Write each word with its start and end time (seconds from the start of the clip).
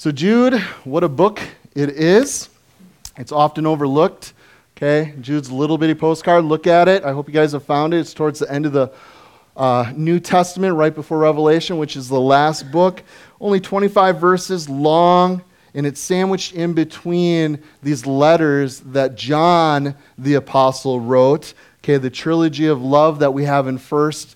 So, 0.00 0.10
Jude, 0.10 0.58
what 0.84 1.04
a 1.04 1.10
book 1.10 1.42
it 1.74 1.90
is. 1.90 2.48
It's 3.18 3.32
often 3.32 3.66
overlooked. 3.66 4.32
Okay, 4.74 5.14
Jude's 5.20 5.52
little 5.52 5.76
bitty 5.76 5.92
postcard. 5.92 6.46
Look 6.46 6.66
at 6.66 6.88
it. 6.88 7.04
I 7.04 7.12
hope 7.12 7.28
you 7.28 7.34
guys 7.34 7.52
have 7.52 7.64
found 7.64 7.92
it. 7.92 7.98
It's 7.98 8.14
towards 8.14 8.38
the 8.38 8.50
end 8.50 8.64
of 8.64 8.72
the 8.72 8.90
uh, 9.58 9.92
New 9.94 10.18
Testament, 10.18 10.74
right 10.74 10.94
before 10.94 11.18
Revelation, 11.18 11.76
which 11.76 11.96
is 11.96 12.08
the 12.08 12.18
last 12.18 12.72
book. 12.72 13.02
Only 13.42 13.60
25 13.60 14.18
verses 14.18 14.70
long, 14.70 15.42
and 15.74 15.84
it's 15.84 16.00
sandwiched 16.00 16.54
in 16.54 16.72
between 16.72 17.62
these 17.82 18.06
letters 18.06 18.80
that 18.80 19.16
John 19.16 19.94
the 20.16 20.32
Apostle 20.32 20.98
wrote. 20.98 21.52
Okay, 21.84 21.98
the 21.98 22.08
trilogy 22.08 22.68
of 22.68 22.80
love 22.80 23.18
that 23.18 23.34
we 23.34 23.44
have 23.44 23.68
in 23.68 23.76
1st, 23.76 24.34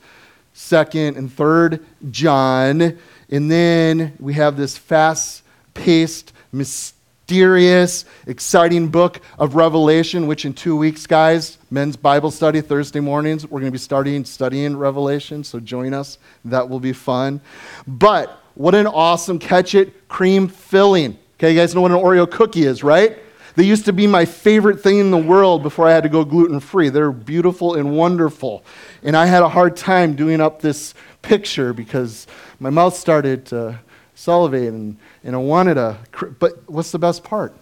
2nd, 0.54 1.16
and 1.16 1.30
3rd 1.30 1.82
John. 2.10 2.98
And 3.30 3.50
then 3.50 4.12
we 4.20 4.34
have 4.34 4.58
this 4.58 4.76
fast 4.76 5.40
paced, 5.74 6.32
mysterious, 6.52 8.04
exciting 8.26 8.88
book 8.88 9.20
of 9.38 9.54
Revelation, 9.54 10.26
which 10.26 10.44
in 10.44 10.54
two 10.54 10.76
weeks, 10.76 11.06
guys, 11.06 11.58
men's 11.70 11.96
Bible 11.96 12.30
study 12.30 12.60
Thursday 12.60 13.00
mornings, 13.00 13.44
we're 13.44 13.60
going 13.60 13.70
to 13.70 13.72
be 13.72 13.78
starting 13.78 14.24
studying 14.24 14.76
Revelation, 14.76 15.44
so 15.44 15.60
join 15.60 15.92
us. 15.92 16.18
That 16.44 16.68
will 16.68 16.80
be 16.80 16.92
fun. 16.92 17.40
But 17.86 18.40
what 18.54 18.74
an 18.74 18.86
awesome 18.86 19.38
catch 19.38 19.74
it 19.74 20.08
cream 20.08 20.48
filling. 20.48 21.18
Okay, 21.38 21.52
you 21.52 21.58
guys 21.58 21.74
know 21.74 21.80
what 21.80 21.90
an 21.90 21.98
Oreo 21.98 22.30
cookie 22.30 22.64
is, 22.64 22.84
right? 22.84 23.18
They 23.56 23.64
used 23.64 23.84
to 23.84 23.92
be 23.92 24.06
my 24.06 24.24
favorite 24.24 24.80
thing 24.80 24.98
in 24.98 25.10
the 25.10 25.18
world 25.18 25.62
before 25.62 25.88
I 25.88 25.92
had 25.92 26.02
to 26.02 26.08
go 26.08 26.24
gluten 26.24 26.58
free. 26.58 26.88
They're 26.88 27.12
beautiful 27.12 27.74
and 27.74 27.96
wonderful. 27.96 28.64
And 29.02 29.16
I 29.16 29.26
had 29.26 29.42
a 29.42 29.48
hard 29.48 29.76
time 29.76 30.16
doing 30.16 30.40
up 30.40 30.60
this 30.60 30.94
picture 31.22 31.72
because 31.72 32.26
my 32.58 32.70
mouth 32.70 32.96
started 32.96 33.46
to 33.46 33.78
salivate 34.14 34.72
and, 34.72 34.96
and 35.22 35.34
I 35.34 35.38
wanted 35.38 35.76
a. 35.76 35.98
But 36.38 36.68
what's 36.68 36.92
the 36.92 36.98
best 36.98 37.24
part? 37.24 37.54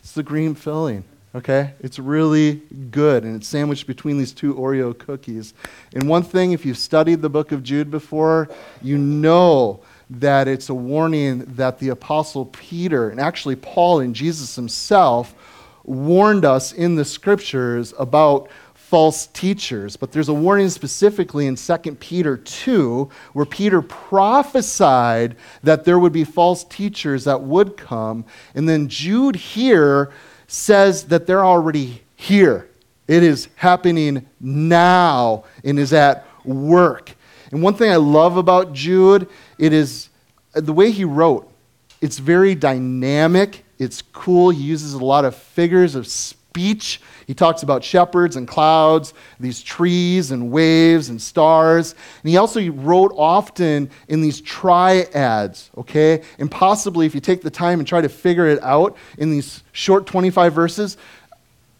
It's 0.00 0.12
the 0.12 0.22
green 0.22 0.54
filling. 0.54 1.04
Okay? 1.34 1.72
It's 1.80 1.98
really 1.98 2.56
good, 2.90 3.24
and 3.24 3.36
it's 3.36 3.48
sandwiched 3.48 3.86
between 3.86 4.18
these 4.18 4.32
two 4.32 4.54
Oreo 4.54 4.96
cookies. 4.96 5.54
And 5.94 6.08
one 6.08 6.22
thing, 6.22 6.52
if 6.52 6.66
you've 6.66 6.76
studied 6.76 7.22
the 7.22 7.30
book 7.30 7.52
of 7.52 7.62
Jude 7.62 7.90
before, 7.90 8.50
you 8.82 8.98
know 8.98 9.80
that 10.10 10.46
it's 10.46 10.68
a 10.68 10.74
warning 10.74 11.38
that 11.54 11.78
the 11.78 11.88
Apostle 11.88 12.46
Peter, 12.46 13.08
and 13.08 13.18
actually 13.18 13.56
Paul 13.56 14.00
and 14.00 14.14
Jesus 14.14 14.56
himself, 14.56 15.34
warned 15.84 16.44
us 16.44 16.72
in 16.72 16.96
the 16.96 17.04
scriptures 17.04 17.94
about 17.98 18.48
false 18.92 19.28
teachers. 19.28 19.96
But 19.96 20.12
there's 20.12 20.28
a 20.28 20.34
warning 20.34 20.68
specifically 20.68 21.46
in 21.46 21.56
2 21.56 21.76
Peter 21.94 22.36
2 22.36 23.08
where 23.32 23.46
Peter 23.46 23.80
prophesied 23.80 25.34
that 25.62 25.86
there 25.86 25.98
would 25.98 26.12
be 26.12 26.24
false 26.24 26.62
teachers 26.64 27.24
that 27.24 27.40
would 27.40 27.78
come. 27.78 28.26
And 28.54 28.68
then 28.68 28.88
Jude 28.88 29.34
here 29.34 30.12
says 30.46 31.04
that 31.04 31.26
they're 31.26 31.42
already 31.42 32.02
here. 32.16 32.68
It 33.08 33.22
is 33.22 33.48
happening 33.54 34.28
now 34.38 35.44
and 35.64 35.78
is 35.78 35.94
at 35.94 36.26
work. 36.44 37.16
And 37.50 37.62
one 37.62 37.72
thing 37.72 37.90
I 37.90 37.96
love 37.96 38.36
about 38.36 38.74
Jude, 38.74 39.26
it 39.56 39.72
is 39.72 40.10
uh, 40.54 40.60
the 40.60 40.74
way 40.74 40.90
he 40.90 41.06
wrote. 41.06 41.50
It's 42.02 42.18
very 42.18 42.54
dynamic, 42.54 43.64
it's 43.78 44.02
cool. 44.02 44.50
He 44.50 44.62
uses 44.62 44.92
a 44.92 45.02
lot 45.02 45.24
of 45.24 45.34
figures 45.34 45.94
of 45.94 46.06
speech 46.06 46.41
he 46.56 47.34
talks 47.34 47.62
about 47.62 47.82
shepherds 47.82 48.36
and 48.36 48.46
clouds, 48.46 49.14
these 49.40 49.62
trees 49.62 50.30
and 50.30 50.50
waves 50.50 51.08
and 51.08 51.20
stars. 51.20 51.94
And 52.22 52.30
he 52.30 52.36
also 52.36 52.66
wrote 52.70 53.12
often 53.16 53.90
in 54.08 54.20
these 54.20 54.40
triads, 54.40 55.70
okay? 55.76 56.22
And 56.38 56.50
possibly, 56.50 57.06
if 57.06 57.14
you 57.14 57.20
take 57.20 57.42
the 57.42 57.50
time 57.50 57.78
and 57.78 57.88
try 57.88 58.00
to 58.00 58.08
figure 58.08 58.46
it 58.46 58.62
out 58.62 58.96
in 59.18 59.30
these 59.30 59.62
short 59.72 60.06
25 60.06 60.52
verses, 60.52 60.96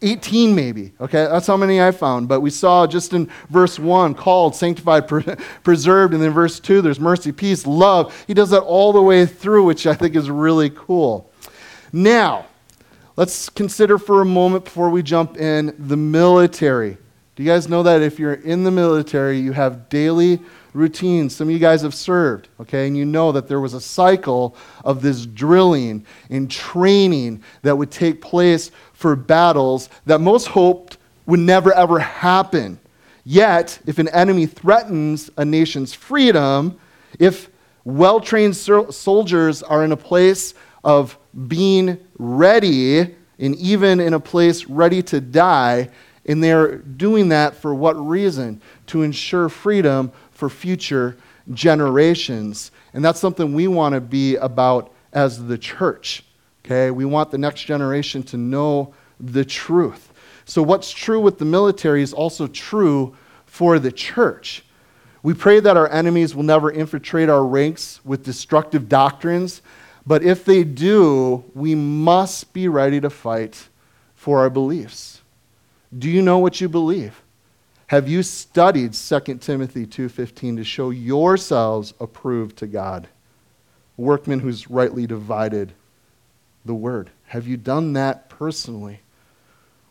18 0.04 0.54
maybe 0.54 0.92
okay? 1.00 1.26
That's 1.30 1.46
how 1.46 1.56
many 1.56 1.80
i 1.80 1.92
found. 1.92 2.26
But 2.28 2.40
we 2.40 2.50
saw 2.50 2.86
just 2.86 3.12
in 3.12 3.30
verse 3.50 3.78
1 3.78 4.14
called 4.14 4.56
sanctified 4.56 5.06
preserved 5.62 6.12
and 6.12 6.22
then 6.22 6.32
verse 6.32 6.58
2 6.58 6.82
there's 6.82 6.98
mercy 6.98 7.30
peace 7.30 7.66
love. 7.66 8.12
He 8.26 8.34
does 8.34 8.50
that 8.50 8.62
all 8.62 8.92
the 8.92 9.00
way 9.00 9.26
through 9.26 9.64
which 9.64 9.86
i 9.86 9.94
think 9.94 10.16
is 10.16 10.28
really 10.28 10.70
cool. 10.70 11.30
Now 11.92 12.46
Let's 13.22 13.48
consider 13.48 13.98
for 13.98 14.20
a 14.20 14.24
moment 14.24 14.64
before 14.64 14.90
we 14.90 15.00
jump 15.00 15.36
in 15.36 15.76
the 15.78 15.96
military. 15.96 16.98
Do 17.36 17.44
you 17.44 17.48
guys 17.48 17.68
know 17.68 17.84
that 17.84 18.02
if 18.02 18.18
you're 18.18 18.34
in 18.34 18.64
the 18.64 18.72
military, 18.72 19.38
you 19.38 19.52
have 19.52 19.88
daily 19.88 20.40
routines? 20.72 21.36
Some 21.36 21.46
of 21.46 21.52
you 21.52 21.60
guys 21.60 21.82
have 21.82 21.94
served, 21.94 22.48
okay? 22.58 22.88
And 22.88 22.96
you 22.96 23.04
know 23.04 23.30
that 23.30 23.46
there 23.46 23.60
was 23.60 23.74
a 23.74 23.80
cycle 23.80 24.56
of 24.84 25.02
this 25.02 25.24
drilling 25.24 26.04
and 26.30 26.50
training 26.50 27.44
that 27.62 27.78
would 27.78 27.92
take 27.92 28.20
place 28.20 28.72
for 28.92 29.14
battles 29.14 29.88
that 30.04 30.20
most 30.20 30.48
hoped 30.48 30.98
would 31.26 31.38
never 31.38 31.72
ever 31.74 32.00
happen. 32.00 32.80
Yet, 33.22 33.78
if 33.86 34.00
an 34.00 34.08
enemy 34.08 34.46
threatens 34.46 35.30
a 35.36 35.44
nation's 35.44 35.94
freedom, 35.94 36.76
if 37.20 37.50
well 37.84 38.18
trained 38.18 38.56
soldiers 38.56 39.62
are 39.62 39.84
in 39.84 39.92
a 39.92 39.96
place 39.96 40.54
of 40.82 41.16
being 41.48 41.98
ready 42.18 43.00
and 43.38 43.56
even 43.56 44.00
in 44.00 44.14
a 44.14 44.20
place 44.20 44.66
ready 44.66 45.02
to 45.02 45.20
die. 45.20 45.90
And 46.26 46.42
they're 46.42 46.76
doing 46.76 47.30
that 47.30 47.56
for 47.56 47.74
what 47.74 47.94
reason? 47.94 48.60
To 48.88 49.02
ensure 49.02 49.48
freedom 49.48 50.12
for 50.30 50.48
future 50.48 51.16
generations. 51.52 52.70
And 52.94 53.04
that's 53.04 53.18
something 53.18 53.54
we 53.54 53.66
want 53.68 53.94
to 53.94 54.00
be 54.00 54.36
about 54.36 54.92
as 55.12 55.44
the 55.44 55.58
church. 55.58 56.24
Okay? 56.64 56.90
We 56.90 57.04
want 57.04 57.30
the 57.30 57.38
next 57.38 57.62
generation 57.62 58.22
to 58.24 58.36
know 58.36 58.94
the 59.18 59.44
truth. 59.44 60.12
So, 60.44 60.62
what's 60.62 60.90
true 60.90 61.20
with 61.20 61.38
the 61.38 61.44
military 61.44 62.02
is 62.02 62.12
also 62.12 62.46
true 62.48 63.16
for 63.46 63.78
the 63.78 63.92
church. 63.92 64.64
We 65.22 65.34
pray 65.34 65.60
that 65.60 65.76
our 65.76 65.88
enemies 65.88 66.34
will 66.34 66.42
never 66.42 66.70
infiltrate 66.70 67.28
our 67.28 67.44
ranks 67.44 68.00
with 68.04 68.24
destructive 68.24 68.88
doctrines 68.88 69.62
but 70.06 70.22
if 70.22 70.44
they 70.44 70.64
do, 70.64 71.44
we 71.54 71.74
must 71.74 72.52
be 72.52 72.68
ready 72.68 73.00
to 73.00 73.10
fight 73.10 73.68
for 74.14 74.40
our 74.40 74.50
beliefs. 74.50 75.22
Do 75.96 76.08
you 76.08 76.22
know 76.22 76.38
what 76.38 76.60
you 76.60 76.68
believe? 76.68 77.22
Have 77.88 78.08
you 78.08 78.22
studied 78.22 78.94
2 78.94 79.42
Timothy 79.42 79.86
2:15 79.86 80.56
to 80.56 80.64
show 80.64 80.88
yourselves 80.88 81.92
approved 82.00 82.56
to 82.58 82.66
God? 82.66 83.08
A 83.98 84.00
workman 84.00 84.40
who's 84.40 84.70
rightly 84.70 85.06
divided 85.06 85.74
the 86.64 86.74
word. 86.74 87.10
Have 87.26 87.46
you 87.46 87.58
done 87.58 87.92
that 87.92 88.30
personally? 88.30 89.01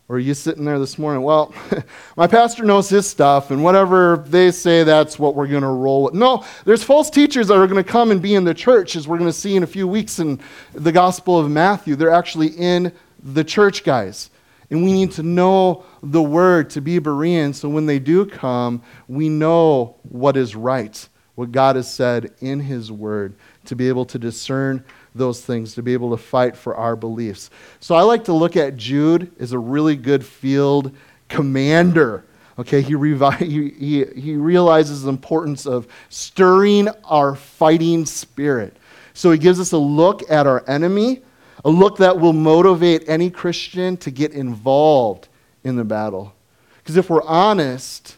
Or 0.07 0.17
are 0.17 0.19
you 0.19 0.33
sitting 0.33 0.65
there 0.65 0.77
this 0.77 0.97
morning? 0.99 1.23
Well, 1.23 1.53
my 2.17 2.27
pastor 2.27 2.63
knows 2.65 2.89
his 2.89 3.09
stuff, 3.09 3.49
and 3.49 3.63
whatever 3.63 4.25
they 4.27 4.51
say, 4.51 4.83
that's 4.83 5.17
what 5.17 5.35
we're 5.35 5.47
going 5.47 5.61
to 5.61 5.69
roll 5.69 6.03
with. 6.03 6.13
No, 6.13 6.45
there's 6.65 6.83
false 6.83 7.09
teachers 7.09 7.47
that 7.47 7.53
are 7.53 7.67
going 7.67 7.81
to 7.81 7.89
come 7.89 8.11
and 8.11 8.21
be 8.21 8.35
in 8.35 8.43
the 8.43 8.53
church, 8.53 8.97
as 8.97 9.07
we're 9.07 9.17
going 9.17 9.29
to 9.29 9.33
see 9.33 9.55
in 9.55 9.63
a 9.63 9.67
few 9.67 9.87
weeks 9.87 10.19
in 10.19 10.39
the 10.73 10.91
Gospel 10.91 11.39
of 11.39 11.49
Matthew. 11.49 11.95
They're 11.95 12.09
actually 12.09 12.49
in 12.49 12.91
the 13.23 13.43
church, 13.43 13.83
guys. 13.83 14.29
And 14.69 14.83
we 14.83 14.93
need 14.93 15.11
to 15.13 15.23
know 15.23 15.83
the 16.01 16.23
word 16.23 16.69
to 16.71 16.81
be 16.81 16.99
Berean, 16.99 17.53
so 17.53 17.69
when 17.69 17.85
they 17.85 17.99
do 17.99 18.25
come, 18.25 18.81
we 19.07 19.29
know 19.29 19.97
what 20.03 20.37
is 20.37 20.55
right, 20.55 21.07
what 21.35 21.51
God 21.51 21.75
has 21.75 21.93
said 21.93 22.33
in 22.39 22.59
his 22.59 22.91
word, 22.91 23.35
to 23.65 23.75
be 23.75 23.89
able 23.89 24.05
to 24.05 24.17
discern 24.17 24.83
those 25.13 25.41
things, 25.41 25.75
to 25.75 25.83
be 25.83 25.93
able 25.93 26.11
to 26.11 26.17
fight 26.17 26.55
for 26.55 26.75
our 26.75 26.95
beliefs. 26.95 27.49
So 27.79 27.95
I 27.95 28.01
like 28.01 28.23
to 28.25 28.33
look 28.33 28.55
at 28.55 28.77
Jude 28.77 29.31
as 29.39 29.51
a 29.51 29.59
really 29.59 29.95
good 29.95 30.25
field 30.25 30.95
commander. 31.27 32.23
Okay, 32.59 32.81
he, 32.81 32.93
revi- 32.93 33.37
he, 33.39 33.69
he, 33.69 34.05
he 34.19 34.35
realizes 34.35 35.03
the 35.03 35.09
importance 35.09 35.65
of 35.65 35.87
stirring 36.09 36.89
our 37.05 37.35
fighting 37.35 38.05
spirit. 38.05 38.75
So 39.13 39.31
he 39.31 39.37
gives 39.37 39.59
us 39.59 39.71
a 39.71 39.77
look 39.77 40.29
at 40.29 40.47
our 40.47 40.63
enemy, 40.69 41.21
a 41.65 41.69
look 41.69 41.97
that 41.97 42.19
will 42.19 42.33
motivate 42.33 43.07
any 43.07 43.29
Christian 43.29 43.97
to 43.97 44.11
get 44.11 44.31
involved 44.31 45.27
in 45.63 45.75
the 45.75 45.83
battle. 45.83 46.33
Because 46.77 46.97
if 46.97 47.09
we're 47.09 47.23
honest, 47.23 48.17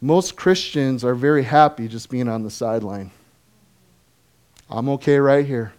most 0.00 0.36
Christians 0.36 1.04
are 1.04 1.14
very 1.14 1.42
happy 1.42 1.88
just 1.88 2.08
being 2.08 2.28
on 2.28 2.42
the 2.42 2.50
sideline. 2.50 3.10
I'm 4.70 4.88
okay 4.90 5.18
right 5.18 5.44
here. 5.44 5.72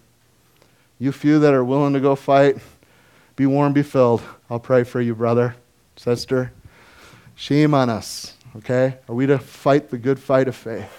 You 1.02 1.12
few 1.12 1.40
that 1.40 1.56
are 1.56 1.66
willing 1.66 1.94
to 1.94 2.00
go 2.00 2.16
fight, 2.16 2.60
be 3.36 3.48
warm, 3.48 3.74
be 3.74 3.82
filled. 3.82 4.22
I'll 4.52 4.60
pray 4.60 4.84
for 4.84 5.02
you, 5.02 5.16
brother, 5.16 5.56
sister. 5.96 6.52
Shame 7.34 7.74
on 7.74 7.90
us, 7.90 8.36
okay? 8.58 9.00
Are 9.10 9.16
we 9.16 9.26
to 9.26 9.40
fight 9.40 9.90
the 9.90 9.98
good 9.98 10.20
fight 10.20 10.48
of 10.48 10.56
faith? 10.56 10.94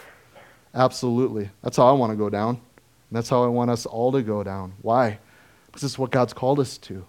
Absolutely. 0.74 1.50
That's 1.62 1.76
how 1.76 1.86
I 1.86 1.92
want 1.92 2.10
to 2.10 2.16
go 2.16 2.28
down. 2.28 2.56
And 2.56 3.12
that's 3.12 3.28
how 3.28 3.44
I 3.44 3.46
want 3.46 3.70
us 3.70 3.86
all 3.86 4.10
to 4.10 4.22
go 4.22 4.42
down. 4.42 4.72
Why? 4.82 5.20
Because 5.66 5.84
it's 5.84 6.00
what 6.00 6.10
God's 6.10 6.32
called 6.32 6.58
us 6.58 6.78
to. 6.78 7.06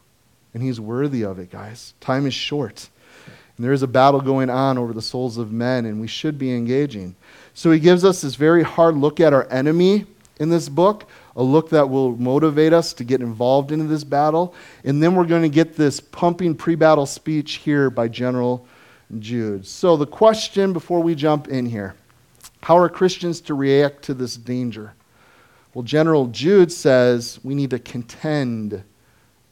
And 0.54 0.62
He's 0.62 0.80
worthy 0.80 1.24
of 1.24 1.40
it, 1.40 1.50
guys. 1.50 1.96
Time 2.00 2.28
is 2.28 2.36
short. 2.36 2.90
And 3.58 3.66
there 3.66 3.74
is 3.74 3.82
a 3.82 3.88
battle 3.88 4.22
going 4.22 4.52
on 4.52 4.78
over 4.78 4.94
the 4.94 5.02
souls 5.02 5.40
of 5.40 5.52
men, 5.52 5.88
and 5.88 6.00
we 6.00 6.08
should 6.08 6.38
be 6.38 6.54
engaging. 6.54 7.16
So 7.56 7.72
He 7.72 7.80
gives 7.80 8.06
us 8.06 8.22
this 8.22 8.36
very 8.36 8.62
hard 8.62 8.96
look 8.96 9.20
at 9.20 9.34
our 9.34 9.52
enemy 9.52 10.06
in 10.40 10.50
this 10.50 10.70
book, 10.70 11.08
a 11.36 11.44
look 11.44 11.70
that 11.70 11.90
will 11.90 12.16
motivate 12.18 12.74
us 12.74 12.94
to 12.94 13.04
get 13.04 13.22
involved 13.22 13.72
into 13.72 13.86
this 13.86 14.04
battle. 14.04 14.54
And 14.84 15.02
then 15.02 15.16
we're 15.16 15.26
going 15.26 15.42
to 15.42 15.50
get 15.50 15.76
this 15.76 16.00
pumping 16.00 16.56
pre 16.56 16.76
battle 16.76 17.06
speech 17.06 17.54
here 17.56 17.90
by 17.90 18.08
General 18.08 18.66
Jude. 19.20 19.66
So, 19.66 19.98
the 19.98 20.06
question 20.08 20.74
before 20.74 21.02
we 21.02 21.16
jump 21.16 21.48
in 21.48 21.66
here 21.66 21.96
how 22.62 22.78
are 22.78 22.88
Christians 22.88 23.42
to 23.42 23.54
react 23.54 24.04
to 24.04 24.14
this 24.14 24.38
danger? 24.38 24.94
Well, 25.74 25.84
General 25.84 26.28
Jude 26.28 26.72
says 26.72 27.40
we 27.44 27.56
need 27.56 27.72
to 27.72 27.80
contend 27.80 28.84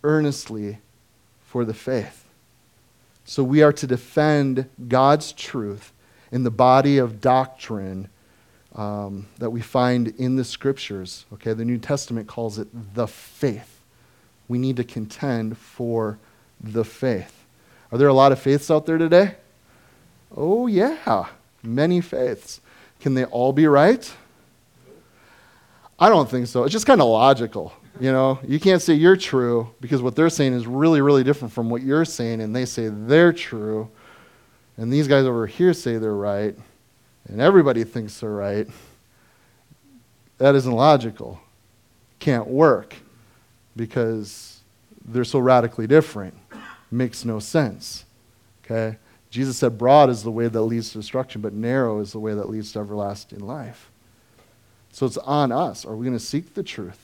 earnestly 0.04 0.78
for 1.42 1.66
the 1.66 1.74
faith. 1.74 2.26
So, 3.26 3.44
we 3.44 3.64
are 3.64 3.74
to 3.74 3.88
defend 3.88 4.70
God's 4.88 5.32
truth 5.32 5.94
in 6.32 6.44
the 6.44 6.52
body 6.52 6.98
of 6.98 7.22
doctrine 7.22 8.08
um, 8.76 9.28
that 9.38 9.50
we 9.50 9.62
find 9.62 10.10
in 10.18 10.36
the 10.36 10.44
scriptures. 10.44 11.26
Okay, 11.34 11.54
the 11.54 11.66
New 11.66 11.78
Testament 11.78 12.28
calls 12.28 12.58
it 12.58 12.68
the 12.94 13.08
faith. 13.08 13.80
We 14.48 14.58
need 14.58 14.78
to 14.78 14.84
contend 14.84 15.58
for 15.58 16.18
the 16.60 16.84
faith. 16.84 17.46
Are 17.92 17.98
there 17.98 18.08
a 18.08 18.14
lot 18.14 18.32
of 18.32 18.40
faiths 18.40 18.72
out 18.72 18.86
there 18.86 18.98
today? 18.98 19.36
Oh, 20.36 20.68
yeah, 20.68 21.28
many 21.62 22.00
faiths. 22.00 22.62
Can 23.00 23.14
they 23.16 23.26
all 23.26 23.52
be 23.52 23.68
right? 23.68 24.12
I 26.00 26.10
don't 26.10 26.30
think 26.30 26.48
so. 26.48 26.64
It's 26.64 26.72
just 26.72 26.86
kind 26.86 27.02
of 27.02 27.08
logical. 27.08 27.74
You 28.00 28.12
know, 28.12 28.40
you 28.48 28.60
can't 28.60 28.82
say 28.82 28.94
you're 28.94 29.18
true 29.18 29.70
because 29.82 30.02
what 30.02 30.16
they're 30.16 30.30
saying 30.30 30.54
is 30.54 30.66
really, 30.66 31.02
really 31.02 31.24
different 31.24 31.54
from 31.54 31.70
what 31.70 31.84
you're 31.84 32.06
saying, 32.06 32.42
and 32.42 32.56
they 32.56 32.66
say 32.66 32.88
they're 32.88 33.34
true. 33.34 33.90
And 34.78 34.92
these 34.92 35.08
guys 35.08 35.26
over 35.26 35.46
here 35.46 35.74
say 35.74 35.98
they're 35.98 36.14
right 36.14 36.58
and 37.28 37.40
everybody 37.40 37.84
thinks 37.84 38.20
they're 38.20 38.30
right, 38.30 38.68
that 40.38 40.56
isn't 40.56 40.72
logical. 40.72 41.40
Can't 42.20 42.48
work 42.48 42.96
because 43.76 44.60
they're 45.06 45.24
so 45.24 45.40
radically 45.40 45.88
different. 45.88 46.36
Makes 46.90 47.26
no 47.26 47.40
sense. 47.40 48.06
Okay? 48.66 48.98
Jesus 49.30 49.58
said, 49.58 49.78
Broad 49.78 50.10
is 50.10 50.24
the 50.24 50.32
way 50.32 50.48
that 50.48 50.62
leads 50.62 50.92
to 50.92 50.98
destruction, 50.98 51.42
but 51.42 51.54
narrow 51.54 52.00
is 52.00 52.12
the 52.12 52.20
way 52.20 52.34
that 52.34 52.50
leads 52.50 52.74
to 52.74 52.80
everlasting 52.80 53.40
life. 53.40 53.90
So 54.92 55.06
it's 55.06 55.18
on 55.18 55.52
us. 55.52 55.86
Are 55.86 55.96
we 55.96 56.06
going 56.06 56.18
to 56.18 56.24
seek 56.24 56.54
the 56.54 56.64
truth? 56.64 57.00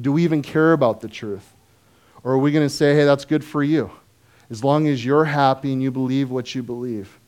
Do 0.00 0.12
we 0.12 0.24
even 0.24 0.42
care 0.42 0.72
about 0.72 1.00
the 1.00 1.08
truth? 1.08 1.52
Or 2.24 2.32
are 2.32 2.38
we 2.38 2.50
going 2.50 2.66
to 2.66 2.74
say, 2.74 2.94
hey, 2.94 3.04
that's 3.04 3.24
good 3.24 3.44
for 3.44 3.62
you? 3.62 3.90
As 4.50 4.64
long 4.64 4.88
as 4.88 5.04
you're 5.04 5.26
happy 5.26 5.72
and 5.72 5.80
you 5.82 5.92
believe 5.92 6.30
what 6.30 6.54
you 6.54 6.62
believe 6.62 7.19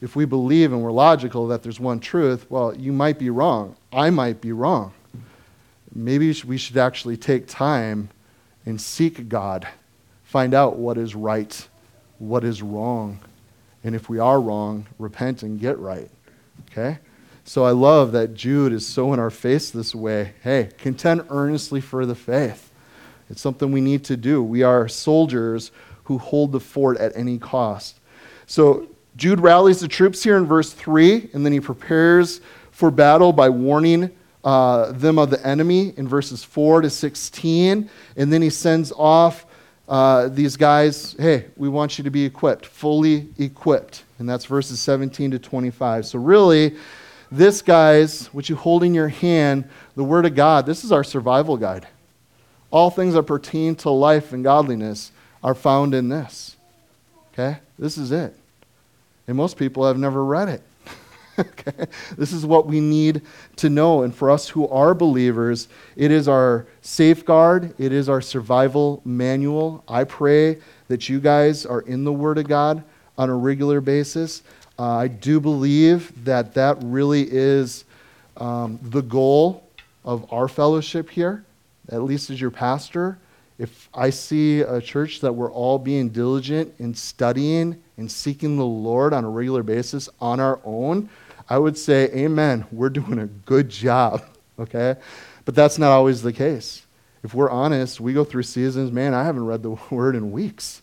if 0.00 0.16
we 0.16 0.24
believe 0.24 0.72
and 0.72 0.82
we're 0.82 0.92
logical 0.92 1.48
that 1.48 1.62
there's 1.62 1.80
one 1.80 2.00
truth, 2.00 2.50
well, 2.50 2.76
you 2.76 2.92
might 2.92 3.18
be 3.18 3.30
wrong. 3.30 3.76
I 3.92 4.10
might 4.10 4.40
be 4.40 4.52
wrong. 4.52 4.92
Maybe 5.94 6.34
we 6.44 6.56
should 6.56 6.76
actually 6.76 7.16
take 7.16 7.46
time 7.46 8.10
and 8.66 8.80
seek 8.80 9.28
God, 9.28 9.66
find 10.24 10.54
out 10.54 10.76
what 10.76 10.98
is 10.98 11.14
right, 11.14 11.68
what 12.18 12.44
is 12.44 12.62
wrong. 12.62 13.20
And 13.84 13.94
if 13.94 14.08
we 14.08 14.18
are 14.18 14.40
wrong, 14.40 14.86
repent 14.98 15.42
and 15.42 15.60
get 15.60 15.78
right. 15.78 16.10
Okay? 16.70 16.98
So 17.44 17.64
I 17.64 17.70
love 17.70 18.12
that 18.12 18.34
Jude 18.34 18.72
is 18.72 18.86
so 18.86 19.12
in 19.12 19.20
our 19.20 19.30
face 19.30 19.70
this 19.70 19.94
way. 19.94 20.32
Hey, 20.42 20.70
contend 20.78 21.26
earnestly 21.28 21.80
for 21.80 22.06
the 22.06 22.14
faith. 22.14 22.72
It's 23.28 23.40
something 23.40 23.70
we 23.70 23.82
need 23.82 24.04
to 24.04 24.16
do. 24.16 24.42
We 24.42 24.62
are 24.62 24.88
soldiers 24.88 25.70
who 26.04 26.18
hold 26.18 26.52
the 26.52 26.60
fort 26.60 26.96
at 26.98 27.14
any 27.14 27.38
cost. 27.38 28.00
So 28.46 28.88
Jude 29.16 29.40
rallies 29.40 29.80
the 29.80 29.88
troops 29.88 30.22
here 30.22 30.36
in 30.36 30.46
verse 30.46 30.72
3, 30.72 31.30
and 31.32 31.44
then 31.44 31.52
he 31.52 31.60
prepares 31.60 32.40
for 32.72 32.90
battle 32.90 33.32
by 33.32 33.48
warning 33.48 34.10
uh, 34.42 34.92
them 34.92 35.18
of 35.18 35.30
the 35.30 35.44
enemy 35.46 35.94
in 35.96 36.06
verses 36.08 36.42
4 36.42 36.82
to 36.82 36.90
16. 36.90 37.88
And 38.16 38.32
then 38.32 38.42
he 38.42 38.50
sends 38.50 38.92
off 38.92 39.46
uh, 39.88 40.28
these 40.28 40.56
guys, 40.56 41.14
hey, 41.18 41.46
we 41.56 41.68
want 41.68 41.98
you 41.98 42.04
to 42.04 42.10
be 42.10 42.24
equipped, 42.24 42.66
fully 42.66 43.28
equipped. 43.38 44.04
And 44.18 44.28
that's 44.28 44.44
verses 44.44 44.80
17 44.80 45.32
to 45.32 45.38
25. 45.38 46.06
So, 46.06 46.18
really, 46.18 46.76
this, 47.30 47.62
guys, 47.62 48.26
what 48.32 48.48
you 48.48 48.56
hold 48.56 48.82
in 48.82 48.94
your 48.94 49.08
hand, 49.08 49.68
the 49.96 50.04
Word 50.04 50.26
of 50.26 50.34
God, 50.34 50.66
this 50.66 50.84
is 50.84 50.92
our 50.92 51.04
survival 51.04 51.56
guide. 51.56 51.86
All 52.70 52.90
things 52.90 53.14
that 53.14 53.24
pertain 53.24 53.76
to 53.76 53.90
life 53.90 54.32
and 54.32 54.42
godliness 54.42 55.12
are 55.42 55.54
found 55.54 55.94
in 55.94 56.08
this. 56.08 56.56
Okay? 57.32 57.58
This 57.78 57.98
is 57.98 58.10
it. 58.10 58.34
And 59.26 59.36
most 59.36 59.56
people 59.56 59.86
have 59.86 59.98
never 59.98 60.24
read 60.24 60.48
it. 60.48 60.62
okay? 61.38 61.86
This 62.16 62.32
is 62.32 62.46
what 62.46 62.66
we 62.66 62.80
need 62.80 63.22
to 63.56 63.70
know. 63.70 64.02
And 64.02 64.14
for 64.14 64.30
us 64.30 64.48
who 64.48 64.68
are 64.68 64.94
believers, 64.94 65.68
it 65.96 66.10
is 66.10 66.28
our 66.28 66.66
safeguard, 66.82 67.74
it 67.78 67.92
is 67.92 68.08
our 68.08 68.20
survival 68.20 69.00
manual. 69.04 69.82
I 69.88 70.04
pray 70.04 70.58
that 70.88 71.08
you 71.08 71.20
guys 71.20 71.66
are 71.66 71.80
in 71.82 72.04
the 72.04 72.12
Word 72.12 72.38
of 72.38 72.48
God 72.48 72.84
on 73.16 73.30
a 73.30 73.34
regular 73.34 73.80
basis. 73.80 74.42
Uh, 74.78 74.96
I 74.96 75.08
do 75.08 75.40
believe 75.40 76.24
that 76.24 76.54
that 76.54 76.78
really 76.82 77.26
is 77.30 77.84
um, 78.36 78.78
the 78.82 79.02
goal 79.02 79.64
of 80.04 80.30
our 80.32 80.48
fellowship 80.48 81.08
here, 81.08 81.44
at 81.90 82.02
least 82.02 82.30
as 82.30 82.40
your 82.40 82.50
pastor. 82.50 83.18
If 83.58 83.88
I 83.94 84.10
see 84.10 84.60
a 84.60 84.80
church 84.80 85.20
that 85.20 85.32
we're 85.32 85.52
all 85.52 85.78
being 85.78 86.08
diligent 86.08 86.74
in 86.78 86.94
studying 86.94 87.80
and 87.96 88.10
seeking 88.10 88.56
the 88.56 88.64
Lord 88.64 89.12
on 89.12 89.24
a 89.24 89.30
regular 89.30 89.62
basis 89.62 90.08
on 90.20 90.40
our 90.40 90.60
own, 90.64 91.08
I 91.48 91.58
would 91.58 91.78
say, 91.78 92.10
Amen. 92.12 92.66
We're 92.72 92.90
doing 92.90 93.18
a 93.20 93.26
good 93.26 93.68
job, 93.68 94.24
okay? 94.58 94.96
But 95.44 95.54
that's 95.54 95.78
not 95.78 95.92
always 95.92 96.22
the 96.22 96.32
case. 96.32 96.84
If 97.22 97.32
we're 97.32 97.50
honest, 97.50 98.00
we 98.00 98.12
go 98.12 98.24
through 98.24 98.42
seasons, 98.42 98.90
man, 98.90 99.14
I 99.14 99.24
haven't 99.24 99.46
read 99.46 99.62
the 99.62 99.70
word 99.90 100.16
in 100.16 100.32
weeks, 100.32 100.82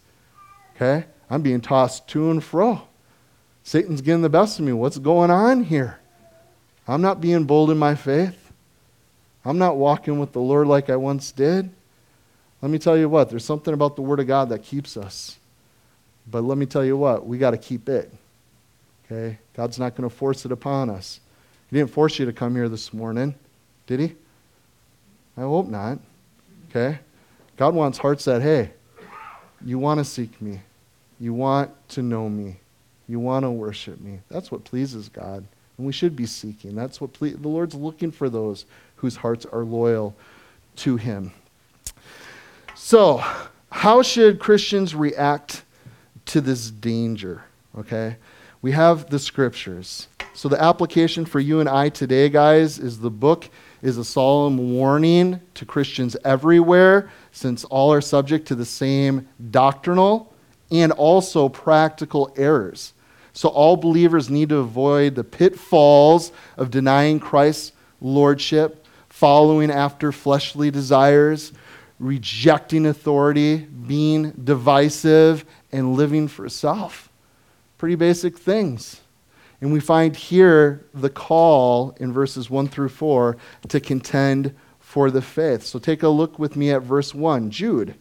okay? 0.75 1.05
I'm 1.29 1.41
being 1.41 1.61
tossed 1.61 2.07
to 2.09 2.31
and 2.31 2.43
fro. 2.43 2.83
Satan's 3.63 4.01
getting 4.01 4.21
the 4.21 4.29
best 4.29 4.59
of 4.59 4.65
me. 4.65 4.73
What's 4.73 4.97
going 4.97 5.29
on 5.29 5.63
here? 5.63 5.99
I'm 6.87 7.01
not 7.01 7.21
being 7.21 7.43
bold 7.43 7.69
in 7.69 7.77
my 7.77 7.95
faith. 7.95 8.51
I'm 9.45 9.57
not 9.57 9.77
walking 9.77 10.19
with 10.19 10.33
the 10.33 10.41
Lord 10.41 10.67
like 10.67 10.89
I 10.89 10.95
once 10.95 11.31
did. 11.31 11.69
Let 12.61 12.69
me 12.69 12.77
tell 12.77 12.97
you 12.97 13.09
what, 13.09 13.29
there's 13.29 13.45
something 13.45 13.73
about 13.73 13.95
the 13.95 14.01
Word 14.01 14.19
of 14.19 14.27
God 14.27 14.49
that 14.49 14.63
keeps 14.63 14.95
us. 14.95 15.37
But 16.29 16.43
let 16.43 16.57
me 16.57 16.65
tell 16.65 16.85
you 16.85 16.95
what, 16.95 17.25
we 17.25 17.37
got 17.37 17.51
to 17.51 17.57
keep 17.57 17.89
it. 17.89 18.11
Okay? 19.05 19.39
God's 19.55 19.79
not 19.79 19.95
going 19.95 20.07
to 20.07 20.15
force 20.15 20.45
it 20.45 20.51
upon 20.51 20.89
us. 20.89 21.19
He 21.69 21.77
didn't 21.77 21.91
force 21.91 22.19
you 22.19 22.25
to 22.25 22.33
come 22.33 22.55
here 22.55 22.69
this 22.69 22.93
morning, 22.93 23.33
did 23.87 23.99
He? 23.99 24.15
I 25.37 25.41
hope 25.41 25.67
not. 25.67 25.99
Okay? 26.69 26.99
God 27.57 27.73
wants 27.73 27.97
hearts 27.97 28.25
that, 28.25 28.41
hey, 28.41 28.71
you 29.63 29.79
want 29.79 29.99
to 29.99 30.05
seek 30.05 30.41
me. 30.41 30.61
You 31.19 31.33
want 31.33 31.71
to 31.89 32.01
know 32.01 32.29
me. 32.29 32.57
You 33.07 33.19
want 33.19 33.43
to 33.43 33.51
worship 33.51 33.99
me. 33.99 34.19
That's 34.29 34.51
what 34.51 34.63
pleases 34.63 35.09
God. 35.09 35.43
And 35.77 35.87
we 35.87 35.93
should 35.93 36.15
be 36.15 36.25
seeking. 36.25 36.75
That's 36.75 37.01
what 37.01 37.13
ple- 37.13 37.37
the 37.37 37.47
Lord's 37.47 37.75
looking 37.75 38.11
for 38.11 38.29
those 38.29 38.65
whose 38.97 39.15
hearts 39.15 39.45
are 39.45 39.63
loyal 39.63 40.15
to 40.77 40.97
Him. 40.97 41.31
So, 42.83 43.23
how 43.69 44.01
should 44.01 44.39
Christians 44.39 44.95
react 44.95 45.63
to 46.25 46.41
this 46.41 46.71
danger? 46.71 47.43
Okay? 47.77 48.17
We 48.63 48.71
have 48.71 49.07
the 49.11 49.19
scriptures. 49.19 50.07
So, 50.33 50.49
the 50.49 50.61
application 50.61 51.25
for 51.25 51.39
you 51.39 51.59
and 51.59 51.69
I 51.69 51.89
today, 51.89 52.27
guys, 52.27 52.79
is 52.79 52.99
the 52.99 53.11
book 53.11 53.47
is 53.83 53.99
a 53.99 54.03
solemn 54.03 54.73
warning 54.73 55.39
to 55.53 55.63
Christians 55.63 56.17
everywhere, 56.25 57.11
since 57.31 57.63
all 57.65 57.93
are 57.93 58.01
subject 58.01 58.47
to 58.47 58.55
the 58.55 58.65
same 58.65 59.29
doctrinal 59.51 60.33
and 60.71 60.91
also 60.91 61.49
practical 61.49 62.33
errors. 62.35 62.93
So, 63.31 63.47
all 63.49 63.77
believers 63.77 64.27
need 64.27 64.49
to 64.49 64.57
avoid 64.57 65.13
the 65.13 65.23
pitfalls 65.23 66.31
of 66.57 66.71
denying 66.71 67.19
Christ's 67.19 67.73
lordship, 68.01 68.85
following 69.07 69.69
after 69.69 70.11
fleshly 70.11 70.71
desires, 70.71 71.53
rejecting 72.01 72.87
authority, 72.87 73.57
being 73.57 74.31
divisive, 74.31 75.45
and 75.71 75.95
living 75.95 76.27
for 76.27 76.49
self. 76.49 77.09
Pretty 77.77 77.95
basic 77.95 78.37
things. 78.37 79.01
And 79.61 79.71
we 79.71 79.79
find 79.79 80.15
here 80.15 80.83
the 80.95 81.11
call 81.11 81.95
in 81.99 82.11
verses 82.11 82.49
1 82.49 82.69
through 82.69 82.89
4 82.89 83.37
to 83.69 83.79
contend 83.79 84.55
for 84.79 85.11
the 85.11 85.21
faith. 85.21 85.63
So 85.63 85.77
take 85.77 86.01
a 86.01 86.09
look 86.09 86.39
with 86.39 86.55
me 86.55 86.71
at 86.71 86.81
verse 86.81 87.13
1. 87.13 87.51
Jude, 87.51 87.93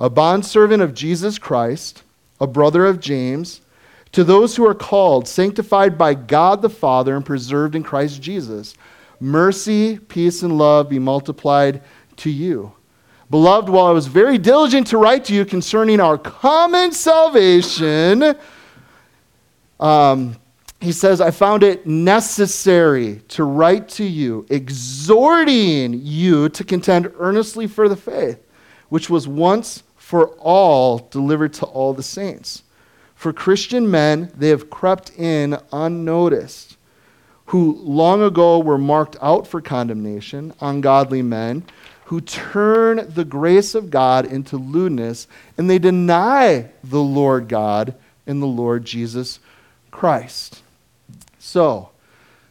a 0.00 0.10
bondservant 0.10 0.82
of 0.82 0.92
Jesus 0.92 1.38
Christ, 1.38 2.02
a 2.40 2.48
brother 2.48 2.84
of 2.84 2.98
James, 2.98 3.60
to 4.10 4.24
those 4.24 4.56
who 4.56 4.66
are 4.66 4.74
called, 4.74 5.28
sanctified 5.28 5.96
by 5.96 6.14
God 6.14 6.60
the 6.60 6.68
Father, 6.68 7.14
and 7.14 7.24
preserved 7.24 7.76
in 7.76 7.84
Christ 7.84 8.20
Jesus, 8.20 8.74
mercy, 9.20 9.98
peace, 9.98 10.42
and 10.42 10.58
love 10.58 10.88
be 10.88 10.98
multiplied 10.98 11.82
to 12.16 12.28
you. 12.28 12.72
Beloved, 13.32 13.70
while 13.70 13.86
I 13.86 13.92
was 13.92 14.08
very 14.08 14.36
diligent 14.36 14.88
to 14.88 14.98
write 14.98 15.24
to 15.24 15.34
you 15.34 15.46
concerning 15.46 16.00
our 16.00 16.18
common 16.18 16.92
salvation, 16.92 18.36
um, 19.80 20.36
he 20.82 20.92
says, 20.92 21.22
I 21.22 21.30
found 21.30 21.62
it 21.62 21.86
necessary 21.86 23.22
to 23.28 23.44
write 23.44 23.88
to 23.88 24.04
you, 24.04 24.44
exhorting 24.50 25.94
you 25.94 26.50
to 26.50 26.62
contend 26.62 27.10
earnestly 27.18 27.66
for 27.66 27.88
the 27.88 27.96
faith, 27.96 28.38
which 28.90 29.08
was 29.08 29.26
once 29.26 29.82
for 29.96 30.32
all 30.32 30.98
delivered 31.10 31.54
to 31.54 31.64
all 31.64 31.94
the 31.94 32.02
saints. 32.02 32.64
For 33.14 33.32
Christian 33.32 33.90
men, 33.90 34.30
they 34.36 34.50
have 34.50 34.68
crept 34.68 35.10
in 35.18 35.56
unnoticed, 35.72 36.76
who 37.46 37.78
long 37.80 38.22
ago 38.22 38.58
were 38.58 38.76
marked 38.76 39.16
out 39.22 39.46
for 39.46 39.62
condemnation, 39.62 40.52
ungodly 40.60 41.22
men 41.22 41.64
who 42.12 42.20
turn 42.20 43.10
the 43.14 43.24
grace 43.24 43.74
of 43.74 43.88
God 43.88 44.26
into 44.26 44.58
lewdness, 44.58 45.26
and 45.56 45.70
they 45.70 45.78
deny 45.78 46.68
the 46.84 47.00
Lord 47.00 47.48
God 47.48 47.94
and 48.26 48.42
the 48.42 48.46
Lord 48.46 48.84
Jesus 48.84 49.40
Christ. 49.90 50.60
So, 51.38 51.88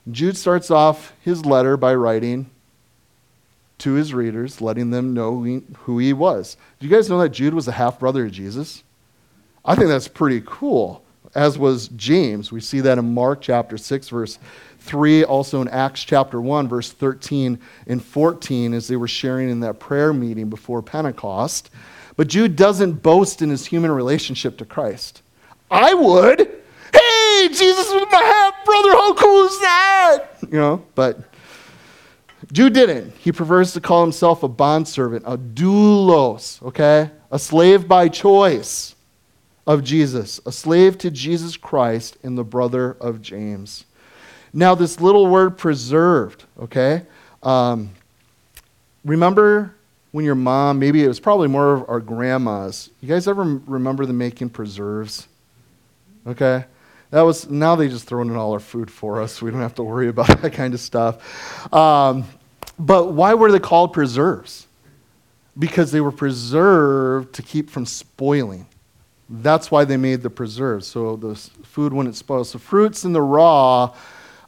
Jude 0.09 0.35
starts 0.35 0.71
off 0.71 1.13
his 1.21 1.45
letter 1.45 1.77
by 1.77 1.93
writing 1.93 2.49
to 3.77 3.93
his 3.93 4.15
readers, 4.15 4.61
letting 4.61 4.89
them 4.89 5.13
know 5.13 5.45
who 5.83 5.99
he, 5.99 6.11
was. 6.11 6.57
Do 6.79 6.87
you 6.87 6.91
guys 6.95 7.07
know 7.07 7.19
that 7.19 7.29
Jude 7.29 7.53
was 7.53 7.67
a 7.67 7.73
half 7.73 7.99
brother 7.99 8.25
of 8.25 8.31
Jesus? 8.31 8.81
I 9.63 9.75
think 9.75 9.89
that's 9.89 10.07
pretty 10.07 10.41
cool, 10.43 11.03
as 11.35 11.59
was 11.59 11.87
James. 11.89 12.51
We 12.51 12.61
see 12.61 12.79
that 12.79 12.97
in 12.97 13.13
Mark 13.13 13.41
chapter 13.41 13.77
6, 13.77 14.09
verse 14.09 14.39
3, 14.81 15.23
also 15.23 15.61
in 15.61 15.67
Acts 15.67 16.03
chapter 16.03 16.41
1, 16.41 16.67
verse 16.67 16.91
13 16.91 17.59
and 17.87 18.03
14, 18.03 18.73
as 18.73 18.87
they 18.87 18.95
were 18.95 19.07
sharing 19.07 19.49
in 19.49 19.59
that 19.61 19.79
prayer 19.79 20.11
meeting 20.11 20.49
before 20.49 20.81
Pentecost. 20.81 21.69
But 22.17 22.27
Jude 22.27 22.55
doesn't 22.55 23.03
boast 23.03 23.41
in 23.41 23.49
his 23.49 23.65
human 23.65 23.91
relationship 23.91 24.57
to 24.57 24.65
Christ. 24.65 25.21
I 25.69 25.93
would. 25.93 26.39
Hey, 26.39 27.47
Jesus 27.47 27.89
was 27.91 28.07
my 28.11 28.21
half 28.21 28.65
brother. 28.65 28.91
How 28.91 29.13
cool 29.13 29.45
is 29.45 29.59
that? 29.61 30.25
You 30.43 30.59
know, 30.59 30.85
but 30.95 31.19
Jude 32.51 32.73
didn't. 32.73 33.15
He 33.15 33.31
prefers 33.31 33.73
to 33.73 33.81
call 33.81 34.01
himself 34.01 34.43
a 34.43 34.47
bondservant, 34.47 35.23
a 35.25 35.37
doulos, 35.37 36.61
okay? 36.63 37.11
A 37.31 37.39
slave 37.39 37.87
by 37.87 38.09
choice 38.09 38.95
of 39.65 39.83
Jesus, 39.83 40.41
a 40.45 40.51
slave 40.51 40.97
to 40.97 41.11
Jesus 41.11 41.55
Christ 41.55 42.17
and 42.23 42.37
the 42.37 42.43
brother 42.43 42.97
of 42.99 43.21
James. 43.21 43.85
Now, 44.53 44.75
this 44.75 44.99
little 44.99 45.27
word 45.27 45.57
preserved, 45.57 46.43
okay? 46.59 47.03
Um, 47.41 47.91
remember 49.05 49.73
when 50.11 50.25
your 50.25 50.35
mom, 50.35 50.79
maybe 50.79 51.03
it 51.03 51.07
was 51.07 51.19
probably 51.19 51.47
more 51.47 51.73
of 51.73 51.89
our 51.89 51.99
grandmas, 51.99 52.89
you 53.01 53.07
guys 53.07 53.27
ever 53.27 53.43
remember 53.43 54.05
them 54.05 54.17
making 54.17 54.49
preserves? 54.49 55.27
Okay? 56.27 56.65
That 57.11 57.21
was, 57.21 57.49
now 57.49 57.75
they 57.75 57.87
just 57.87 58.05
throw 58.05 58.21
in 58.21 58.35
all 58.35 58.51
our 58.53 58.59
food 58.59 58.91
for 58.91 59.21
us. 59.21 59.41
We 59.41 59.51
don't 59.51 59.61
have 59.61 59.75
to 59.75 59.83
worry 59.83 60.09
about 60.09 60.27
that 60.41 60.53
kind 60.53 60.73
of 60.73 60.79
stuff. 60.79 61.73
Um, 61.73 62.25
but 62.77 63.13
why 63.13 63.33
were 63.33 63.51
they 63.51 63.59
called 63.59 63.93
preserves? 63.93 64.67
Because 65.57 65.91
they 65.91 66.01
were 66.01 66.11
preserved 66.11 67.33
to 67.35 67.41
keep 67.41 67.69
from 67.69 67.85
spoiling. 67.85 68.65
That's 69.29 69.71
why 69.71 69.85
they 69.85 69.97
made 69.97 70.21
the 70.21 70.29
preserves, 70.29 70.87
so 70.87 71.15
the 71.15 71.35
food 71.35 71.93
wouldn't 71.93 72.15
spoil. 72.17 72.43
So 72.43 72.59
fruits 72.59 73.05
in 73.05 73.13
the 73.13 73.21
raw 73.21 73.93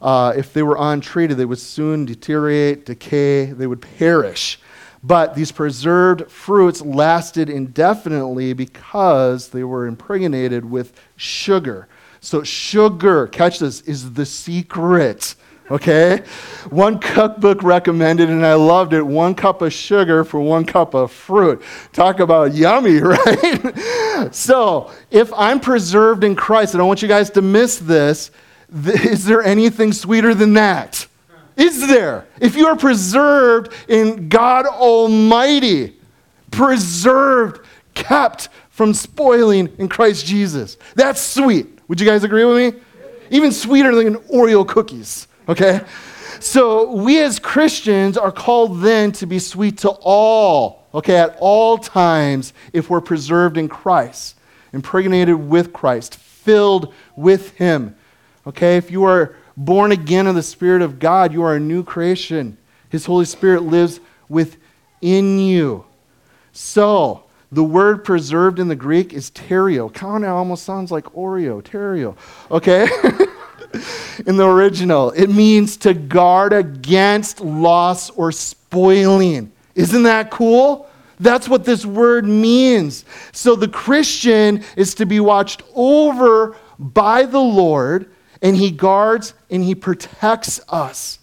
uh, 0.02 0.32
if 0.36 0.52
they 0.52 0.62
were 0.62 0.76
untreated, 0.78 1.36
they 1.36 1.44
would 1.44 1.58
soon 1.58 2.04
deteriorate, 2.04 2.86
decay, 2.86 3.46
they 3.46 3.66
would 3.66 3.80
perish. 3.80 4.58
But 5.02 5.34
these 5.34 5.52
preserved 5.52 6.30
fruits 6.30 6.80
lasted 6.80 7.50
indefinitely 7.50 8.54
because 8.54 9.48
they 9.48 9.62
were 9.62 9.86
impregnated 9.86 10.64
with 10.64 10.98
sugar. 11.16 11.88
So, 12.20 12.42
sugar, 12.42 13.26
catch 13.26 13.58
this, 13.58 13.82
is 13.82 14.14
the 14.14 14.24
secret. 14.24 15.34
Okay? 15.70 16.22
One 16.70 16.98
cookbook 16.98 17.62
recommended, 17.62 18.30
and 18.30 18.46
I 18.46 18.54
loved 18.54 18.94
it 18.94 19.02
one 19.02 19.34
cup 19.34 19.60
of 19.60 19.74
sugar 19.74 20.24
for 20.24 20.40
one 20.40 20.64
cup 20.64 20.94
of 20.94 21.12
fruit. 21.12 21.62
Talk 21.92 22.20
about 22.20 22.54
yummy, 22.54 22.96
right? 23.00 24.28
so, 24.30 24.90
if 25.10 25.30
I'm 25.34 25.60
preserved 25.60 26.24
in 26.24 26.34
Christ, 26.34 26.72
and 26.72 26.82
I 26.82 26.86
want 26.86 27.02
you 27.02 27.08
guys 27.08 27.28
to 27.30 27.42
miss 27.42 27.78
this 27.78 28.30
is 28.74 29.24
there 29.24 29.42
anything 29.42 29.92
sweeter 29.92 30.34
than 30.34 30.54
that? 30.54 31.06
Is 31.56 31.86
there? 31.86 32.26
If 32.40 32.56
you 32.56 32.66
are 32.66 32.76
preserved 32.76 33.72
in 33.88 34.28
God 34.28 34.66
Almighty, 34.66 35.96
preserved, 36.50 37.64
kept 37.94 38.48
from 38.70 38.92
spoiling 38.92 39.72
in 39.78 39.88
Christ 39.88 40.26
Jesus, 40.26 40.76
that's 40.96 41.20
sweet. 41.20 41.78
Would 41.86 42.00
you 42.00 42.06
guys 42.06 42.24
agree 42.24 42.44
with 42.44 42.74
me? 42.74 42.80
Even 43.30 43.52
sweeter 43.52 43.94
than 43.94 44.16
Oreo 44.16 44.66
cookies, 44.66 45.28
okay? 45.48 45.82
So 46.40 46.92
we 46.92 47.20
as 47.20 47.38
Christians 47.38 48.18
are 48.18 48.32
called 48.32 48.80
then 48.80 49.12
to 49.12 49.26
be 49.26 49.38
sweet 49.38 49.78
to 49.78 49.90
all, 49.90 50.86
okay, 50.92 51.16
at 51.16 51.36
all 51.38 51.78
times 51.78 52.52
if 52.72 52.90
we're 52.90 53.00
preserved 53.00 53.56
in 53.56 53.68
Christ, 53.68 54.36
impregnated 54.72 55.36
with 55.36 55.72
Christ, 55.72 56.16
filled 56.16 56.92
with 57.16 57.50
Him 57.52 57.94
Okay, 58.46 58.76
if 58.76 58.90
you 58.90 59.04
are 59.04 59.34
born 59.56 59.92
again 59.92 60.26
of 60.26 60.34
the 60.34 60.42
Spirit 60.42 60.82
of 60.82 60.98
God, 60.98 61.32
you 61.32 61.42
are 61.42 61.54
a 61.54 61.60
new 61.60 61.82
creation. 61.82 62.58
His 62.90 63.06
Holy 63.06 63.24
Spirit 63.24 63.62
lives 63.62 64.00
within 64.28 65.38
you. 65.38 65.84
So, 66.52 67.24
the 67.50 67.64
word 67.64 68.04
preserved 68.04 68.58
in 68.58 68.68
the 68.68 68.76
Greek 68.76 69.12
is 69.12 69.30
terio. 69.30 69.92
Kind 69.92 70.24
of 70.24 70.30
almost 70.30 70.64
sounds 70.64 70.90
like 70.90 71.04
Oreo, 71.14 71.62
terio. 71.62 72.16
Okay? 72.50 72.82
in 74.26 74.36
the 74.36 74.46
original, 74.46 75.10
it 75.12 75.28
means 75.28 75.76
to 75.78 75.94
guard 75.94 76.52
against 76.52 77.40
loss 77.40 78.10
or 78.10 78.30
spoiling. 78.30 79.52
Isn't 79.74 80.02
that 80.02 80.30
cool? 80.30 80.88
That's 81.20 81.48
what 81.48 81.64
this 81.64 81.86
word 81.86 82.26
means. 82.26 83.04
So 83.32 83.54
the 83.54 83.68
Christian 83.68 84.64
is 84.76 84.94
to 84.96 85.06
be 85.06 85.20
watched 85.20 85.62
over 85.74 86.56
by 86.78 87.24
the 87.24 87.40
Lord 87.40 88.10
and 88.44 88.56
he 88.56 88.70
guards 88.70 89.32
and 89.50 89.64
he 89.64 89.74
protects 89.74 90.60
us. 90.68 91.18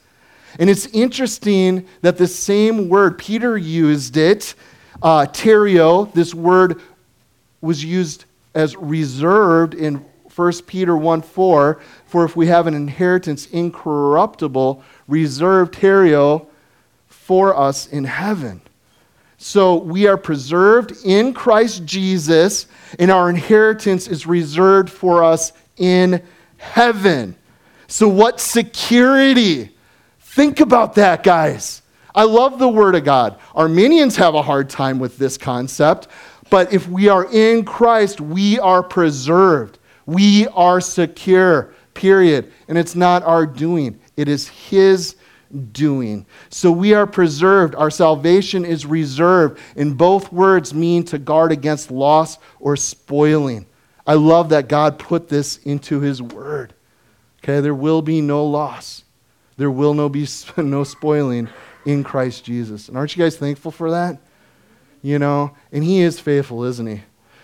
And 0.60 0.70
it's 0.70 0.88
interesting 0.88 1.88
that 2.01 2.18
the 2.18 2.28
same 2.28 2.90
word, 2.90 3.18
Peter 3.18 3.58
used 3.58 4.18
it, 4.18 4.56
uh, 5.01 5.28
terio, 5.28 6.12
this 6.13 6.34
word 6.34 6.82
was 7.62 7.86
used 7.86 8.25
as 8.56 8.75
reserved 8.75 9.75
in 9.75 10.04
1 10.36 10.54
Peter 10.66 10.98
1 10.98 11.22
4, 11.22 11.80
for 12.06 12.25
if 12.25 12.36
we 12.36 12.48
have 12.48 12.66
an 12.66 12.74
inheritance 12.74 13.46
incorruptible, 13.48 14.84
reserved 15.08 15.75
terio 15.75 16.48
for 17.08 17.56
us 17.56 17.88
in 17.88 18.04
heaven. 18.04 18.62
So 19.38 19.75
we 19.75 20.08
are 20.08 20.18
preserved 20.18 20.94
in 21.06 21.34
Christ 21.34 21.86
Jesus, 21.86 22.66
and 22.98 23.12
our 23.12 23.30
inheritance 23.30 24.08
is 24.08 24.25
reserved 24.25 24.90
for 24.90 25.24
us 25.24 25.54
in 25.78 26.22
heaven. 26.62 27.36
So, 27.88 28.08
what 28.08 28.39
security? 28.39 29.75
Think 30.20 30.62
about 30.62 30.96
that, 30.96 31.24
guys. 31.24 31.82
I 32.15 32.24
love 32.24 32.60
the 32.60 32.70
Word 32.70 32.96
of 32.96 33.03
God. 33.03 33.39
Arminians 33.53 34.15
have 34.18 34.36
a 34.36 34.41
hard 34.41 34.70
time 34.70 35.00
with 35.00 35.18
this 35.18 35.38
concept, 35.38 36.08
but 36.50 36.72
if 36.72 36.88
we 36.88 37.10
are 37.10 37.25
in 37.32 37.65
Christ, 37.65 38.22
we 38.22 38.60
are 38.60 38.84
preserved. 38.84 39.80
We 40.06 40.48
are 40.48 40.80
secure, 40.82 41.74
period. 41.94 42.51
And 42.68 42.77
it's 42.77 42.96
not 42.96 43.24
our 43.24 43.46
doing, 43.46 44.00
it 44.15 44.27
is 44.27 44.48
His 44.48 45.15
doing. 45.72 46.25
So 46.50 46.72
we 46.72 46.94
are 46.94 47.08
preserved. 47.08 47.75
Our 47.75 47.91
salvation 47.91 48.63
is 48.63 48.86
reserved. 48.86 49.60
And 49.75 49.98
both 49.98 50.32
words 50.32 50.74
mean 50.74 51.03
to 51.06 51.18
guard 51.18 51.51
against 51.51 51.91
loss 51.91 52.38
or 52.60 52.77
spoiling. 52.77 53.65
I 54.12 54.15
love 54.15 54.50
that 54.50 54.68
God 54.68 55.00
put 55.00 55.30
this 55.30 55.56
into 55.60 56.01
His 56.01 56.22
Word. 56.22 56.74
Okay, 57.41 57.62
there 57.62 57.74
will 57.74 58.01
be 58.01 58.20
no 58.20 58.46
loss. 58.46 59.06
There 59.56 59.72
will 59.72 59.94
no 59.94 60.10
be 60.10 60.27
no 60.58 60.84
spoiling 60.84 61.48
in 61.86 62.03
Christ 62.03 62.44
Jesus. 62.44 62.89
And 62.89 62.98
aren't 62.98 63.15
you 63.15 63.24
guys 63.24 63.38
thankful 63.38 63.72
for 63.72 63.91
that? 63.91 64.20
You 65.01 65.18
know, 65.18 65.56
and 65.72 65.82
He 65.82 66.01
is 66.01 66.20
faithful, 66.20 66.65
isn't 66.65 66.86
He? 66.86 67.03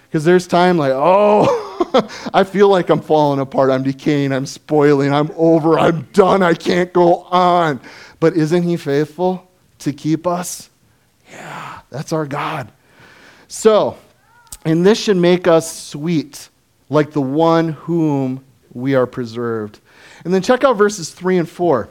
Because 0.10 0.26
there's 0.26 0.46
time 0.46 0.78
like, 0.78 0.92
oh, 0.94 2.30
I 2.34 2.44
feel 2.44 2.68
like 2.68 2.90
I'm 2.90 3.00
falling 3.00 3.40
apart. 3.40 3.72
I'm 3.72 3.84
decaying. 3.84 4.34
I'm 4.34 4.46
spoiling. 4.46 5.14
I'm 5.14 5.32
over. 5.38 5.80
I'm 5.80 6.02
done. 6.12 6.44
I 6.44 6.54
can't 6.54 6.92
go 6.92 7.22
on. 7.22 7.80
But 8.20 8.36
isn't 8.36 8.64
He 8.64 8.76
faithful 8.76 9.50
to 9.80 9.94
keep 9.94 10.28
us? 10.28 10.70
Yeah, 11.32 11.80
that's 11.90 12.12
our 12.12 12.26
God. 12.26 12.74
So, 13.48 13.96
and 14.66 14.86
this 14.86 15.02
should 15.02 15.16
make 15.16 15.48
us 15.48 15.74
sweet, 15.74 16.50
like 16.90 17.12
the 17.12 17.22
one 17.22 17.70
whom 17.70 18.44
we 18.74 18.96
are 18.96 19.08
preserved. 19.08 19.80
And 20.24 20.34
then 20.34 20.42
check 20.42 20.64
out 20.64 20.74
verses 20.74 21.12
3 21.12 21.38
and 21.40 21.50
4. 21.50 21.90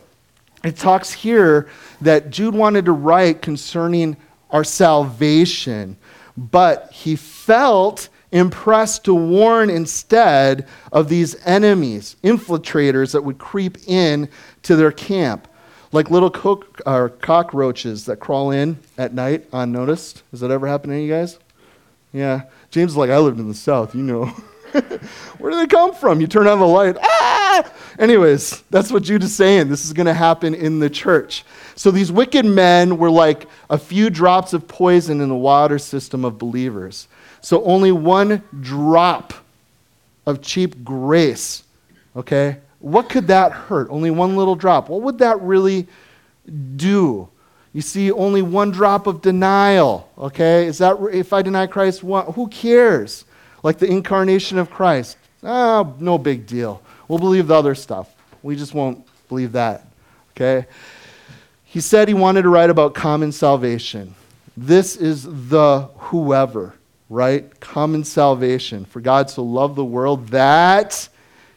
It 0.65 0.76
talks 0.76 1.12
here 1.12 1.69
that 2.00 2.31
Jude 2.31 2.55
wanted 2.55 2.87
to 2.87 2.93
write 2.93 3.43
concerning 3.43 4.17
our 4.50 4.65
salvation, 4.65 5.97
but 6.37 6.91
he 6.93 7.17
felt 7.17 8.09
impressed 8.33 9.05
to 9.05 9.15
warn 9.15 9.71
instead 9.71 10.67
of 10.93 11.09
these 11.09 11.37
enemies, 11.47 12.17
infiltrators 12.23 13.12
that 13.12 13.23
would 13.23 13.38
creep 13.38 13.79
in 13.87 14.29
to 14.62 14.76
their 14.76 14.93
camp, 14.93 15.49
like 15.93 16.11
little 16.11 16.31
co- 16.31 16.65
uh, 16.85 17.09
cockroaches 17.21 18.05
that 18.07 18.19
crawl 18.19 18.50
in 18.50 18.79
at 18.99 19.15
night 19.15 19.47
unnoticed. 19.53 20.23
Has 20.31 20.41
that 20.41 20.50
ever 20.50 20.67
happened 20.67 20.93
to 20.93 21.00
you 21.00 21.12
guys? 21.12 21.38
Yeah. 22.12 22.43
James 22.71 22.93
is 22.93 22.97
like, 22.97 23.11
I 23.11 23.19
lived 23.19 23.38
in 23.38 23.49
the 23.49 23.55
South, 23.55 23.95
you 23.95 24.03
know. 24.03 24.33
Where 25.38 25.52
do 25.52 25.59
they 25.59 25.66
come 25.66 25.95
from? 25.95 26.21
You 26.21 26.26
turn 26.26 26.47
on 26.47 26.59
the 26.59 26.66
light. 26.66 26.97
Ah! 27.00 27.73
Anyways, 27.99 28.62
that's 28.71 28.90
what 28.90 29.02
Jude 29.02 29.23
is 29.23 29.35
saying. 29.35 29.68
This 29.68 29.85
is 29.85 29.92
going 29.92 30.06
to 30.06 30.14
happen 30.14 30.54
in 30.54 30.78
the 30.78 30.90
church. 30.90 31.45
So 31.75 31.90
these 31.90 32.11
wicked 32.11 32.45
men 32.45 32.99
were 32.99 33.11
like 33.11 33.47
a 33.71 33.78
few 33.78 34.11
drops 34.11 34.52
of 34.52 34.66
poison 34.66 35.21
in 35.21 35.28
the 35.28 35.37
water 35.37 35.78
system 35.78 36.25
of 36.25 36.38
believers. 36.38 37.09
So 37.40 37.62
only 37.64 37.92
one 37.92 38.42
drop 38.61 39.33
of 40.26 40.42
cheap 40.42 40.83
grace, 40.83 41.62
okay? 42.16 42.59
What 42.80 43.09
could 43.09 43.28
that 43.28 43.52
hurt? 43.52 43.88
Only 43.90 44.11
one 44.11 44.37
little 44.37 44.56
drop. 44.56 44.88
What 44.88 45.02
would 45.02 45.18
that 45.18 45.40
really 45.40 45.87
do? 46.76 47.28
You 47.73 47.83
see, 47.83 48.11
only 48.11 48.40
one 48.40 48.71
drop 48.71 49.06
of 49.06 49.21
denial, 49.21 50.11
okay? 50.16 50.66
Is 50.66 50.78
that 50.78 50.97
if 51.12 51.33
I 51.33 51.42
deny 51.42 51.66
Christ, 51.66 52.00
who 52.00 52.49
cares? 52.49 53.25
Like 53.66 53.78
the 53.78 53.90
incarnation 53.90 54.58
of 54.58 54.70
Christ. 54.70 55.16
Ah, 55.42 55.85
no 55.99 56.18
big 56.18 56.46
deal. 56.46 56.80
We'll 57.08 57.18
believe 57.18 57.49
the 57.49 57.56
other 57.56 57.75
stuff. 57.75 58.14
We 58.44 58.54
just 58.54 58.75
won't 58.75 59.04
believe 59.28 59.50
that, 59.52 59.88
okay? 60.30 60.68
He 61.64 61.80
said 61.80 62.06
he 62.06 62.14
wanted 62.14 62.42
to 62.42 62.49
write 62.49 62.70
about 62.70 62.94
common 62.94 63.32
salvation. 63.32 64.14
This 64.56 64.94
is 64.94 65.25
the 65.25 65.90
whoever, 65.96 66.75
right? 67.11 67.58
Common 67.58 68.04
salvation. 68.04 68.85
For 68.85 69.00
God 69.00 69.30
so 69.30 69.42
loved 69.42 69.75
the 69.75 69.85
world 69.85 70.28
that 70.28 71.08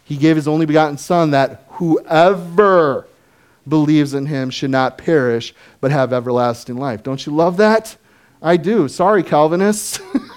he 0.04 0.18
gave 0.18 0.36
his 0.36 0.48
only 0.48 0.66
begotten 0.66 0.98
Son, 0.98 1.30
that 1.30 1.64
whoever 1.68 3.06
believes 3.68 4.16
in 4.16 4.26
him 4.26 4.50
should 4.50 4.72
not 4.72 4.98
perish, 4.98 5.54
but 5.80 5.92
have 5.92 6.12
everlasting 6.12 6.78
life. 6.78 7.04
Don't 7.04 7.24
you 7.28 7.36
love 7.36 7.58
that? 7.58 7.96
I 8.42 8.58
do. 8.58 8.88
Sorry, 8.88 9.22
Calvinists. 9.22 10.00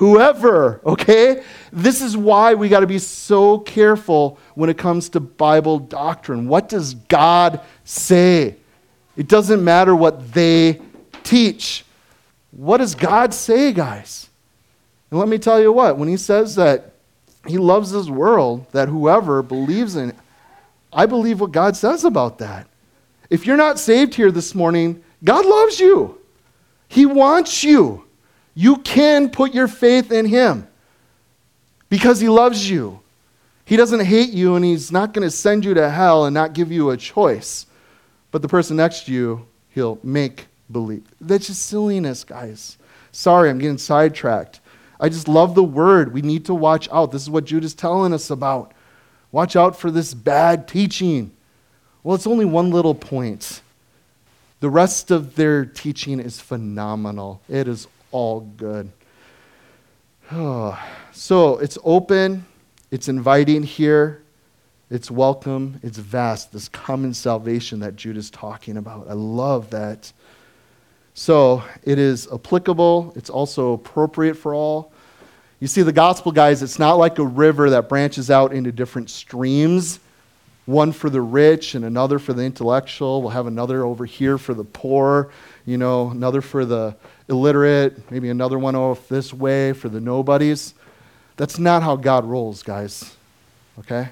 whoever, 0.00 0.80
okay? 0.86 1.42
This 1.70 2.00
is 2.00 2.16
why 2.16 2.54
we 2.54 2.70
got 2.70 2.80
to 2.80 2.86
be 2.86 2.98
so 2.98 3.58
careful 3.58 4.38
when 4.54 4.70
it 4.70 4.78
comes 4.78 5.10
to 5.10 5.20
Bible 5.20 5.78
doctrine. 5.78 6.48
What 6.48 6.70
does 6.70 6.94
God 6.94 7.60
say? 7.84 8.56
It 9.18 9.28
doesn't 9.28 9.62
matter 9.62 9.94
what 9.94 10.32
they 10.32 10.80
teach. 11.22 11.84
What 12.50 12.78
does 12.78 12.94
God 12.94 13.34
say, 13.34 13.74
guys? 13.74 14.30
And 15.10 15.20
let 15.20 15.28
me 15.28 15.36
tell 15.36 15.60
you 15.60 15.70
what, 15.70 15.98
when 15.98 16.08
he 16.08 16.16
says 16.16 16.54
that 16.54 16.94
he 17.46 17.58
loves 17.58 17.90
his 17.90 18.10
world, 18.10 18.72
that 18.72 18.88
whoever 18.88 19.42
believes 19.42 19.96
in 19.96 20.08
it, 20.08 20.16
I 20.90 21.04
believe 21.04 21.42
what 21.42 21.52
God 21.52 21.76
says 21.76 22.04
about 22.04 22.38
that. 22.38 22.66
If 23.28 23.44
you're 23.44 23.58
not 23.58 23.78
saved 23.78 24.14
here 24.14 24.32
this 24.32 24.54
morning, 24.54 25.04
God 25.22 25.44
loves 25.44 25.78
you. 25.78 26.18
He 26.88 27.04
wants 27.04 27.62
you. 27.62 28.06
You 28.54 28.76
can 28.78 29.30
put 29.30 29.54
your 29.54 29.68
faith 29.68 30.10
in 30.12 30.26
him 30.26 30.66
because 31.88 32.20
he 32.20 32.28
loves 32.28 32.68
you. 32.68 33.00
He 33.64 33.76
doesn't 33.76 34.00
hate 34.00 34.30
you 34.30 34.56
and 34.56 34.64
he's 34.64 34.90
not 34.90 35.12
going 35.12 35.26
to 35.26 35.30
send 35.30 35.64
you 35.64 35.74
to 35.74 35.90
hell 35.90 36.24
and 36.24 36.34
not 36.34 36.52
give 36.52 36.72
you 36.72 36.90
a 36.90 36.96
choice. 36.96 37.66
But 38.30 38.42
the 38.42 38.48
person 38.48 38.76
next 38.76 39.06
to 39.06 39.12
you, 39.12 39.46
he'll 39.70 39.98
make 40.02 40.46
believe. 40.70 41.04
That's 41.20 41.46
just 41.46 41.66
silliness, 41.66 42.24
guys. 42.24 42.78
Sorry, 43.12 43.50
I'm 43.50 43.58
getting 43.58 43.78
sidetracked. 43.78 44.60
I 44.98 45.08
just 45.08 45.28
love 45.28 45.54
the 45.54 45.64
word. 45.64 46.12
We 46.12 46.22
need 46.22 46.44
to 46.46 46.54
watch 46.54 46.88
out. 46.92 47.12
This 47.12 47.22
is 47.22 47.30
what 47.30 47.44
Jude 47.44 47.64
is 47.64 47.74
telling 47.74 48.12
us 48.12 48.30
about. 48.30 48.72
Watch 49.32 49.56
out 49.56 49.76
for 49.76 49.90
this 49.90 50.14
bad 50.14 50.68
teaching. 50.68 51.30
Well, 52.02 52.14
it's 52.14 52.26
only 52.26 52.44
one 52.44 52.70
little 52.70 52.94
point. 52.94 53.62
The 54.60 54.68
rest 54.68 55.10
of 55.10 55.36
their 55.36 55.64
teaching 55.64 56.20
is 56.20 56.40
phenomenal. 56.40 57.40
It 57.48 57.66
is 57.66 57.86
all 58.10 58.40
good. 58.40 58.90
Ah, 60.30 60.88
so 61.12 61.58
it's 61.58 61.78
open, 61.84 62.46
it's 62.90 63.08
inviting 63.08 63.62
here, 63.62 64.22
it's 64.90 65.10
welcome, 65.10 65.80
it's 65.82 65.98
vast, 65.98 66.52
this 66.52 66.68
common 66.68 67.14
salvation 67.14 67.80
that 67.80 67.96
Jude 67.96 68.16
is 68.16 68.30
talking 68.30 68.76
about. 68.76 69.08
I 69.08 69.14
love 69.14 69.70
that. 69.70 70.12
So 71.14 71.64
it 71.82 71.98
is 71.98 72.28
applicable, 72.32 73.12
it's 73.16 73.30
also 73.30 73.72
appropriate 73.72 74.34
for 74.34 74.54
all. 74.54 74.92
You 75.58 75.66
see, 75.66 75.82
the 75.82 75.92
gospel, 75.92 76.32
guys, 76.32 76.62
it's 76.62 76.78
not 76.78 76.94
like 76.94 77.18
a 77.18 77.24
river 77.24 77.70
that 77.70 77.88
branches 77.88 78.30
out 78.30 78.52
into 78.52 78.72
different 78.72 79.10
streams 79.10 80.00
one 80.70 80.92
for 80.92 81.10
the 81.10 81.20
rich 81.20 81.74
and 81.74 81.84
another 81.84 82.18
for 82.18 82.32
the 82.32 82.42
intellectual. 82.42 83.20
We'll 83.20 83.30
have 83.30 83.46
another 83.46 83.84
over 83.84 84.06
here 84.06 84.38
for 84.38 84.54
the 84.54 84.64
poor, 84.64 85.32
you 85.66 85.76
know, 85.76 86.10
another 86.10 86.40
for 86.40 86.64
the 86.64 86.96
illiterate, 87.30 88.10
maybe 88.10 88.28
another 88.28 88.58
one 88.58 88.76
off 88.76 89.08
this 89.08 89.32
way 89.32 89.72
for 89.72 89.88
the 89.88 90.00
nobodies. 90.00 90.74
That's 91.36 91.58
not 91.58 91.82
how 91.82 91.96
God 91.96 92.26
rolls, 92.26 92.62
guys. 92.62 93.16
Okay? 93.78 94.08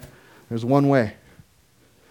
There's 0.49 0.65
one 0.65 0.89
way. 0.89 1.15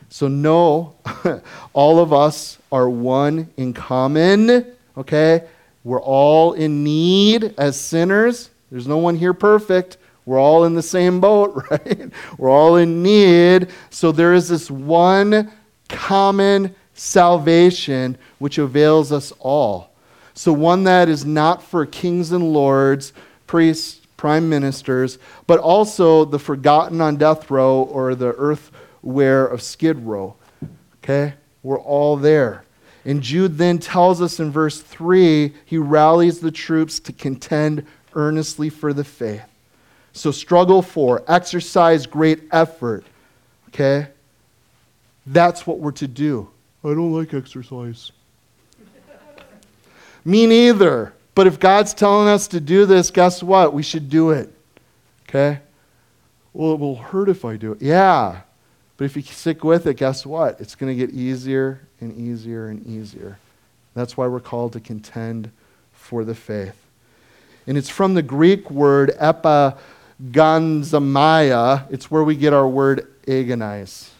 So, 0.10 0.28
know 0.28 0.96
all 1.74 2.00
of 2.00 2.13
us 2.13 2.60
are 2.72 2.89
one 2.89 3.50
in 3.58 3.74
common. 3.74 4.65
Okay? 4.96 5.43
We're 5.84 6.02
all 6.02 6.54
in 6.54 6.84
need 6.84 7.56
as 7.58 7.80
sinners. 7.80 8.50
There's 8.70 8.88
no 8.88 8.98
one 8.98 9.15
here 9.15 9.34
perfect. 9.34 9.98
We're 10.26 10.39
all 10.39 10.65
in 10.65 10.76
the 10.76 10.84
same 10.84 11.22
boat, 11.22 11.63
right? 11.72 12.12
We're 12.38 12.50
all 12.50 12.76
in 12.76 13.02
need. 13.02 13.70
So 13.89 14.12
there 14.12 14.34
is 14.34 14.50
this 14.50 14.70
one 14.70 15.52
common 15.88 16.76
salvation 16.93 18.17
which 18.39 18.58
avails 18.58 19.12
us 19.12 19.32
all. 19.39 19.91
So, 20.38 20.54
one 20.54 20.84
that 20.84 21.10
is 21.10 21.26
not 21.26 21.63
for 21.63 21.84
kings 21.88 22.32
and 22.32 22.54
lords, 22.54 23.12
priests, 23.47 24.02
prime 24.17 24.47
ministers, 24.47 25.17
but 25.47 25.60
also 25.60 26.26
the 26.26 26.38
forgotten 26.38 27.02
on 27.02 27.15
death 27.15 27.50
row 27.50 27.82
or 27.82 28.13
the 28.13 28.34
earthware 28.34 29.52
of 29.52 29.63
skid 29.63 29.97
row. 30.06 30.36
Okay? 31.04 31.34
We're 31.63 31.80
all 31.80 32.17
there. 32.17 32.65
And 33.04 33.23
Jude 33.23 33.58
then 33.58 33.80
tells 33.80 34.21
us 34.21 34.39
in 34.39 34.52
verse 34.52 34.80
3 34.80 35.56
he 35.65 35.80
rallies 35.80 36.39
the 36.39 36.52
troops 36.52 37.00
to 37.00 37.13
contend 37.13 37.88
earnestly 38.13 38.69
for 38.69 38.93
the 38.93 39.04
faith. 39.04 39.41
So 40.13 40.30
struggle 40.30 40.84
for, 40.84 41.23
exercise 41.28 42.06
great 42.06 42.43
effort. 42.52 43.06
Okay? 43.69 44.10
That's 45.26 45.65
what 45.65 45.80
we're 45.80 45.91
to 45.93 46.08
do. 46.08 46.50
I 46.84 46.89
don't 46.89 47.12
like 47.12 47.34
exercise. 47.34 48.12
Me 50.27 50.45
neither. 50.45 51.13
But 51.35 51.47
if 51.47 51.57
God's 51.57 51.93
telling 51.93 52.27
us 52.27 52.49
to 52.49 52.59
do 52.59 52.85
this, 52.85 53.11
guess 53.11 53.41
what? 53.41 53.73
We 53.73 53.81
should 53.81 54.09
do 54.09 54.31
it. 54.31 54.53
Okay? 55.29 55.59
Well, 56.51 56.73
it 56.73 56.81
will 56.81 56.97
hurt 56.97 57.29
if 57.29 57.45
I 57.45 57.55
do 57.55 57.71
it. 57.71 57.81
Yeah. 57.81 58.41
But 58.97 59.05
if 59.05 59.15
you 59.15 59.21
stick 59.21 59.63
with 59.63 59.87
it, 59.87 59.95
guess 59.95 60.25
what? 60.25 60.59
It's 60.59 60.75
going 60.75 60.91
to 60.91 61.05
get 61.05 61.15
easier 61.15 61.79
and 62.01 62.13
easier 62.17 62.67
and 62.67 62.85
easier. 62.85 63.39
That's 63.93 64.17
why 64.17 64.27
we're 64.27 64.41
called 64.41 64.73
to 64.73 64.81
contend 64.81 65.49
for 65.93 66.25
the 66.25 66.35
faith. 66.35 66.75
And 67.65 67.77
it's 67.77 67.87
from 67.87 68.13
the 68.13 68.21
Greek 68.21 68.69
word 68.69 69.13
epagonizomai. 69.21 71.89
It's 71.89 72.11
where 72.11 72.25
we 72.25 72.35
get 72.35 72.51
our 72.51 72.67
word 72.67 73.07
agonize. 73.29 74.11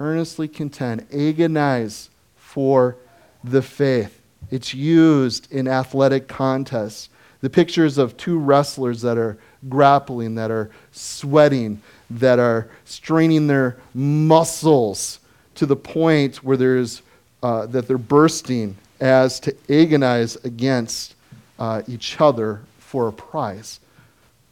Earnestly 0.00 0.48
contend, 0.48 1.06
agonize 1.12 2.08
for 2.38 2.96
the 3.44 3.60
faith. 3.60 4.17
It's 4.50 4.72
used 4.74 5.52
in 5.52 5.68
athletic 5.68 6.28
contests. 6.28 7.08
The 7.40 7.50
pictures 7.50 7.98
of 7.98 8.16
two 8.16 8.38
wrestlers 8.38 9.02
that 9.02 9.18
are 9.18 9.38
grappling, 9.68 10.34
that 10.36 10.50
are 10.50 10.70
sweating, 10.92 11.80
that 12.10 12.38
are 12.38 12.68
straining 12.84 13.46
their 13.46 13.78
muscles 13.94 15.20
to 15.54 15.66
the 15.66 15.76
point 15.76 16.42
where 16.42 16.56
there's, 16.56 17.02
uh, 17.42 17.66
that 17.66 17.86
they're 17.86 17.98
bursting 17.98 18.76
as 19.00 19.38
to 19.40 19.54
agonize 19.68 20.36
against 20.44 21.14
uh, 21.58 21.82
each 21.86 22.20
other 22.20 22.60
for 22.78 23.08
a 23.08 23.12
prize. 23.12 23.80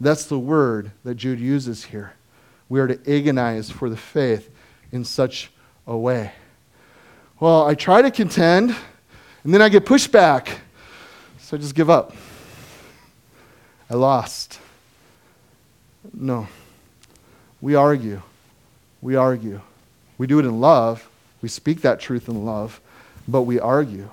That's 0.01 0.27
the 0.27 0.38
word 0.38 0.90
that 1.05 1.14
Jude 1.14 1.40
uses 1.40 1.85
here. 1.85 2.12
We 2.68 2.81
are 2.81 2.87
to 2.87 3.01
agonize 3.11 3.70
for 3.70 3.88
the 3.88 3.96
faith 3.96 4.51
in 4.92 5.05
such 5.05 5.51
a 5.87 5.96
way. 5.96 6.33
Well, 7.40 7.66
I 7.66 7.75
try 7.75 8.03
to 8.03 8.11
contend 8.11 8.77
and 9.46 9.54
then 9.54 9.62
I 9.62 9.68
get 9.68 9.87
pushback. 9.87 10.48
So 11.38 11.56
I 11.56 11.61
just 11.61 11.76
give 11.76 11.88
up. 11.88 12.16
I 13.88 13.94
lost. 13.94 14.59
No. 16.12 16.48
We 17.61 17.76
argue. 17.76 18.22
We 19.00 19.14
argue. 19.14 19.61
We 20.18 20.26
do 20.26 20.40
it 20.40 20.46
in 20.46 20.61
love. 20.61 21.09
We 21.42 21.48
speak 21.48 21.82
that 21.82 22.00
truth 22.00 22.28
in 22.28 22.44
love, 22.44 22.80
but 23.28 23.42
we 23.42 23.61
argue. 23.61 24.11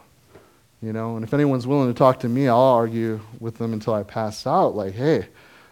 You 0.84 0.94
know, 0.94 1.16
and 1.16 1.26
if 1.26 1.34
anyone's 1.34 1.66
willing 1.66 1.92
to 1.92 1.98
talk 1.98 2.20
to 2.20 2.30
me, 2.30 2.48
I'll 2.48 2.60
argue 2.60 3.20
with 3.40 3.58
them 3.58 3.74
until 3.74 3.96
I 3.96 4.04
pass 4.04 4.46
out. 4.46 4.76
Like, 4.76 4.94
hey, 4.94 5.26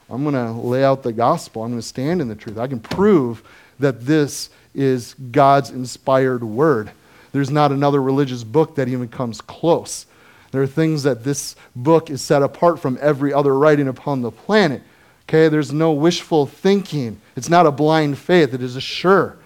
I'm 0.10 0.24
going 0.24 0.34
to 0.34 0.54
lay 0.54 0.84
out 0.84 1.04
the 1.04 1.13
gospel. 1.13 1.63
I'm 1.63 1.69
going 1.69 1.80
to 1.80 1.88
stand 1.88 2.19
in 2.19 2.30
the 2.30 2.36
truth. 2.36 2.58
I 2.58 2.65
can 2.65 2.80
prove 2.80 3.43
that 3.78 4.08
this 4.08 4.50
is 4.74 5.13
God's 5.13 5.69
inspired 5.69 6.43
word. 6.43 6.89
There's 7.32 7.50
not 7.50 7.72
another 7.72 8.02
religious 8.02 8.44
book 8.44 8.76
that 8.76 8.88
even 8.88 9.08
comes 9.08 9.41
close. 9.41 10.06
There 10.52 10.62
are 10.62 10.67
things 10.67 11.04
that 11.04 11.24
this 11.24 11.56
book 11.76 12.10
is 12.10 12.22
set 12.22 12.44
apart 12.44 12.80
from 12.80 12.98
every 13.02 13.34
other 13.34 13.58
writing 13.58 13.88
upon 13.88 14.22
the 14.22 14.32
planet. 14.32 14.82
Okay, 15.24 15.48
there's 15.48 15.72
no 15.72 15.94
wishful 15.94 16.46
thinking. 16.46 17.22
It's 17.38 17.50
not 17.50 17.65
a 17.65 17.72
blind 17.72 18.17
faith, 18.17 18.54
it 18.54 18.62
is 18.62 18.76
a 18.76 18.82
sure. 18.82 19.38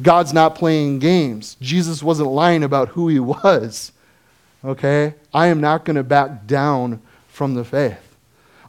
God's 0.00 0.32
not 0.32 0.54
playing 0.54 1.00
games. 1.00 1.56
Jesus 1.60 2.02
wasn't 2.02 2.30
lying 2.30 2.62
about 2.62 2.90
who 2.90 3.08
he 3.08 3.18
was. 3.18 3.92
Okay? 4.64 5.14
I 5.34 5.48
am 5.48 5.60
not 5.60 5.84
going 5.84 5.96
to 5.96 6.02
back 6.02 6.46
down 6.46 7.02
from 7.28 7.54
the 7.54 7.64
faith. 7.64 8.16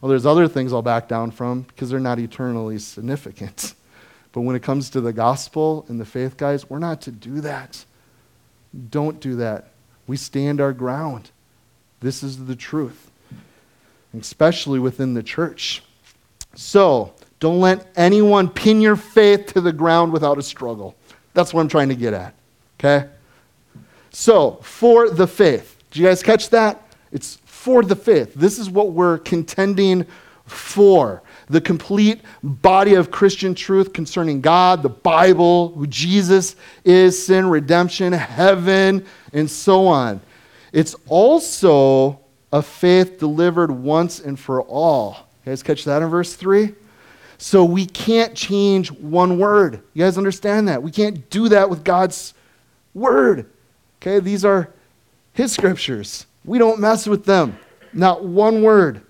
Well, 0.00 0.10
there's 0.10 0.26
other 0.26 0.48
things 0.48 0.72
I'll 0.72 0.82
back 0.82 1.08
down 1.08 1.30
from 1.30 1.62
because 1.62 1.90
they're 1.90 2.00
not 2.00 2.18
eternally 2.18 2.78
significant. 2.78 3.74
But 4.32 4.40
when 4.40 4.56
it 4.56 4.62
comes 4.62 4.88
to 4.88 5.02
the 5.02 5.12
gospel 5.12 5.84
and 5.88 6.00
the 6.00 6.06
faith, 6.06 6.38
guys, 6.38 6.70
we're 6.70 6.78
not 6.78 7.02
to 7.02 7.10
do 7.10 7.42
that. 7.42 7.84
Don't 8.90 9.20
do 9.20 9.36
that. 9.36 9.68
We 10.06 10.16
stand 10.16 10.60
our 10.60 10.72
ground. 10.72 11.30
This 12.00 12.22
is 12.22 12.46
the 12.46 12.56
truth, 12.56 13.10
especially 14.18 14.78
within 14.78 15.14
the 15.14 15.22
church. 15.22 15.82
So, 16.54 17.14
don't 17.38 17.60
let 17.60 17.86
anyone 17.96 18.48
pin 18.48 18.80
your 18.80 18.96
faith 18.96 19.46
to 19.54 19.60
the 19.60 19.72
ground 19.72 20.12
without 20.12 20.38
a 20.38 20.42
struggle. 20.42 20.94
That's 21.34 21.54
what 21.54 21.60
I'm 21.60 21.68
trying 21.68 21.88
to 21.88 21.94
get 21.94 22.12
at. 22.12 22.34
Okay? 22.78 23.08
So, 24.10 24.58
for 24.62 25.08
the 25.10 25.26
faith. 25.26 25.82
Did 25.90 26.00
you 26.00 26.06
guys 26.06 26.22
catch 26.22 26.50
that? 26.50 26.82
It's 27.10 27.36
for 27.44 27.82
the 27.82 27.96
faith. 27.96 28.34
This 28.34 28.58
is 28.58 28.68
what 28.68 28.92
we're 28.92 29.18
contending 29.18 30.06
for. 30.46 31.22
The 31.48 31.60
complete 31.60 32.20
body 32.42 32.94
of 32.94 33.10
Christian 33.10 33.54
truth 33.54 33.92
concerning 33.92 34.40
God, 34.40 34.82
the 34.82 34.88
Bible, 34.88 35.70
who 35.70 35.86
Jesus 35.86 36.56
is, 36.84 37.26
sin, 37.26 37.48
redemption, 37.48 38.12
heaven, 38.12 39.04
and 39.32 39.50
so 39.50 39.86
on. 39.86 40.20
It's 40.72 40.94
also 41.08 42.20
a 42.52 42.62
faith 42.62 43.18
delivered 43.18 43.70
once 43.70 44.20
and 44.20 44.38
for 44.38 44.62
all. 44.62 45.28
You 45.44 45.50
guys 45.50 45.62
catch 45.62 45.84
that 45.84 46.02
in 46.02 46.08
verse 46.08 46.34
3? 46.34 46.74
So 47.38 47.64
we 47.64 47.86
can't 47.86 48.36
change 48.36 48.92
one 48.92 49.38
word. 49.38 49.82
You 49.94 50.04
guys 50.04 50.16
understand 50.16 50.68
that? 50.68 50.82
We 50.82 50.92
can't 50.92 51.28
do 51.28 51.48
that 51.48 51.68
with 51.68 51.82
God's 51.82 52.34
word. 52.94 53.50
Okay, 54.00 54.20
these 54.20 54.44
are 54.44 54.70
His 55.32 55.52
scriptures. 55.52 56.26
We 56.44 56.58
don't 56.58 56.78
mess 56.78 57.06
with 57.06 57.24
them. 57.24 57.58
Not 57.92 58.24
one 58.24 58.62
word. 58.62 59.02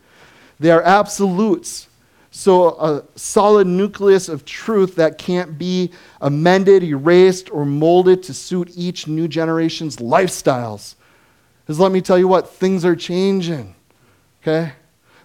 They 0.59 0.71
are 0.71 0.83
absolutes. 0.83 1.89
So, 2.35 2.71
a 2.81 3.05
solid 3.15 3.67
nucleus 3.67 4.31
of 4.31 4.47
truth 4.47 4.97
that 4.97 5.19
can't 5.19 5.59
be 5.59 5.93
amended, 6.19 6.83
erased, 6.83 7.51
or 7.51 7.67
molded 7.67 8.23
to 8.23 8.33
suit 8.33 8.73
each 8.75 9.07
new 9.07 9.29
generation's 9.29 9.99
lifestyles. 9.99 10.95
Because 11.61 11.79
let 11.79 11.93
me 11.93 12.01
tell 12.01 12.19
you 12.19 12.27
what, 12.27 12.49
things 12.49 12.87
are 12.87 12.97
changing. 12.97 13.75
Okay? 14.41 14.73
I 14.73 14.75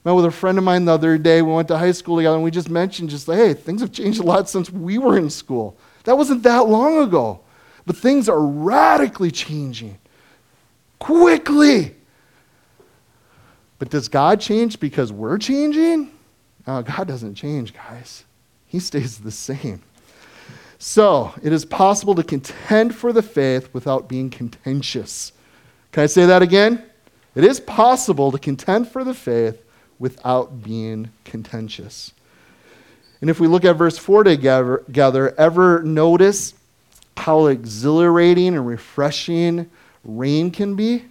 met 0.03 0.11
with 0.15 0.25
a 0.25 0.31
friend 0.31 0.57
of 0.57 0.65
mine 0.65 0.83
the 0.83 0.91
other 0.91 1.17
day. 1.17 1.41
We 1.41 1.53
went 1.53 1.69
to 1.69 1.77
high 1.77 1.93
school 1.93 2.17
together, 2.17 2.35
and 2.35 2.43
we 2.43 2.51
just 2.51 2.69
mentioned, 2.69 3.09
just 3.09 3.25
hey, 3.25 3.53
things 3.53 3.79
have 3.79 3.93
changed 3.93 4.19
a 4.19 4.23
lot 4.23 4.49
since 4.49 4.69
we 4.69 4.97
were 4.97 5.17
in 5.17 5.29
school. 5.29 5.77
That 6.03 6.17
wasn't 6.17 6.43
that 6.43 6.67
long 6.67 7.01
ago. 7.01 7.39
But 7.85 7.95
things 7.95 8.27
are 8.27 8.41
radically 8.41 9.31
changing 9.31 9.97
quickly. 10.99 11.95
But 13.79 13.91
does 13.91 14.09
God 14.09 14.41
change 14.41 14.81
because 14.81 15.09
we're 15.13 15.37
changing? 15.37 16.11
No, 16.67 16.83
God 16.83 17.07
doesn't 17.07 17.35
change, 17.35 17.73
guys. 17.73 18.25
He 18.67 18.79
stays 18.79 19.19
the 19.19 19.31
same. 19.31 19.81
So, 20.77 21.33
it 21.41 21.53
is 21.53 21.65
possible 21.65 22.13
to 22.15 22.23
contend 22.23 22.93
for 22.93 23.11
the 23.11 23.23
faith 23.23 23.69
without 23.73 24.07
being 24.07 24.29
contentious. 24.29 25.31
Can 25.91 26.03
I 26.03 26.07
say 26.07 26.25
that 26.25 26.43
again? 26.43 26.83
It 27.33 27.43
is 27.43 27.59
possible 27.59 28.31
to 28.31 28.37
contend 28.37 28.89
for 28.89 29.03
the 29.03 29.13
faith 29.13 29.63
without 29.97 30.61
being 30.61 31.09
contentious. 31.23 32.13
And 33.21 33.29
if 33.29 33.39
we 33.39 33.47
look 33.47 33.65
at 33.65 33.73
verse 33.73 33.97
4 33.97 34.25
together, 34.25 34.83
together 34.85 35.33
ever 35.39 35.81
notice 35.81 36.53
how 37.15 37.47
exhilarating 37.47 38.49
and 38.49 38.67
refreshing 38.67 39.69
rain 40.03 40.51
can 40.51 40.75
be? 40.75 41.05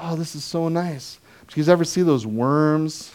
Oh, 0.00 0.14
this 0.14 0.34
is 0.34 0.44
so 0.44 0.68
nice. 0.68 1.18
Do 1.48 1.58
you 1.58 1.64
guys 1.64 1.68
ever 1.68 1.84
see 1.84 2.02
those 2.02 2.26
worms, 2.26 3.13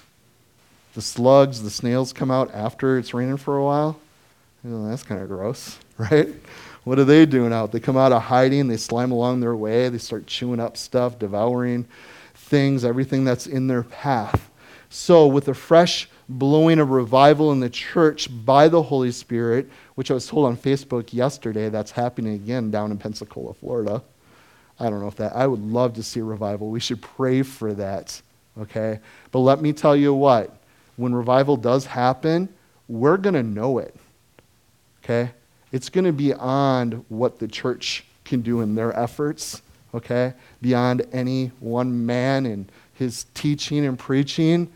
the 0.93 1.01
slugs, 1.01 1.61
the 1.61 1.69
snails 1.69 2.13
come 2.13 2.31
out 2.31 2.53
after 2.53 2.97
it's 2.97 3.13
raining 3.13 3.37
for 3.37 3.57
a 3.57 3.63
while? 3.63 3.99
That's 4.63 5.03
kind 5.03 5.21
of 5.21 5.27
gross, 5.27 5.79
right? 5.97 6.29
What 6.83 6.99
are 6.99 7.05
they 7.05 7.25
doing 7.25 7.53
out? 7.53 7.71
They 7.71 7.79
come 7.79 7.97
out 7.97 8.11
of 8.11 8.23
hiding, 8.23 8.67
they 8.67 8.77
slime 8.77 9.11
along 9.11 9.39
their 9.39 9.55
way, 9.55 9.89
they 9.89 9.97
start 9.97 10.27
chewing 10.27 10.59
up 10.59 10.77
stuff, 10.77 11.19
devouring 11.19 11.87
things, 12.33 12.83
everything 12.83 13.23
that's 13.23 13.47
in 13.47 13.67
their 13.67 13.83
path. 13.83 14.49
So, 14.89 15.27
with 15.27 15.47
a 15.47 15.53
fresh 15.53 16.09
blowing 16.27 16.79
of 16.79 16.89
revival 16.89 17.51
in 17.51 17.59
the 17.59 17.69
church 17.69 18.27
by 18.43 18.67
the 18.67 18.81
Holy 18.81 19.11
Spirit, 19.11 19.69
which 19.95 20.09
I 20.09 20.15
was 20.15 20.27
told 20.27 20.47
on 20.47 20.57
Facebook 20.57 21.13
yesterday, 21.13 21.69
that's 21.69 21.91
happening 21.91 22.33
again 22.33 22.71
down 22.71 22.91
in 22.91 22.97
Pensacola, 22.97 23.53
Florida. 23.53 24.01
I 24.79 24.89
don't 24.89 24.99
know 25.01 25.07
if 25.07 25.15
that, 25.17 25.35
I 25.35 25.45
would 25.45 25.61
love 25.61 25.93
to 25.95 26.03
see 26.03 26.21
a 26.21 26.23
revival. 26.23 26.69
We 26.69 26.79
should 26.79 27.01
pray 27.01 27.43
for 27.43 27.73
that, 27.73 28.19
okay? 28.57 28.99
But 29.31 29.39
let 29.39 29.61
me 29.61 29.73
tell 29.73 29.95
you 29.95 30.13
what, 30.13 30.55
when 30.99 31.15
revival 31.15 31.55
does 31.55 31.85
happen, 31.85 32.49
we're 32.89 33.15
going 33.15 33.33
to 33.33 33.43
know 33.43 33.77
it, 33.77 33.95
okay? 35.01 35.31
It's 35.71 35.87
going 35.87 36.03
to 36.03 36.11
be 36.11 36.33
beyond 36.33 37.05
what 37.07 37.39
the 37.39 37.47
church 37.47 38.03
can 38.25 38.41
do 38.41 38.59
in 38.59 38.75
their 38.75 38.93
efforts, 38.99 39.61
okay? 39.95 40.33
Beyond 40.61 41.07
any 41.13 41.51
one 41.61 42.05
man 42.05 42.45
and 42.45 42.69
his 42.95 43.27
teaching 43.33 43.85
and 43.85 43.97
preaching. 43.97 44.69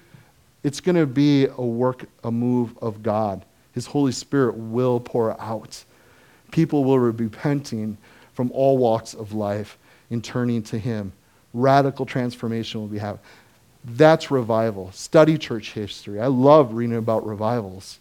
It's 0.63 0.79
going 0.79 0.95
to 0.95 1.05
be 1.05 1.47
a 1.47 1.61
work, 1.61 2.05
a 2.23 2.31
move 2.31 2.77
of 2.81 3.03
God. 3.03 3.43
His 3.73 3.85
Holy 3.85 4.13
Spirit 4.13 4.55
will 4.55 5.01
pour 5.01 5.39
out. 5.41 5.83
People 6.51 6.85
will 6.85 7.11
be 7.11 7.25
repenting 7.25 7.97
from 8.33 8.49
all 8.53 8.77
walks 8.77 9.13
of 9.13 9.33
life 9.33 9.77
in 10.09 10.21
turning 10.21 10.63
to 10.63 10.79
Him. 10.79 11.11
Radical 11.53 12.05
transformation 12.05 12.79
will 12.79 12.87
be 12.87 12.97
happening. 12.97 13.25
That's 13.83 14.31
revival. 14.31 14.91
Study 14.91 15.37
church 15.37 15.73
history. 15.73 16.19
I 16.19 16.27
love 16.27 16.73
reading 16.73 16.95
about 16.95 17.25
revivals. 17.25 17.99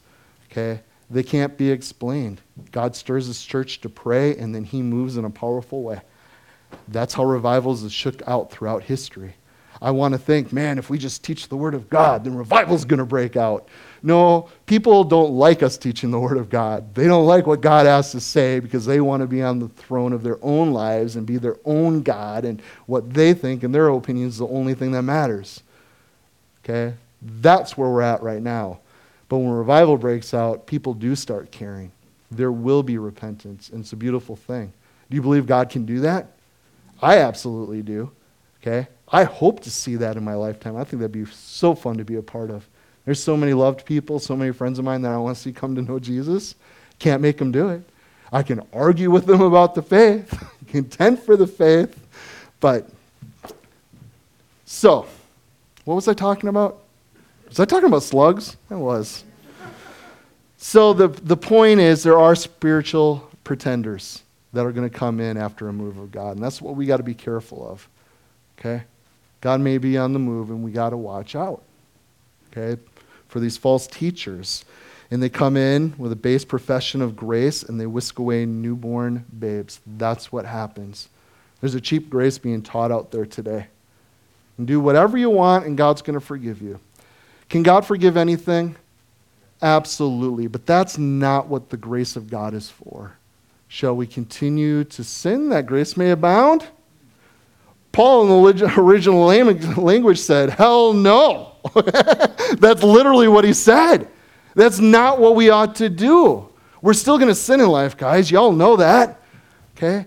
Okay? 0.51 0.81
They 1.11 1.23
can't 1.23 1.59
be 1.59 1.71
explained. 1.71 2.41
God 2.71 2.97
stirs 2.97 3.27
his 3.27 3.43
church 3.45 3.81
to 3.83 3.89
pray, 3.89 4.37
and 4.37 4.55
then 4.55 4.65
he 4.65 4.81
moves 4.81 5.17
in 5.17 5.25
a 5.25 5.31
powerful 5.31 5.83
way. 5.83 6.01
That's 6.89 7.15
how 7.15 7.25
revivals 7.25 7.83
is 7.83 7.93
shook 7.93 8.27
out 8.27 8.51
throughout 8.51 8.85
history. 8.85 9.35
I 9.83 9.91
want 9.91 10.13
to 10.13 10.19
think, 10.19 10.53
man, 10.53 10.79
if 10.79 10.89
we 10.89 10.97
just 10.97 11.25
teach 11.25 11.49
the 11.49 11.57
Word 11.57 11.75
of 11.75 11.91
God, 11.91 12.23
then 12.23 12.37
revival's 12.37 12.85
going 12.85 13.01
to 13.01 13.05
break 13.05 13.37
out. 13.37 13.69
No, 14.03 14.49
people 14.67 15.03
don't 15.03 15.33
like 15.33 15.63
us 15.63 15.77
teaching 15.77 16.13
the 16.13 16.21
Word 16.21 16.39
of 16.39 16.49
God. 16.49 16.95
They 16.95 17.09
don't 17.09 17.27
like 17.27 17.49
what 17.49 17.61
God 17.61 17.87
has 17.87 18.13
to 18.13 18.21
say 18.21 18.61
because 18.61 18.87
they 18.87 19.01
want 19.01 19.23
to 19.23 19.27
be 19.27 19.43
on 19.43 19.59
the 19.59 19.69
throne 19.69 20.13
of 20.13 20.23
their 20.23 20.39
own 20.43 20.73
lives 20.73 21.17
and 21.17 21.27
be 21.27 21.37
their 21.37 21.57
own 21.65 22.03
God, 22.03 22.45
and 22.45 22.63
what 22.87 23.13
they 23.13 23.35
think 23.35 23.65
and 23.65 23.75
their 23.75 23.89
opinion 23.89 24.29
is 24.29 24.39
the 24.39 24.47
only 24.47 24.75
thing 24.75 24.93
that 24.93 25.03
matters. 25.03 25.63
Okay? 26.65 26.95
That's 27.21 27.77
where 27.77 27.89
we're 27.89 28.03
at 28.03 28.23
right 28.23 28.43
now. 28.43 28.81
But 29.29 29.39
when 29.39 29.51
revival 29.51 29.97
breaks 29.97 30.35
out, 30.35 30.67
people 30.67 30.95
do 30.95 31.15
start 31.15 31.51
caring. 31.51 31.93
There 32.31 32.53
will 32.53 32.83
be 32.83 32.99
repentance, 32.99 33.71
and 33.71 33.81
it's 33.81 33.93
a 33.93 33.97
beautiful 33.97 34.37
thing. 34.37 34.73
Do 35.11 35.17
you 35.17 35.23
believe 35.23 35.47
God 35.47 35.71
can 35.71 35.85
do 35.85 36.01
that? 36.01 36.29
I 37.01 37.19
absolutely 37.19 37.83
do. 37.83 38.11
Okay? 38.61 38.89
I 39.09 39.25
hope 39.25 39.61
to 39.61 39.71
see 39.71 39.97
that 39.97 40.17
in 40.17 40.25
my 40.25 40.35
lifetime. 40.35 40.77
I 40.77 40.85
think 40.85 41.01
that'd 41.01 41.13
be 41.13 41.27
so 41.27 41.75
fun 41.75 41.99
to 41.99 42.05
be 42.05 42.17
a 42.17 42.23
part 42.23 42.51
of. 42.51 42.67
There's 43.05 43.23
so 43.23 43.37
many 43.37 43.53
loved 43.53 43.85
people, 43.85 44.19
so 44.19 44.37
many 44.37 44.53
friends 44.53 44.79
of 44.79 44.85
mine 44.85 45.03
that 45.03 45.13
I 45.13 45.19
want 45.19 45.37
to 45.37 45.43
see 45.43 45.53
come 45.53 45.75
to 45.75 45.83
know 45.83 45.99
Jesus. 45.99 46.55
Can't 46.99 47.21
make 47.21 47.39
them 47.39 47.51
do 47.53 47.69
it. 47.69 47.83
I 48.33 48.43
can 48.43 48.63
argue 48.73 49.11
with 49.11 49.27
them 49.27 49.43
about 49.43 49.75
the 49.75 49.83
faith, 49.83 50.33
contend 50.69 51.21
for 51.21 51.37
the 51.37 51.47
faith, 51.47 51.99
but 52.61 52.89
so, 54.65 55.07
what 55.85 55.95
was 55.95 56.09
I 56.09 56.15
talking 56.15 56.49
about? 56.49 56.83
Was 57.49 57.61
I 57.61 57.65
talking 57.65 57.89
about 57.89 58.03
slugs? 58.03 58.57
I 58.71 58.77
was. 58.77 59.25
So 60.57 60.93
the, 60.93 61.09
the 61.09 61.37
point 61.37 61.81
is 61.81 62.03
there 62.03 62.19
are 62.19 62.35
spiritual 62.35 63.29
pretenders 63.45 64.23
that 64.53 64.65
are 64.65 64.73
going 64.73 64.89
to 64.89 64.97
come 64.97 65.19
in 65.19 65.37
after 65.37 65.69
a 65.69 65.73
move 65.73 65.99
of 65.99 66.13
God. 66.13 66.37
And 66.37 66.45
that's 66.45 66.63
what 66.63 66.77
we 66.77 66.87
got 66.87 66.99
to 66.99 67.03
be 67.03 67.15
careful 67.15 67.69
of. 67.69 67.89
Okay? 68.59 68.85
God 69.41 69.61
may 69.61 69.79
be 69.79 69.99
on 69.99 70.13
the 70.13 70.19
move 70.19 70.51
and 70.51 70.63
we 70.63 70.71
got 70.71 70.91
to 70.91 70.97
watch 70.97 71.35
out. 71.35 71.63
Okay? 72.51 72.81
for 73.33 73.41
these 73.41 73.57
false 73.57 73.87
teachers. 73.87 74.65
And 75.11 75.23
they 75.23 75.31
come 75.31 75.57
in 75.57 75.95
with 75.97 76.13
a 76.13 76.17
base 76.17 76.45
profession 76.45 77.01
of 77.01 77.17
grace 77.17 77.63
and 77.63 77.81
they 77.81 77.87
whisk 77.87 78.19
away 78.19 78.45
newborn 78.45 79.25
babes. 79.39 79.81
That's 79.87 80.31
what 80.31 80.45
happens. 80.45 81.09
There's 81.61 81.75
a 81.75 81.81
cheap 81.81 82.11
grace 82.11 82.39
being 82.39 82.63
taught 82.63 82.93
out 82.93 83.11
there 83.11 83.27
today. 83.27 83.69
And 84.59 84.67
do 84.67 84.81
whatever 84.81 85.17
you 85.17 85.31
want, 85.31 85.67
and 85.67 85.77
God's 85.77 86.03
going 86.03 86.19
to 86.19 86.25
forgive 86.25 86.61
you. 86.61 86.79
Can 87.49 87.63
God 87.63 87.87
forgive 87.87 88.17
anything? 88.17 88.77
Absolutely. 89.61 90.47
But 90.47 90.67
that's 90.67 90.99
not 90.99 91.47
what 91.49 91.71
the 91.71 91.77
grace 91.77 92.17
of 92.17 92.29
God 92.29 92.55
is 92.55 92.69
for. 92.69 93.17
Shall 93.69 93.97
we 93.97 94.07
continue 94.07 94.85
to 94.85 95.05
sin 95.05 95.49
that 95.51 95.67
grace 95.67 95.97
may 95.97 96.11
abound? 96.11 96.67
Paul 97.93 98.23
in 98.23 98.57
the 98.57 98.75
original 98.79 99.25
language 99.25 100.19
said, 100.19 100.51
Hell 100.51 100.93
no. 100.93 101.53
That's 101.75 102.83
literally 102.83 103.29
what 103.29 103.45
he 103.45 103.53
said. 103.53 104.09
That's 104.55 104.79
not 104.79 105.21
what 105.21 105.37
we 105.37 105.51
ought 105.51 105.77
to 105.77 105.89
do. 105.89 106.49
We're 106.83 106.95
still 106.95 107.17
going 107.17 107.29
to 107.29 107.35
sin 107.35 107.61
in 107.61 107.69
life, 107.69 107.97
guys. 107.97 108.31
Y'all 108.31 108.53
know 108.53 108.77
that. 108.77 109.21
Okay? 109.77 110.07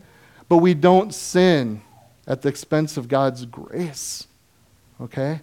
But 0.49 0.58
we 0.58 0.73
don't 0.73 1.13
sin 1.13 1.81
at 2.27 2.41
the 2.41 2.49
expense 2.49 2.97
of 2.97 3.08
God's 3.08 3.45
grace. 3.45 4.27
Okay? 5.01 5.41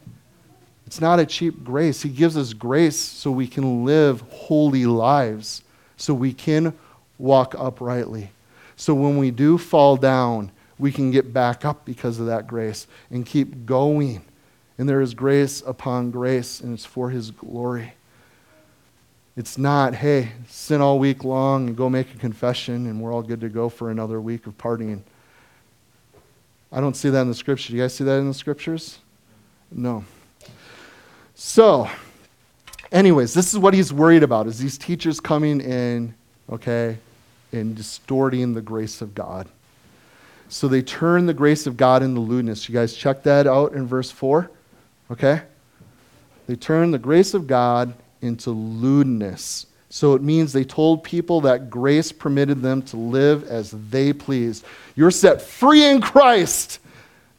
It's 0.87 1.01
not 1.01 1.21
a 1.21 1.27
cheap 1.27 1.65
grace. 1.65 2.03
He 2.03 2.09
gives 2.09 2.37
us 2.37 2.53
grace 2.53 2.99
so 2.99 3.31
we 3.31 3.47
can 3.47 3.85
live 3.85 4.21
holy 4.31 4.85
lives, 4.87 5.63
so 5.97 6.13
we 6.13 6.33
can 6.33 6.75
walk 7.19 7.55
uprightly. 7.57 8.31
So 8.77 8.95
when 8.95 9.17
we 9.17 9.31
do 9.31 9.59
fall 9.59 9.97
down, 9.97 10.51
we 10.79 10.91
can 10.91 11.11
get 11.11 11.33
back 11.33 11.65
up 11.65 11.85
because 11.85 12.19
of 12.19 12.27
that 12.27 12.47
grace 12.47 12.87
and 13.11 13.25
keep 13.25 13.65
going. 13.65 14.25
And 14.79 14.89
there 14.89 15.01
is 15.01 15.15
grace 15.15 15.63
upon 15.65 16.11
grace, 16.11 16.61
and 16.61 16.75
it's 16.75 16.85
for 16.85 17.11
His 17.11 17.31
glory. 17.31 17.95
It's 19.37 19.57
not, 19.57 19.95
hey, 19.95 20.33
sin 20.49 20.81
all 20.81 20.99
week 20.99 21.25
long 21.25 21.69
and 21.69 21.77
go 21.77 21.89
make 21.89 22.13
a 22.15 22.19
confession, 22.19 22.87
and 22.87 23.01
we're 23.01 23.15
all 23.15 23.23
good 23.23 23.41
to 23.41 23.49
go 23.49 23.69
for 23.69 23.91
another 23.91 24.21
week 24.21 24.47
of 24.47 24.59
partying. 24.59 25.03
I 26.71 26.81
don't 26.81 26.97
see 26.97 27.11
that 27.11 27.21
in 27.23 27.29
the 27.29 27.35
scriptures. 27.35 27.69
Do 27.69 27.77
you 27.77 27.83
guys 27.83 27.95
see 27.95 28.05
that 28.05 28.19
in 28.19 28.29
the 28.29 28.35
scriptures? 28.35 28.99
No. 29.75 30.05
So, 31.35 31.89
anyways, 32.91 33.35
this 33.35 33.53
is 33.53 33.59
what 33.59 33.75
he's 33.75 33.93
worried 33.93 34.23
about 34.23 34.47
is 34.47 34.59
these 34.59 34.79
teachers 34.79 35.21
coming 35.21 35.61
in, 35.61 36.15
okay, 36.51 36.99
and 37.53 37.75
distorting 37.77 38.55
the 38.55 38.63
grace 38.63 39.01
of 39.01 39.15
God. 39.15 39.49
So 40.49 40.69
they 40.69 40.83
turn 40.83 41.27
the 41.27 41.35
grace 41.35 41.67
of 41.67 41.77
God 41.77 42.03
into 42.03 42.21
lewdness. 42.21 42.69
You 42.69 42.75
guys 42.75 42.95
check 42.95 43.23
that 43.23 43.47
out 43.47 43.73
in 43.73 43.87
verse 43.87 44.11
4? 44.11 44.51
Okay? 45.11 45.43
They 46.47 46.57
turn 46.57 46.91
the 46.91 46.99
grace 46.99 47.33
of 47.33 47.47
God 47.47 47.95
into 48.21 48.51
lewdness. 48.51 49.67
So 49.89 50.15
it 50.15 50.23
means 50.23 50.53
they 50.53 50.65
told 50.65 51.05
people 51.05 51.41
that 51.43 51.71
grace 51.71 52.13
permitted 52.13 52.63
them 52.63 52.83
to 52.83 52.97
live 52.97 53.45
as 53.45 53.71
they 53.91 54.13
pleased. 54.13 54.65
You're 54.95 55.11
set 55.11 55.41
free 55.41 55.85
in 55.85 56.01
Christ. 56.01 56.79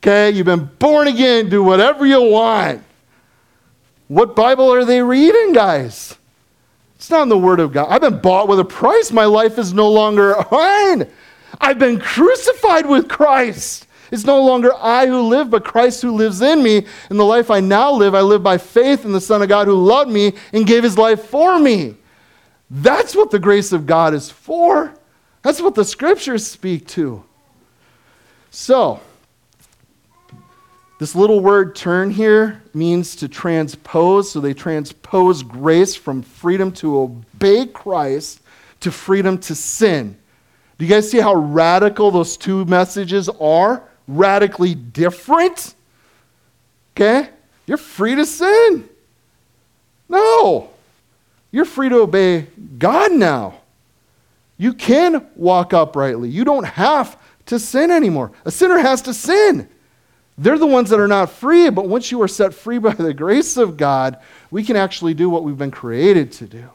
Okay? 0.03 0.31
You've 0.31 0.45
been 0.45 0.69
born 0.79 1.07
again. 1.07 1.47
Do 1.47 1.63
whatever 1.63 2.05
you 2.05 2.21
want. 2.21 2.83
What 4.09 4.35
Bible 4.35 4.71
are 4.73 4.83
they 4.83 5.01
reading, 5.01 5.53
guys? 5.53 6.17
It's 6.97 7.09
not 7.09 7.23
in 7.23 7.29
the 7.29 7.37
Word 7.37 7.61
of 7.61 7.71
God. 7.71 7.87
I've 7.89 8.01
been 8.01 8.19
bought 8.19 8.49
with 8.49 8.59
a 8.59 8.65
price. 8.65 9.13
My 9.13 9.23
life 9.23 9.57
is 9.57 9.71
no 9.71 9.89
longer 9.89 10.35
mine. 10.51 11.09
I've 11.61 11.79
been 11.79 12.01
crucified 12.01 12.85
with 12.85 13.07
Christ. 13.07 13.87
It's 14.11 14.25
no 14.25 14.43
longer 14.43 14.73
I 14.75 15.07
who 15.07 15.21
live, 15.21 15.49
but 15.49 15.63
Christ 15.63 16.01
who 16.01 16.11
lives 16.11 16.41
in 16.41 16.61
me. 16.61 16.85
In 17.09 17.15
the 17.15 17.23
life 17.23 17.49
I 17.49 17.61
now 17.61 17.93
live, 17.93 18.13
I 18.13 18.21
live 18.21 18.43
by 18.43 18.57
faith 18.57 19.05
in 19.05 19.13
the 19.13 19.21
Son 19.21 19.41
of 19.41 19.47
God 19.47 19.67
who 19.67 19.73
loved 19.73 20.11
me 20.11 20.33
and 20.51 20.67
gave 20.67 20.83
his 20.83 20.97
life 20.97 21.23
for 21.27 21.57
me. 21.57 21.95
That's 22.69 23.15
what 23.15 23.31
the 23.31 23.39
grace 23.39 23.71
of 23.71 23.85
God 23.85 24.13
is 24.13 24.29
for. 24.29 24.93
That's 25.43 25.61
what 25.61 25.75
the 25.75 25.85
scriptures 25.85 26.45
speak 26.45 26.87
to. 26.89 27.23
So, 28.51 28.99
this 30.99 31.15
little 31.15 31.39
word 31.39 31.75
turn 31.75 32.11
here 32.11 32.61
means 32.73 33.15
to 33.17 33.27
transpose. 33.27 34.31
So 34.31 34.39
they 34.39 34.53
transpose 34.53 35.43
grace 35.43 35.95
from 35.95 36.21
freedom 36.21 36.71
to 36.73 36.99
obey 36.99 37.65
Christ 37.65 38.41
to 38.81 38.91
freedom 38.91 39.37
to 39.39 39.55
sin. 39.55 40.17
Do 40.77 40.85
you 40.85 40.91
guys 40.91 41.09
see 41.09 41.19
how 41.19 41.35
radical 41.35 42.11
those 42.11 42.37
two 42.37 42.65
messages 42.65 43.29
are? 43.29 43.83
Radically 44.07 44.75
different? 44.75 45.73
Okay? 46.95 47.29
You're 47.65 47.77
free 47.77 48.15
to 48.15 48.25
sin. 48.25 48.89
No. 50.09 50.69
You're 51.51 51.65
free 51.65 51.89
to 51.89 52.01
obey 52.01 52.47
God 52.77 53.13
now. 53.13 53.61
You 54.57 54.73
can 54.73 55.25
walk 55.35 55.73
uprightly. 55.73 56.29
You 56.29 56.43
don't 56.43 56.65
have 56.65 57.17
to 57.47 57.59
sin 57.59 57.89
anymore. 57.89 58.31
A 58.45 58.51
sinner 58.51 58.77
has 58.77 59.01
to 59.03 59.13
sin. 59.13 59.69
They're 60.37 60.57
the 60.57 60.65
ones 60.67 60.89
that 60.89 60.99
are 60.99 61.07
not 61.07 61.29
free, 61.29 61.69
but 61.69 61.87
once 61.87 62.11
you 62.11 62.21
are 62.21 62.27
set 62.27 62.53
free 62.53 62.79
by 62.79 62.93
the 62.93 63.13
grace 63.13 63.55
of 63.55 63.77
God, 63.77 64.17
we 64.49 64.63
can 64.63 64.75
actually 64.75 65.13
do 65.13 65.29
what 65.29 65.43
we've 65.43 65.57
been 65.57 65.71
created 65.71 66.31
to 66.33 66.45
do 66.45 66.69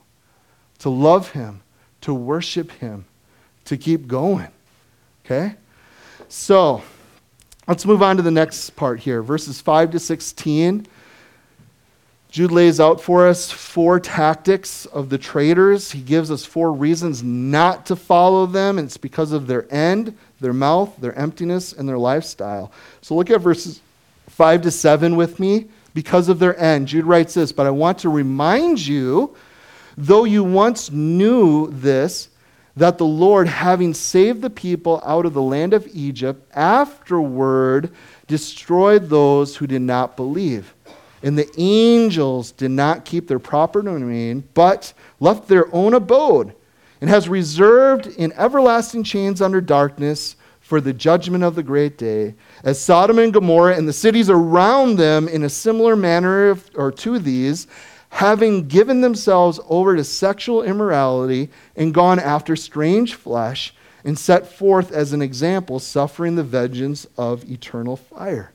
to 0.79 0.89
love 0.89 1.33
Him, 1.33 1.61
to 2.03 2.15
worship 2.15 2.71
Him, 2.71 3.05
to 3.65 3.77
keep 3.77 4.07
going. 4.07 4.49
Okay? 5.25 5.57
So, 6.29 6.83
let's 7.67 7.85
move 7.85 8.01
on 8.01 8.17
to 8.17 8.23
the 8.23 8.31
next 8.31 8.71
part 8.71 9.01
here. 9.01 9.23
Verses 9.23 9.61
5 9.61 9.91
to 9.91 9.99
16. 9.99 10.87
Jude 12.31 12.53
lays 12.53 12.79
out 12.79 13.01
for 13.01 13.27
us 13.27 13.51
four 13.51 13.99
tactics 13.99 14.87
of 14.87 15.09
the 15.09 15.19
traitors. 15.19 15.91
He 15.91 16.01
gives 16.01 16.31
us 16.31 16.45
four 16.45 16.73
reasons 16.73 17.23
not 17.23 17.87
to 17.87 17.97
follow 17.97 18.47
them, 18.47 18.79
and 18.79 18.87
it's 18.87 18.99
because 18.99 19.33
of 19.33 19.47
their 19.47 19.67
end, 19.75 20.17
their 20.41 20.53
mouth, 20.53 20.97
their 20.99 21.15
emptiness, 21.15 21.73
and 21.73 21.89
their 21.89 21.99
lifestyle. 21.99 22.73
So 23.01 23.15
look 23.15 23.31
at 23.31 23.41
verses 23.41 23.81
5 24.29 24.63
to 24.63 24.71
7 24.71 25.17
with 25.17 25.41
me. 25.41 25.67
Because 25.95 26.29
of 26.29 26.39
their 26.39 26.57
end, 26.59 26.89
Jude 26.89 27.07
writes 27.07 27.35
this, 27.35 27.51
but 27.51 27.67
I 27.67 27.71
want 27.71 27.99
to 28.01 28.09
remind 28.09 28.87
you, 28.87 29.35
though 29.97 30.25
you 30.25 30.45
once 30.45 30.93
knew 30.93 31.69
this, 31.73 32.29
that 32.77 32.99
the 32.99 33.07
Lord, 33.07 33.49
having 33.49 33.93
saved 33.95 34.41
the 34.41 34.51
people 34.51 35.03
out 35.05 35.27
of 35.27 35.35
the 35.35 35.43
land 35.43 35.75
of 35.75 35.89
Egypt, 35.93 36.49
afterward 36.55 37.91
destroyed 38.29 39.09
those 39.09 39.57
who 39.57 39.67
did 39.67 39.83
not 39.83 40.17
believe. 40.17 40.73
And 41.25 41.37
the 41.37 41.51
angels 41.59 42.53
did 42.53 42.71
not 42.71 43.05
keep 43.05 43.27
their 43.27 43.41
proper 43.41 43.83
domain, 43.83 44.49
but 44.55 44.93
left 45.19 45.49
their 45.49 45.75
own 45.75 45.95
abode, 45.95 46.55
and 47.01 47.11
has 47.11 47.29
reserved 47.29 48.07
in 48.07 48.33
everlasting 48.33 49.03
chains 49.05 49.41
under 49.41 49.61
darkness 49.61 50.37
for 50.61 50.81
the 50.81 50.93
judgment 50.93 51.45
of 51.45 51.55
the 51.55 51.63
great 51.63 51.97
day, 51.97 52.35
as 52.63 52.79
Sodom 52.79 53.19
and 53.19 53.33
Gomorrah 53.33 53.77
and 53.77 53.89
the 53.89 53.93
cities 53.93 54.29
around 54.29 54.97
them 54.97 55.27
in 55.27 55.45
a 55.45 55.49
similar 55.49 55.97
manner 55.97 56.59
or 56.75 56.93
to 56.93 57.19
these 57.19 57.67
having 58.11 58.67
given 58.69 59.01
themselves 59.01 59.61
over 59.69 59.97
to 59.97 60.05
sexual 60.05 60.63
immorality 60.63 61.51
and 61.77 61.95
gone 61.95 62.19
after 62.19 62.57
strange 62.57 63.15
flesh, 63.15 63.75
and 64.05 64.19
set 64.19 64.47
forth 64.47 64.93
as 64.93 65.13
an 65.13 65.21
example, 65.21 65.79
suffering 65.79 66.37
the 66.37 66.45
vengeance 66.45 67.07
of 67.17 67.51
eternal 67.51 67.97
fire. 67.97 68.53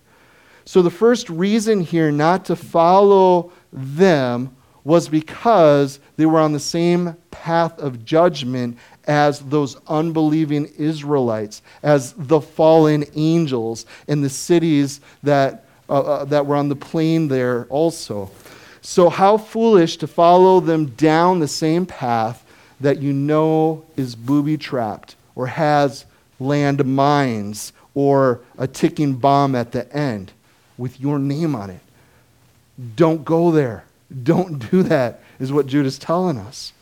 So, 0.65 0.81
the 0.81 0.89
first 0.89 1.29
reason 1.29 1.81
here 1.81 2.11
not 2.11 2.45
to 2.45 2.55
follow 2.55 3.51
them 3.71 4.55
was 4.83 5.07
because 5.07 5.99
they 6.17 6.25
were 6.25 6.39
on 6.39 6.53
the 6.53 6.59
same 6.59 7.15
path 7.31 7.77
of 7.79 8.05
judgment 8.05 8.77
as 9.05 9.39
those 9.39 9.77
unbelieving 9.87 10.65
Israelites, 10.77 11.61
as 11.81 12.13
the 12.13 12.41
fallen 12.41 13.05
angels 13.15 13.85
in 14.07 14.21
the 14.21 14.29
cities 14.29 15.01
that, 15.23 15.65
uh, 15.89 15.99
uh, 15.99 16.25
that 16.25 16.45
were 16.45 16.55
on 16.55 16.69
the 16.69 16.75
plain 16.75 17.27
there 17.27 17.65
also. 17.65 18.29
So, 18.81 19.09
how 19.09 19.37
foolish 19.37 19.97
to 19.97 20.07
follow 20.07 20.59
them 20.59 20.87
down 20.87 21.39
the 21.39 21.47
same 21.47 21.85
path 21.85 22.43
that 22.81 23.01
you 23.01 23.13
know 23.13 23.85
is 23.95 24.15
booby 24.15 24.57
trapped 24.57 25.15
or 25.35 25.47
has 25.47 26.05
land 26.39 26.83
mines 26.85 27.71
or 27.95 28.41
a 28.57 28.67
ticking 28.67 29.13
bomb 29.13 29.55
at 29.55 29.71
the 29.71 29.91
end 29.95 30.31
with 30.77 30.99
your 30.99 31.19
name 31.19 31.55
on 31.55 31.69
it. 31.69 31.79
Don't 32.95 33.23
go 33.23 33.51
there. 33.51 33.85
Don't 34.21 34.69
do 34.69 34.83
that, 34.83 35.21
is 35.39 35.51
what 35.51 35.65
Jude 35.65 35.85
is 35.85 35.97
telling 35.97 36.37
us. 36.37 36.73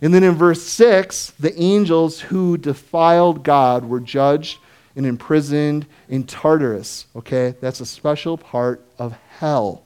And 0.00 0.14
then 0.14 0.22
in 0.22 0.34
verse 0.34 0.62
6, 0.62 1.32
the 1.38 1.58
angels 1.60 2.20
who 2.20 2.56
defiled 2.56 3.42
God 3.44 3.84
were 3.84 4.00
judged 4.00 4.58
and 4.96 5.06
imprisoned 5.06 5.86
in 6.08 6.24
Tartarus. 6.24 7.06
Okay? 7.16 7.54
That's 7.60 7.80
a 7.80 7.86
special 7.86 8.38
part 8.38 8.84
of 8.98 9.16
hell. 9.38 9.84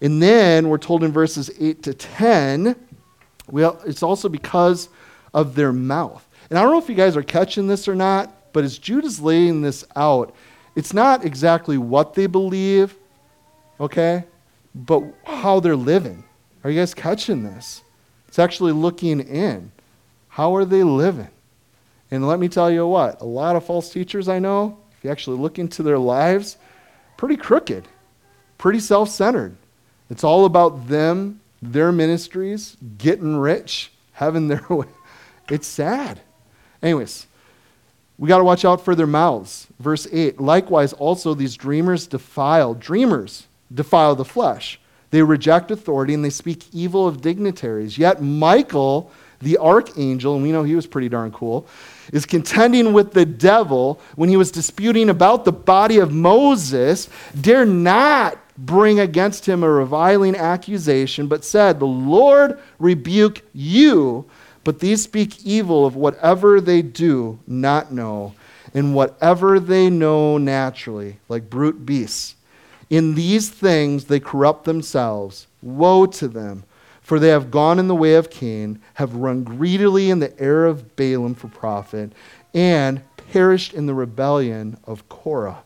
And 0.00 0.20
then 0.22 0.68
we're 0.68 0.78
told 0.78 1.04
in 1.04 1.12
verses 1.12 1.50
8 1.58 1.82
to 1.84 1.94
10, 1.94 2.76
well, 3.48 3.80
it's 3.86 4.02
also 4.02 4.28
because 4.28 4.88
of 5.32 5.54
their 5.54 5.72
mouth. 5.72 6.26
And 6.50 6.58
I 6.58 6.62
don't 6.62 6.72
know 6.72 6.78
if 6.78 6.88
you 6.88 6.94
guys 6.94 7.16
are 7.16 7.22
catching 7.22 7.66
this 7.68 7.86
or 7.88 7.94
not, 7.94 8.52
but 8.52 8.64
as 8.64 8.78
Jude 8.78 9.04
is 9.04 9.20
laying 9.20 9.62
this 9.62 9.84
out, 9.96 10.34
it's 10.74 10.92
not 10.92 11.24
exactly 11.24 11.78
what 11.78 12.14
they 12.14 12.26
believe, 12.26 12.96
okay, 13.78 14.24
but 14.74 15.02
how 15.24 15.60
they're 15.60 15.76
living. 15.76 16.24
Are 16.64 16.70
you 16.70 16.80
guys 16.80 16.94
catching 16.94 17.42
this? 17.42 17.82
It's 18.28 18.38
actually 18.38 18.72
looking 18.72 19.20
in. 19.20 19.72
How 20.28 20.54
are 20.56 20.64
they 20.64 20.82
living? 20.82 21.28
And 22.10 22.26
let 22.26 22.38
me 22.38 22.48
tell 22.48 22.70
you 22.70 22.86
what, 22.86 23.20
a 23.20 23.24
lot 23.24 23.56
of 23.56 23.64
false 23.64 23.90
teachers 23.90 24.28
I 24.28 24.38
know, 24.38 24.78
if 24.96 25.04
you 25.04 25.10
actually 25.10 25.38
look 25.38 25.58
into 25.58 25.82
their 25.82 25.98
lives, 25.98 26.56
pretty 27.16 27.36
crooked, 27.36 27.88
pretty 28.58 28.80
self 28.80 29.08
centered. 29.08 29.56
It's 30.10 30.24
all 30.24 30.44
about 30.44 30.88
them 30.88 31.40
their 31.62 31.92
ministries, 31.92 32.76
getting 32.98 33.36
rich, 33.36 33.92
having 34.12 34.48
their 34.48 34.64
way. 34.70 34.88
It's 35.48 35.66
sad. 35.66 36.20
Anyways, 36.82 37.26
we 38.18 38.28
got 38.28 38.38
to 38.38 38.44
watch 38.44 38.64
out 38.64 38.84
for 38.84 38.94
their 38.94 39.06
mouths. 39.06 39.68
Verse 39.78 40.06
8 40.10 40.40
Likewise, 40.40 40.92
also 40.92 41.34
these 41.34 41.56
dreamers 41.56 42.06
defile, 42.06 42.74
dreamers 42.74 43.46
defile 43.74 44.14
the 44.14 44.24
flesh. 44.24 44.80
They 45.10 45.22
reject 45.22 45.70
authority 45.70 46.14
and 46.14 46.24
they 46.24 46.30
speak 46.30 46.64
evil 46.72 47.06
of 47.06 47.20
dignitaries. 47.20 47.98
Yet 47.98 48.22
Michael, 48.22 49.12
the 49.40 49.58
archangel, 49.58 50.34
and 50.34 50.42
we 50.42 50.52
know 50.52 50.62
he 50.62 50.74
was 50.74 50.86
pretty 50.86 51.08
darn 51.08 51.32
cool, 51.32 51.66
is 52.12 52.24
contending 52.24 52.92
with 52.92 53.12
the 53.12 53.26
devil 53.26 54.00
when 54.16 54.28
he 54.28 54.36
was 54.36 54.50
disputing 54.50 55.10
about 55.10 55.44
the 55.44 55.52
body 55.52 55.98
of 55.98 56.12
Moses, 56.12 57.08
dare 57.38 57.66
not 57.66 58.38
bring 58.56 59.00
against 59.00 59.46
him 59.46 59.62
a 59.62 59.68
reviling 59.68 60.36
accusation, 60.36 61.26
but 61.26 61.44
said, 61.44 61.78
The 61.78 61.86
Lord 61.86 62.58
rebuke 62.78 63.42
you. 63.52 64.24
But 64.64 64.78
these 64.78 65.02
speak 65.02 65.44
evil 65.44 65.84
of 65.84 65.96
whatever 65.96 66.60
they 66.60 66.82
do 66.82 67.38
not 67.46 67.92
know, 67.92 68.34
and 68.74 68.94
whatever 68.94 69.58
they 69.58 69.90
know 69.90 70.38
naturally, 70.38 71.18
like 71.28 71.50
brute 71.50 71.84
beasts. 71.84 72.36
In 72.92 73.14
these 73.14 73.48
things 73.48 74.04
they 74.04 74.20
corrupt 74.20 74.66
themselves. 74.66 75.46
Woe 75.62 76.04
to 76.04 76.28
them! 76.28 76.64
For 77.00 77.18
they 77.18 77.28
have 77.28 77.50
gone 77.50 77.78
in 77.78 77.88
the 77.88 77.94
way 77.94 78.16
of 78.16 78.28
Cain, 78.28 78.82
have 78.94 79.14
run 79.14 79.44
greedily 79.44 80.10
in 80.10 80.18
the 80.18 80.38
error 80.38 80.66
of 80.66 80.94
Balaam 80.94 81.34
for 81.34 81.48
profit, 81.48 82.12
and 82.52 83.00
perished 83.16 83.72
in 83.72 83.86
the 83.86 83.94
rebellion 83.94 84.76
of 84.84 85.08
Korah. 85.08 85.62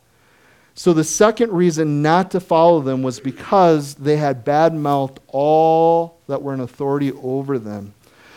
So 0.76 0.92
the 0.92 1.02
second 1.02 1.50
reason 1.50 2.00
not 2.00 2.30
to 2.30 2.38
follow 2.38 2.80
them 2.80 3.02
was 3.02 3.18
because 3.18 3.96
they 3.96 4.18
had 4.18 4.44
bad 4.44 4.72
mouthed 4.72 5.18
all 5.26 6.20
that 6.28 6.42
were 6.42 6.54
in 6.54 6.60
authority 6.60 7.10
over 7.10 7.58
them. 7.58 7.92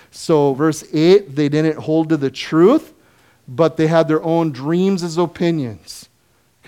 So, 0.10 0.56
verse 0.56 0.84
8, 0.92 1.36
they 1.36 1.48
didn't 1.48 1.78
hold 1.78 2.10
to 2.10 2.18
the 2.18 2.32
truth, 2.32 2.96
but 3.48 3.78
they 3.78 3.86
had 3.86 4.08
their 4.08 4.24
own 4.24 4.52
dreams 4.52 5.04
as 5.04 5.20
opinions. 5.20 6.09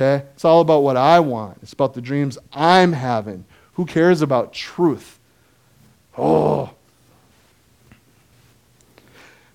Okay? 0.01 0.25
It's 0.33 0.43
all 0.43 0.61
about 0.61 0.79
what 0.79 0.97
I 0.97 1.19
want, 1.19 1.59
it's 1.61 1.73
about 1.73 1.93
the 1.93 2.01
dreams 2.01 2.37
I'm 2.51 2.93
having. 2.93 3.45
Who 3.73 3.85
cares 3.85 4.21
about 4.21 4.51
truth? 4.51 5.19
Oh. 6.17 6.71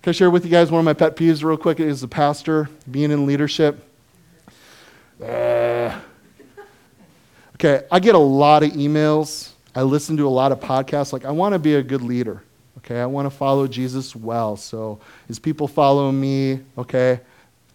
Can 0.03 0.11
I 0.11 0.13
share 0.13 0.31
with 0.31 0.45
you 0.45 0.51
guys 0.51 0.71
one 0.71 0.79
of 0.79 0.85
my 0.85 0.93
pet 0.93 1.17
peeves, 1.17 1.43
real 1.43 1.57
quick? 1.57 1.81
Is 1.81 2.05
a 2.05 2.09
pastor 2.09 2.71
being 2.89 3.11
in 3.11 3.27
leadership. 3.27 3.83
Uh, 5.21 5.99
okay, 7.55 7.85
I 7.91 7.99
get 7.99 8.15
a 8.15 8.19
lot 8.19 8.63
of 8.63 8.71
emails. 8.73 9.51
I 9.75 9.83
listen 9.83 10.17
to 10.19 10.29
a 10.29 10.31
lot 10.31 10.53
of 10.53 10.61
podcasts. 10.61 11.13
Like, 11.13 11.25
I 11.25 11.33
want 11.33 11.55
to 11.55 11.59
be 11.59 11.75
a 11.75 11.83
good 11.83 12.03
leader. 12.03 12.43
Okay, 12.79 13.01
I 13.01 13.07
want 13.07 13.27
to 13.27 13.37
follow 13.37 13.67
Jesus 13.67 14.15
well. 14.15 14.57
So, 14.57 15.01
as 15.29 15.41
people 15.41 15.67
follow 15.67 16.13
me, 16.13 16.61
okay, 16.79 17.21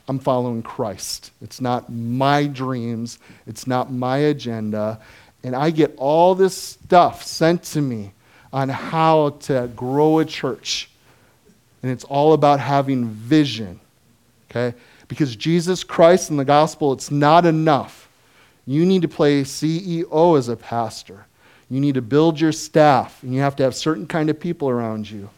I'm 0.08 0.20
following 0.20 0.62
Christ. 0.62 1.32
It's 1.42 1.62
not 1.62 1.92
my 1.92 2.46
dreams, 2.46 3.20
it's 3.48 3.68
not 3.68 3.92
my 3.92 4.18
agenda. 4.18 5.00
And 5.44 5.56
I 5.56 5.72
get 5.72 5.96
all 5.98 6.36
this 6.36 6.56
stuff 6.56 7.24
sent 7.24 7.64
to 7.64 7.82
me 7.82 8.12
on 8.54 8.70
how 8.70 9.32
to 9.42 9.70
grow 9.76 10.20
a 10.20 10.26
church. 10.26 10.90
And 11.82 11.92
it's 11.92 12.04
all 12.04 12.34
about 12.34 12.60
having 12.60 13.08
vision. 13.08 13.80
Okay? 14.50 14.78
Because 15.08 15.36
Jesus 15.36 15.84
Christ 15.84 16.30
and 16.30 16.40
the 16.40 16.46
gospel, 16.46 16.94
it's 16.94 17.10
not 17.10 17.46
enough. 17.46 18.08
You 18.68 18.86
need 18.86 19.02
to 19.02 19.08
play 19.08 19.42
CEO 19.42 20.38
as 20.38 20.48
a 20.48 20.56
pastor. 20.56 21.26
You 21.70 21.80
need 21.80 21.96
to 21.96 22.02
build 22.02 22.40
your 22.40 22.52
staff, 22.52 23.24
and 23.24 23.34
you 23.34 23.42
have 23.42 23.56
to 23.56 23.64
have 23.64 23.74
certain 23.74 24.06
kind 24.06 24.30
of 24.30 24.40
people 24.40 24.70
around 24.70 25.10
you. 25.10 25.30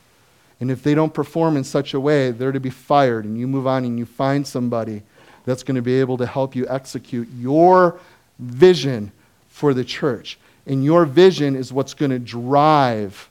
And 0.63 0.71
if 0.71 0.82
they 0.82 0.95
don't 0.95 1.13
perform 1.13 1.58
in 1.58 1.65
such 1.65 1.93
a 1.93 1.99
way, 1.99 2.32
they're 2.32 2.54
to 2.54 2.60
be 2.62 2.69
fired, 2.69 3.26
and 3.26 3.38
you 3.38 3.49
move 3.49 3.67
on 3.67 3.84
and 3.84 3.99
you 3.99 4.06
find 4.06 4.47
somebody 4.47 5.02
that's 5.43 5.62
going 5.62 5.76
to 5.76 5.82
be 5.82 5.99
able 5.99 6.15
to 6.19 6.26
help 6.26 6.56
you 6.56 6.65
execute 6.69 7.28
your 7.38 7.99
vision 8.39 9.12
for 9.49 9.73
the 9.73 9.84
church. 9.84 10.39
And 10.65 10.82
your 10.82 11.04
vision 11.04 11.58
is 11.58 11.73
what's 11.73 11.93
going 11.93 12.12
to 12.12 12.17
drive. 12.17 13.30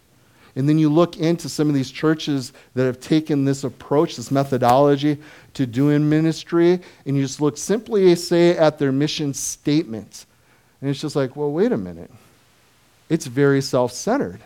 And 0.56 0.68
then 0.68 0.78
you 0.78 0.90
look 0.90 1.16
into 1.16 1.48
some 1.48 1.70
of 1.70 1.74
these 1.74 1.90
churches 1.90 2.52
that 2.74 2.84
have 2.84 3.00
taken 3.00 3.46
this 3.46 3.64
approach, 3.64 4.16
this 4.16 4.30
methodology 4.30 5.16
to 5.54 5.64
doing 5.64 6.06
ministry, 6.06 6.80
and 7.06 7.16
you 7.16 7.22
just 7.22 7.40
look 7.40 7.56
simply, 7.56 8.14
say, 8.14 8.58
at 8.58 8.78
their 8.78 8.92
mission 8.92 9.32
statement. 9.32 10.26
And 10.82 10.90
it's 10.90 11.00
just 11.00 11.16
like, 11.16 11.34
well, 11.34 11.50
wait 11.50 11.72
a 11.72 11.78
minute. 11.78 12.10
It's 13.08 13.24
very 13.24 13.62
self 13.62 13.90
centered. 13.92 14.42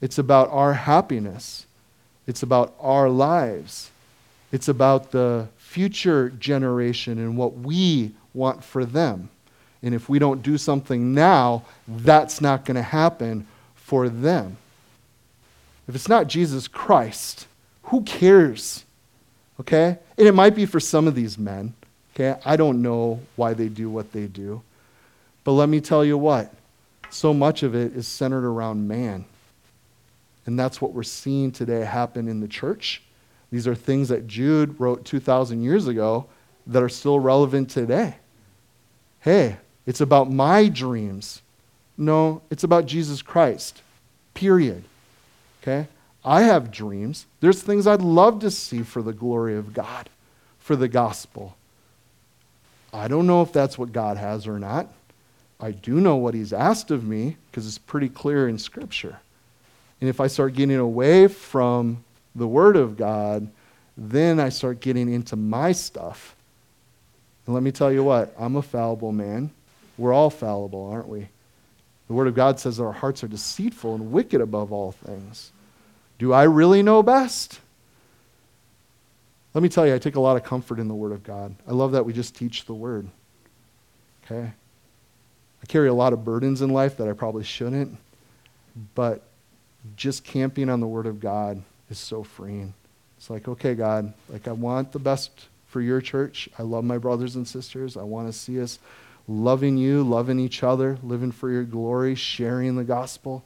It's 0.00 0.18
about 0.18 0.50
our 0.50 0.74
happiness, 0.74 1.66
it's 2.26 2.42
about 2.42 2.74
our 2.80 3.08
lives, 3.08 3.90
it's 4.52 4.68
about 4.68 5.10
the 5.10 5.48
future 5.56 6.30
generation 6.30 7.18
and 7.18 7.36
what 7.36 7.54
we 7.56 8.12
want 8.32 8.62
for 8.62 8.84
them. 8.84 9.30
And 9.82 9.94
if 9.94 10.08
we 10.08 10.18
don't 10.18 10.42
do 10.42 10.56
something 10.56 11.12
now, 11.12 11.64
that's 11.86 12.40
not 12.40 12.64
going 12.64 12.76
to 12.76 12.82
happen 12.82 13.46
for 13.74 14.08
them. 14.08 14.56
If 15.86 15.94
it's 15.94 16.08
not 16.08 16.26
Jesus 16.26 16.68
Christ, 16.68 17.46
who 17.84 18.02
cares? 18.02 18.84
Okay? 19.60 19.98
And 20.16 20.26
it 20.26 20.32
might 20.32 20.54
be 20.54 20.66
for 20.66 20.80
some 20.80 21.06
of 21.06 21.14
these 21.14 21.36
men. 21.36 21.74
Okay? 22.14 22.40
I 22.44 22.56
don't 22.56 22.82
know 22.82 23.20
why 23.36 23.54
they 23.54 23.68
do 23.68 23.90
what 23.90 24.12
they 24.12 24.26
do. 24.26 24.62
But 25.44 25.52
let 25.52 25.68
me 25.68 25.80
tell 25.80 26.04
you 26.04 26.16
what 26.16 26.52
so 27.10 27.32
much 27.34 27.62
of 27.62 27.74
it 27.74 27.94
is 27.94 28.08
centered 28.08 28.44
around 28.44 28.88
man. 28.88 29.24
And 30.46 30.58
that's 30.58 30.80
what 30.80 30.92
we're 30.92 31.02
seeing 31.02 31.52
today 31.52 31.84
happen 31.84 32.28
in 32.28 32.40
the 32.40 32.48
church. 32.48 33.02
These 33.50 33.66
are 33.66 33.74
things 33.74 34.08
that 34.08 34.26
Jude 34.26 34.78
wrote 34.78 35.04
2,000 35.04 35.62
years 35.62 35.86
ago 35.86 36.26
that 36.66 36.82
are 36.82 36.88
still 36.88 37.18
relevant 37.18 37.70
today. 37.70 38.16
Hey, 39.20 39.56
it's 39.86 40.00
about 40.00 40.30
my 40.30 40.68
dreams. 40.68 41.42
No, 41.96 42.42
it's 42.50 42.64
about 42.64 42.86
Jesus 42.86 43.22
Christ. 43.22 43.82
Period. 44.34 44.84
Okay? 45.62 45.86
I 46.24 46.42
have 46.42 46.70
dreams. 46.70 47.26
There's 47.40 47.62
things 47.62 47.86
I'd 47.86 48.02
love 48.02 48.40
to 48.40 48.50
see 48.50 48.82
for 48.82 49.02
the 49.02 49.12
glory 49.12 49.56
of 49.56 49.72
God, 49.74 50.08
for 50.58 50.74
the 50.74 50.88
gospel. 50.88 51.56
I 52.92 53.08
don't 53.08 53.26
know 53.26 53.42
if 53.42 53.52
that's 53.52 53.76
what 53.76 53.92
God 53.92 54.16
has 54.16 54.46
or 54.46 54.58
not. 54.58 54.88
I 55.60 55.72
do 55.72 56.00
know 56.00 56.16
what 56.16 56.34
He's 56.34 56.52
asked 56.52 56.90
of 56.90 57.04
me 57.04 57.36
because 57.50 57.66
it's 57.66 57.78
pretty 57.78 58.08
clear 58.08 58.48
in 58.48 58.58
Scripture. 58.58 59.18
And 60.00 60.10
if 60.10 60.20
I 60.20 60.26
start 60.26 60.54
getting 60.54 60.76
away 60.76 61.28
from 61.28 62.04
the 62.34 62.46
Word 62.46 62.76
of 62.76 62.96
God, 62.96 63.48
then 63.96 64.40
I 64.40 64.48
start 64.48 64.80
getting 64.80 65.12
into 65.12 65.36
my 65.36 65.72
stuff. 65.72 66.34
And 67.46 67.54
let 67.54 67.62
me 67.62 67.70
tell 67.70 67.92
you 67.92 68.02
what, 68.02 68.34
I'm 68.38 68.56
a 68.56 68.62
fallible 68.62 69.12
man. 69.12 69.50
We're 69.96 70.12
all 70.12 70.30
fallible, 70.30 70.90
aren't 70.90 71.08
we? 71.08 71.28
The 72.08 72.14
Word 72.14 72.26
of 72.26 72.34
God 72.34 72.58
says 72.58 72.80
our 72.80 72.92
hearts 72.92 73.22
are 73.24 73.28
deceitful 73.28 73.94
and 73.94 74.12
wicked 74.12 74.40
above 74.40 74.72
all 74.72 74.92
things. 74.92 75.52
Do 76.18 76.32
I 76.32 76.44
really 76.44 76.82
know 76.82 77.02
best? 77.02 77.60
Let 79.52 79.62
me 79.62 79.68
tell 79.68 79.86
you, 79.86 79.94
I 79.94 79.98
take 79.98 80.16
a 80.16 80.20
lot 80.20 80.36
of 80.36 80.42
comfort 80.42 80.80
in 80.80 80.88
the 80.88 80.94
Word 80.94 81.12
of 81.12 81.22
God. 81.22 81.54
I 81.68 81.72
love 81.72 81.92
that 81.92 82.04
we 82.04 82.12
just 82.12 82.34
teach 82.34 82.64
the 82.64 82.74
Word. 82.74 83.08
Okay? 84.24 84.50
I 85.62 85.66
carry 85.66 85.88
a 85.88 85.94
lot 85.94 86.12
of 86.12 86.24
burdens 86.24 86.60
in 86.60 86.70
life 86.70 86.96
that 86.96 87.08
I 87.08 87.12
probably 87.12 87.44
shouldn't, 87.44 87.96
but 88.94 89.22
just 89.96 90.24
camping 90.24 90.68
on 90.68 90.80
the 90.80 90.86
Word 90.86 91.06
of 91.06 91.20
God 91.20 91.62
is 91.90 91.98
so 91.98 92.22
freeing. 92.22 92.74
It's 93.18 93.30
like, 93.30 93.48
okay, 93.48 93.74
God, 93.74 94.12
like 94.28 94.48
I 94.48 94.52
want 94.52 94.92
the 94.92 94.98
best 94.98 95.30
for 95.66 95.80
your 95.80 96.00
church. 96.00 96.48
I 96.58 96.62
love 96.62 96.84
my 96.84 96.98
brothers 96.98 97.36
and 97.36 97.46
sisters. 97.46 97.96
I 97.96 98.02
want 98.02 98.28
to 98.28 98.32
see 98.32 98.60
us 98.60 98.78
loving 99.26 99.76
you, 99.76 100.02
loving 100.02 100.38
each 100.38 100.62
other, 100.62 100.98
living 101.02 101.32
for 101.32 101.50
your 101.50 101.64
glory, 101.64 102.14
sharing 102.14 102.76
the 102.76 102.84
gospel. 102.84 103.42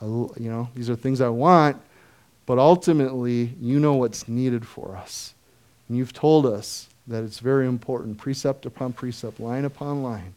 I, 0.00 0.04
you 0.04 0.50
know, 0.50 0.68
these 0.74 0.90
are 0.90 0.96
things 0.96 1.20
I 1.20 1.28
want, 1.28 1.80
but 2.44 2.58
ultimately, 2.58 3.54
you 3.60 3.80
know 3.80 3.94
what's 3.94 4.28
needed 4.28 4.66
for 4.66 4.96
us. 4.96 5.34
And 5.88 5.96
you've 5.96 6.12
told 6.12 6.46
us 6.46 6.88
that 7.06 7.22
it's 7.22 7.38
very 7.38 7.66
important, 7.66 8.18
precept 8.18 8.66
upon 8.66 8.92
precept, 8.92 9.38
line 9.38 9.64
upon 9.64 10.02
line, 10.02 10.34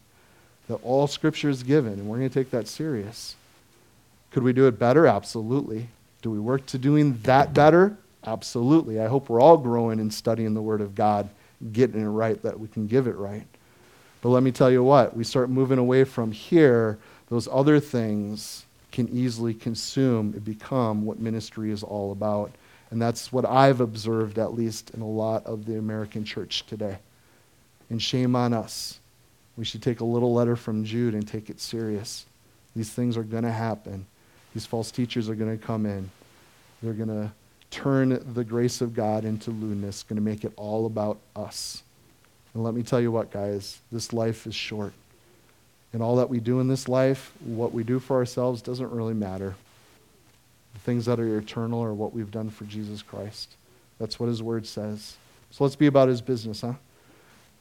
that 0.68 0.76
all 0.76 1.06
Scripture 1.06 1.50
is 1.50 1.62
given, 1.62 1.94
and 1.94 2.06
we're 2.06 2.18
going 2.18 2.30
to 2.30 2.34
take 2.34 2.50
that 2.50 2.68
serious. 2.68 3.34
Could 4.30 4.42
we 4.42 4.52
do 4.52 4.66
it 4.66 4.78
better? 4.78 5.06
Absolutely. 5.06 5.88
Do 6.22 6.30
we 6.30 6.38
work 6.38 6.66
to 6.66 6.78
doing 6.78 7.18
that 7.22 7.54
better? 7.54 7.96
Absolutely. 8.24 9.00
I 9.00 9.06
hope 9.06 9.28
we're 9.28 9.40
all 9.40 9.56
growing 9.56 10.00
and 10.00 10.12
studying 10.12 10.54
the 10.54 10.62
Word 10.62 10.80
of 10.80 10.94
God, 10.94 11.28
getting 11.72 12.02
it 12.02 12.08
right, 12.08 12.40
that 12.42 12.58
we 12.58 12.68
can 12.68 12.86
give 12.86 13.06
it 13.06 13.16
right. 13.16 13.46
But 14.22 14.28
let 14.28 14.42
me 14.42 14.52
tell 14.52 14.70
you 14.70 14.82
what, 14.82 15.16
we 15.16 15.24
start 15.24 15.48
moving 15.48 15.78
away 15.78 16.04
from 16.04 16.30
here, 16.30 16.98
those 17.28 17.48
other 17.50 17.80
things 17.80 18.64
can 18.92 19.08
easily 19.08 19.54
consume 19.54 20.34
and 20.34 20.44
become 20.44 21.06
what 21.06 21.18
ministry 21.18 21.70
is 21.70 21.82
all 21.82 22.12
about. 22.12 22.50
And 22.90 23.00
that's 23.00 23.32
what 23.32 23.46
I've 23.46 23.80
observed, 23.80 24.38
at 24.38 24.52
least 24.52 24.90
in 24.90 25.00
a 25.00 25.08
lot 25.08 25.46
of 25.46 25.64
the 25.64 25.78
American 25.78 26.24
church 26.24 26.66
today. 26.66 26.98
And 27.88 28.02
shame 28.02 28.36
on 28.36 28.52
us. 28.52 28.98
We 29.56 29.64
should 29.64 29.82
take 29.82 30.00
a 30.00 30.04
little 30.04 30.34
letter 30.34 30.56
from 30.56 30.84
Jude 30.84 31.14
and 31.14 31.26
take 31.26 31.50
it 31.50 31.60
serious. 31.60 32.26
These 32.74 32.90
things 32.90 33.16
are 33.16 33.22
going 33.22 33.44
to 33.44 33.52
happen. 33.52 34.06
These 34.54 34.66
false 34.66 34.90
teachers 34.90 35.28
are 35.28 35.34
going 35.34 35.56
to 35.56 35.64
come 35.64 35.86
in. 35.86 36.10
They're 36.82 36.92
going 36.92 37.08
to 37.08 37.30
turn 37.70 38.20
the 38.34 38.44
grace 38.44 38.80
of 38.80 38.94
God 38.94 39.24
into 39.24 39.50
lewdness, 39.50 40.02
going 40.02 40.16
to 40.16 40.22
make 40.22 40.44
it 40.44 40.52
all 40.56 40.86
about 40.86 41.18
us. 41.36 41.82
And 42.52 42.64
let 42.64 42.74
me 42.74 42.82
tell 42.82 43.00
you 43.00 43.12
what, 43.12 43.30
guys, 43.30 43.78
this 43.92 44.12
life 44.12 44.46
is 44.46 44.54
short. 44.54 44.92
And 45.92 46.02
all 46.02 46.16
that 46.16 46.28
we 46.28 46.40
do 46.40 46.60
in 46.60 46.68
this 46.68 46.88
life, 46.88 47.32
what 47.44 47.72
we 47.72 47.84
do 47.84 47.98
for 47.98 48.16
ourselves, 48.16 48.62
doesn't 48.62 48.90
really 48.90 49.14
matter. 49.14 49.54
The 50.74 50.80
things 50.80 51.06
that 51.06 51.20
are 51.20 51.38
eternal 51.38 51.82
are 51.82 51.94
what 51.94 52.12
we've 52.12 52.30
done 52.30 52.50
for 52.50 52.64
Jesus 52.64 53.02
Christ. 53.02 53.54
That's 53.98 54.18
what 54.18 54.26
his 54.26 54.42
word 54.42 54.66
says. 54.66 55.16
So 55.50 55.64
let's 55.64 55.76
be 55.76 55.86
about 55.86 56.08
his 56.08 56.20
business, 56.20 56.60
huh? 56.60 56.74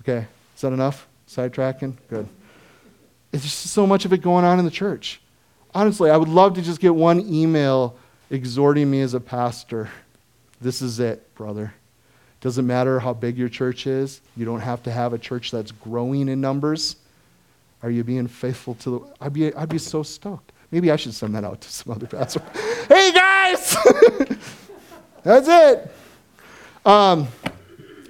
Okay, 0.02 0.28
is 0.56 0.62
that 0.62 0.74
enough? 0.74 1.08
Sidetracking? 1.28 1.96
Good. 2.10 2.28
It's 3.32 3.44
just 3.44 3.68
so 3.68 3.86
much 3.86 4.06
of 4.06 4.14
it 4.14 4.22
going 4.22 4.46
on 4.46 4.58
in 4.58 4.66
the 4.66 4.72
church. 4.72 5.22
Honestly, 5.74 6.10
I 6.10 6.18
would 6.18 6.30
love 6.30 6.56
to 6.56 6.62
just 6.62 6.80
get 6.80 6.96
one 6.96 7.22
email 7.22 7.96
exhorting 8.32 8.90
me 8.90 9.02
as 9.02 9.14
a 9.14 9.20
pastor. 9.20 9.90
This 10.62 10.82
is 10.82 11.00
it, 11.00 11.34
brother. 11.36 11.74
Doesn't 12.42 12.66
matter 12.66 13.00
how 13.00 13.14
big 13.14 13.38
your 13.38 13.50
church 13.50 13.86
is. 13.86 14.22
You 14.36 14.46
don't 14.46 14.62
have 14.62 14.82
to 14.84 14.92
have 14.92 15.14
a 15.14 15.18
church 15.18 15.52
that's 15.52 15.72
growing 15.72 16.30
in 16.30 16.42
numbers. 16.42 16.96
Are 17.84 17.90
you 17.92 18.04
being 18.04 18.28
faithful 18.28 18.76
to 18.76 18.90
the 18.90 19.00
I'd 19.22 19.34
be 19.34 19.54
I'd 19.54 19.70
be 19.70 19.78
so 19.78 20.04
stoked. 20.04 20.52
Maybe 20.72 20.92
I 20.92 20.96
should 20.96 21.14
send 21.14 21.36
that 21.36 21.44
out 21.44 21.62
to 21.62 21.70
some 21.70 21.94
other 21.94 22.08
pastor. 22.08 22.42
hey 22.88 23.12
guys! 23.12 23.76
that's 25.24 25.48
it. 25.48 25.92
Um, 26.86 27.28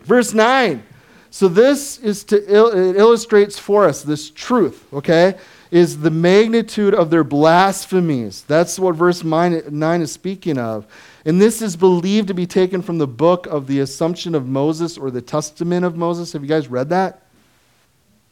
verse 0.03 0.33
9. 0.33 0.83
So 1.31 1.47
this 1.47 1.99
is 1.99 2.23
to 2.25 2.43
il- 2.51 2.71
it 2.71 2.95
illustrates 2.97 3.57
for 3.57 3.85
us 3.85 4.01
this 4.03 4.29
truth, 4.29 4.85
okay? 4.93 5.37
Is 5.71 5.99
the 5.99 6.09
magnitude 6.09 6.95
of 6.95 7.11
their 7.11 7.23
blasphemies. 7.23 8.43
That's 8.43 8.79
what 8.79 8.95
verse 8.95 9.23
9 9.23 10.01
is 10.01 10.11
speaking 10.11 10.57
of. 10.57 10.87
And 11.25 11.39
this 11.39 11.61
is 11.61 11.75
believed 11.75 12.29
to 12.29 12.33
be 12.33 12.47
taken 12.47 12.81
from 12.81 12.97
the 12.97 13.07
book 13.07 13.45
of 13.45 13.67
the 13.67 13.81
Assumption 13.81 14.33
of 14.33 14.47
Moses 14.47 14.97
or 14.97 15.11
the 15.11 15.21
Testament 15.21 15.85
of 15.85 15.95
Moses. 15.95 16.33
Have 16.33 16.41
you 16.41 16.49
guys 16.49 16.67
read 16.69 16.89
that? 16.89 17.21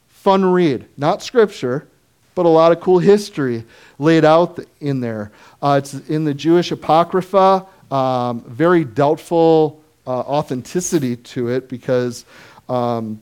Fun 0.08 0.44
read. 0.44 0.86
Not 0.96 1.22
scripture, 1.22 1.86
but 2.34 2.44
a 2.44 2.48
lot 2.48 2.72
of 2.72 2.80
cool 2.80 2.98
history 2.98 3.64
laid 3.98 4.24
out 4.24 4.58
in 4.80 5.00
there. 5.00 5.30
Uh, 5.62 5.80
it's 5.82 5.94
in 5.94 6.24
the 6.24 6.34
Jewish 6.34 6.72
Apocrypha. 6.72 7.66
Um, 7.90 8.40
very 8.42 8.84
doubtful 8.84 9.82
uh, 10.06 10.10
authenticity 10.10 11.16
to 11.16 11.48
it 11.48 11.68
because 11.68 12.24
um, 12.68 13.20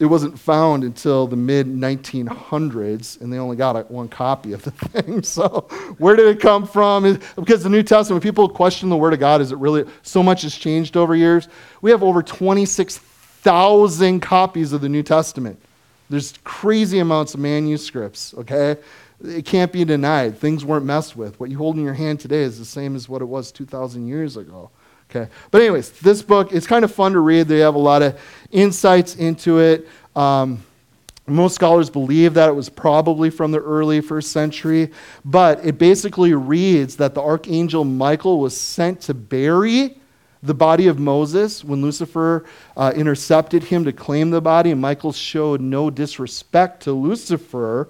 it 0.00 0.06
wasn't 0.06 0.38
found 0.38 0.84
until 0.84 1.26
the 1.26 1.36
mid 1.36 1.66
1900s, 1.66 3.20
and 3.20 3.32
they 3.32 3.38
only 3.38 3.56
got 3.56 3.90
one 3.90 4.08
copy 4.08 4.52
of 4.52 4.62
the 4.62 4.70
thing. 4.70 5.22
So, 5.22 5.66
where 5.98 6.16
did 6.16 6.28
it 6.28 6.40
come 6.40 6.66
from? 6.66 7.20
Because 7.36 7.62
the 7.62 7.68
New 7.68 7.82
Testament, 7.82 8.22
people 8.22 8.48
question 8.48 8.88
the 8.88 8.96
Word 8.96 9.12
of 9.12 9.20
God, 9.20 9.40
is 9.40 9.52
it 9.52 9.58
really 9.58 9.84
so 10.02 10.22
much 10.22 10.42
has 10.42 10.54
changed 10.54 10.96
over 10.96 11.14
years? 11.14 11.48
We 11.82 11.90
have 11.90 12.02
over 12.02 12.22
26,000 12.22 14.20
copies 14.20 14.72
of 14.72 14.80
the 14.80 14.88
New 14.88 15.02
Testament. 15.02 15.60
There's 16.10 16.34
crazy 16.44 17.00
amounts 17.00 17.34
of 17.34 17.40
manuscripts, 17.40 18.34
okay? 18.34 18.76
It 19.22 19.44
can't 19.44 19.72
be 19.72 19.84
denied. 19.84 20.38
Things 20.38 20.64
weren't 20.64 20.86
messed 20.86 21.16
with. 21.16 21.38
What 21.40 21.50
you 21.50 21.58
hold 21.58 21.76
in 21.76 21.84
your 21.84 21.94
hand 21.94 22.20
today 22.20 22.42
is 22.42 22.58
the 22.58 22.64
same 22.64 22.94
as 22.94 23.08
what 23.08 23.20
it 23.20 23.26
was 23.26 23.50
2,000 23.52 24.06
years 24.06 24.36
ago. 24.36 24.70
Okay. 25.10 25.30
But, 25.50 25.62
anyways, 25.62 25.90
this 26.00 26.20
book, 26.22 26.52
it's 26.52 26.66
kind 26.66 26.84
of 26.84 26.92
fun 26.92 27.12
to 27.12 27.20
read. 27.20 27.48
They 27.48 27.60
have 27.60 27.74
a 27.74 27.78
lot 27.78 28.02
of 28.02 28.20
insights 28.50 29.16
into 29.16 29.58
it. 29.58 29.88
Um, 30.14 30.62
most 31.26 31.54
scholars 31.54 31.90
believe 31.90 32.34
that 32.34 32.48
it 32.48 32.54
was 32.54 32.68
probably 32.68 33.30
from 33.30 33.52
the 33.52 33.60
early 33.60 34.00
first 34.00 34.32
century, 34.32 34.90
but 35.24 35.64
it 35.64 35.78
basically 35.78 36.34
reads 36.34 36.96
that 36.96 37.14
the 37.14 37.22
archangel 37.22 37.84
Michael 37.84 38.40
was 38.40 38.56
sent 38.56 39.00
to 39.02 39.14
bury 39.14 39.98
the 40.42 40.54
body 40.54 40.86
of 40.86 40.98
Moses 40.98 41.64
when 41.64 41.82
Lucifer 41.82 42.44
uh, 42.76 42.92
intercepted 42.94 43.64
him 43.64 43.84
to 43.84 43.92
claim 43.92 44.30
the 44.30 44.40
body, 44.40 44.70
and 44.70 44.80
Michael 44.80 45.12
showed 45.12 45.60
no 45.60 45.90
disrespect 45.90 46.82
to 46.84 46.92
Lucifer, 46.92 47.88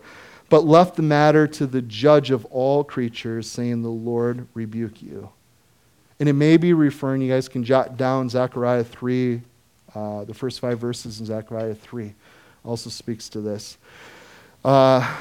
but 0.49 0.65
left 0.65 0.97
the 0.97 1.03
matter 1.03 1.47
to 1.47 1.67
the 1.67 1.83
judge 1.83 2.31
of 2.31 2.45
all 2.47 2.83
creatures, 2.83 3.49
saying, 3.49 3.83
The 3.83 3.89
Lord 3.89 4.49
rebuke 4.55 5.03
you. 5.03 5.31
And 6.21 6.29
it 6.29 6.33
may 6.33 6.57
be 6.57 6.73
referring, 6.73 7.23
you 7.23 7.31
guys 7.31 7.49
can 7.49 7.63
jot 7.63 7.97
down 7.97 8.29
Zechariah 8.29 8.85
3, 8.85 9.41
uh, 9.95 10.25
the 10.25 10.35
first 10.35 10.61
five 10.61 10.79
verses 10.79 11.21
in 11.21 11.27
Zechariah 11.27 11.75
3 11.75 12.15
also 12.65 12.91
speaks 12.91 13.29
to 13.31 13.41
this. 13.41 13.79
Uh, 14.65 15.17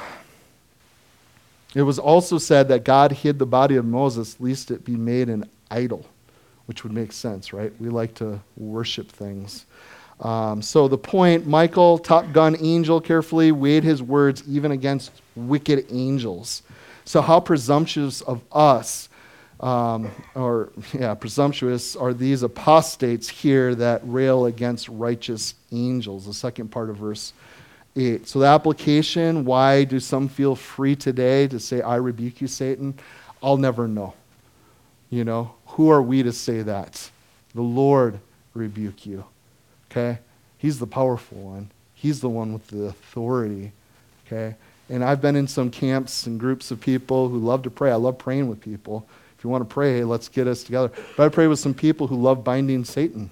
it 1.75 1.83
was 1.83 1.99
also 1.99 2.37
said 2.37 2.67
that 2.69 2.83
God 2.83 3.11
hid 3.11 3.39
the 3.39 3.45
body 3.45 3.75
of 3.75 3.85
Moses 3.85 4.39
lest 4.39 4.71
it 4.71 4.83
be 4.83 4.95
made 4.95 5.29
an 5.29 5.47
idol, 5.69 6.05
which 6.65 6.83
would 6.83 6.93
make 6.93 7.11
sense, 7.11 7.53
right? 7.53 7.71
We 7.79 7.89
like 7.89 8.15
to 8.15 8.39
worship 8.55 9.11
things. 9.11 9.65
Um, 10.19 10.61
so 10.63 10.87
the 10.87 10.97
point 10.97 11.45
Michael, 11.45 11.99
Top 11.99 12.31
Gun 12.33 12.57
angel, 12.59 12.99
carefully 12.99 13.51
weighed 13.51 13.83
his 13.83 14.01
words 14.01 14.43
even 14.47 14.71
against 14.71 15.11
wicked 15.35 15.85
angels. 15.91 16.63
So, 17.05 17.21
how 17.21 17.39
presumptuous 17.39 18.21
of 18.21 18.41
us 18.51 19.07
um, 19.59 20.11
or 20.35 20.71
yeah, 20.93 21.13
presumptuous 21.15 21.95
are 21.95 22.13
these 22.13 22.43
apostates 22.43 23.27
here 23.27 23.73
that 23.75 24.01
rail 24.03 24.45
against 24.45 24.87
righteous 24.89 25.55
angels, 25.71 26.25
the 26.25 26.33
second 26.33 26.69
part 26.69 26.89
of 26.89 26.97
verse 26.97 27.33
8. 27.95 28.27
So, 28.27 28.39
the 28.39 28.45
application 28.45 29.45
why 29.45 29.83
do 29.83 29.99
some 29.99 30.27
feel 30.27 30.55
free 30.55 30.95
today 30.95 31.47
to 31.47 31.59
say, 31.59 31.81
I 31.81 31.95
rebuke 31.95 32.41
you, 32.41 32.47
Satan? 32.47 32.93
I'll 33.41 33.57
never 33.57 33.87
know. 33.87 34.13
You 35.09 35.23
know, 35.23 35.55
who 35.65 35.89
are 35.89 36.01
we 36.01 36.21
to 36.23 36.31
say 36.31 36.61
that? 36.63 37.09
The 37.55 37.61
Lord 37.61 38.19
rebuke 38.53 39.05
you. 39.05 39.25
Okay? 39.89 40.19
He's 40.57 40.79
the 40.79 40.87
powerful 40.87 41.39
one, 41.39 41.71
He's 41.93 42.21
the 42.21 42.29
one 42.29 42.53
with 42.53 42.67
the 42.67 42.85
authority. 42.85 43.71
Okay? 44.25 44.55
And 44.89 45.03
I've 45.03 45.21
been 45.21 45.35
in 45.35 45.47
some 45.47 45.69
camps 45.69 46.27
and 46.27 46.39
groups 46.39 46.71
of 46.71 46.79
people 46.79 47.27
who 47.29 47.39
love 47.39 47.63
to 47.63 47.69
pray. 47.69 47.91
I 47.91 47.95
love 47.95 48.17
praying 48.17 48.47
with 48.47 48.61
people. 48.61 49.07
If 49.37 49.43
you 49.43 49.49
want 49.49 49.67
to 49.67 49.73
pray, 49.73 50.03
let's 50.03 50.29
get 50.29 50.47
us 50.47 50.63
together. 50.63 50.91
But 51.15 51.25
I 51.25 51.29
pray 51.29 51.47
with 51.47 51.59
some 51.59 51.73
people 51.73 52.07
who 52.07 52.15
love 52.15 52.43
binding 52.43 52.83
Satan. 52.85 53.29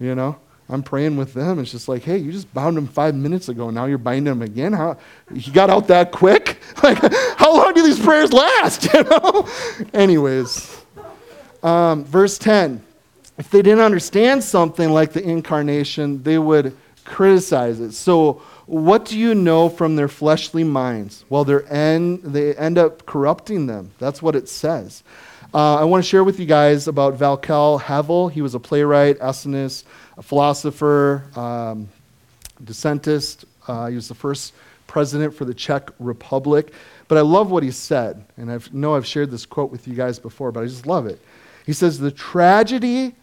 You 0.00 0.14
know? 0.14 0.36
I'm 0.68 0.82
praying 0.82 1.16
with 1.16 1.34
them. 1.34 1.58
It's 1.58 1.70
just 1.70 1.88
like, 1.88 2.02
hey, 2.02 2.16
you 2.16 2.32
just 2.32 2.52
bound 2.54 2.78
him 2.78 2.86
five 2.86 3.14
minutes 3.14 3.50
ago. 3.50 3.68
Now 3.68 3.84
you're 3.84 3.98
binding 3.98 4.32
him 4.32 4.40
again. 4.40 4.72
How 4.72 4.96
he 5.34 5.50
got 5.50 5.68
out 5.68 5.88
that 5.88 6.12
quick? 6.12 6.58
Like, 6.82 6.98
how 7.38 7.56
long 7.56 7.72
do 7.72 7.82
these 7.82 7.98
prayers 7.98 8.32
last? 8.32 8.88
You 8.94 9.04
know. 9.04 9.48
Anyways, 9.94 10.82
um, 11.62 12.04
verse 12.04 12.36
ten. 12.36 12.82
If 13.38 13.50
they 13.50 13.62
didn't 13.62 13.80
understand 13.80 14.44
something 14.44 14.90
like 14.90 15.12
the 15.12 15.22
incarnation, 15.22 16.22
they 16.22 16.38
would 16.38 16.76
criticize 17.04 17.80
it. 17.80 17.92
So 17.92 18.42
what 18.66 19.04
do 19.04 19.18
you 19.18 19.34
know 19.34 19.68
from 19.68 19.96
their 19.96 20.08
fleshly 20.08 20.64
minds? 20.64 21.24
Well, 21.28 21.44
they 21.44 21.62
end, 21.68 22.22
they 22.22 22.54
end 22.54 22.78
up 22.78 23.04
corrupting 23.04 23.66
them. 23.66 23.90
That's 23.98 24.22
what 24.22 24.34
it 24.34 24.48
says. 24.48 25.02
Uh, 25.52 25.76
I 25.76 25.84
want 25.84 26.02
to 26.02 26.08
share 26.08 26.24
with 26.24 26.40
you 26.40 26.46
guys 26.46 26.88
about 26.88 27.16
Václav 27.16 27.82
Havel. 27.82 28.28
He 28.28 28.42
was 28.42 28.54
a 28.54 28.60
playwright, 28.60 29.18
essayist, 29.20 29.86
a 30.16 30.22
philosopher, 30.22 31.24
um, 31.36 31.88
dissentist. 32.64 33.44
Uh, 33.68 33.86
he 33.86 33.94
was 33.94 34.08
the 34.08 34.14
first 34.14 34.54
president 34.86 35.34
for 35.34 35.44
the 35.44 35.54
Czech 35.54 35.90
Republic. 35.98 36.72
But 37.06 37.18
I 37.18 37.20
love 37.20 37.50
what 37.50 37.62
he 37.62 37.70
said, 37.70 38.24
and 38.36 38.50
I 38.50 38.58
know 38.72 38.96
I've 38.96 39.06
shared 39.06 39.30
this 39.30 39.44
quote 39.44 39.70
with 39.70 39.86
you 39.86 39.94
guys 39.94 40.18
before, 40.18 40.50
but 40.50 40.62
I 40.64 40.66
just 40.66 40.86
love 40.86 41.06
it. 41.06 41.20
He 41.66 41.72
says, 41.72 41.98
The 41.98 42.10
tragedy 42.10 43.14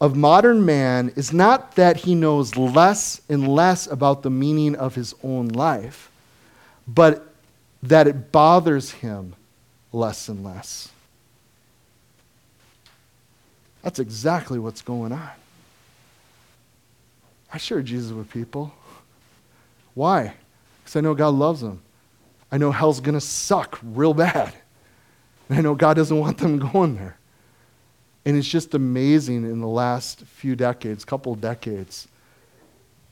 of 0.00 0.16
modern 0.16 0.64
man 0.64 1.12
is 1.14 1.32
not 1.32 1.76
that 1.76 1.98
he 1.98 2.14
knows 2.14 2.56
less 2.56 3.20
and 3.28 3.46
less 3.46 3.86
about 3.86 4.22
the 4.22 4.30
meaning 4.30 4.74
of 4.74 4.94
his 4.94 5.14
own 5.22 5.48
life, 5.48 6.10
but 6.88 7.26
that 7.82 8.06
it 8.06 8.32
bothers 8.32 8.90
him 8.90 9.34
less 9.92 10.28
and 10.28 10.42
less. 10.42 10.90
That's 13.82 13.98
exactly 13.98 14.58
what's 14.58 14.82
going 14.82 15.12
on. 15.12 15.30
I 17.52 17.58
share 17.58 17.82
Jesus 17.82 18.12
with 18.12 18.30
people. 18.30 18.72
Why? 19.94 20.34
Because 20.78 20.96
I 20.96 21.00
know 21.00 21.14
God 21.14 21.34
loves 21.34 21.60
them. 21.60 21.82
I 22.52 22.58
know 22.58 22.70
hell's 22.70 23.00
going 23.00 23.14
to 23.14 23.20
suck 23.20 23.78
real 23.82 24.14
bad. 24.14 24.52
And 25.48 25.58
I 25.58 25.60
know 25.60 25.74
God 25.74 25.94
doesn't 25.94 26.16
want 26.16 26.38
them 26.38 26.58
going 26.72 26.96
there. 26.96 27.16
And 28.30 28.38
it's 28.38 28.46
just 28.46 28.74
amazing 28.74 29.42
in 29.42 29.58
the 29.58 29.66
last 29.66 30.20
few 30.20 30.54
decades, 30.54 31.04
couple 31.04 31.34
decades, 31.34 32.06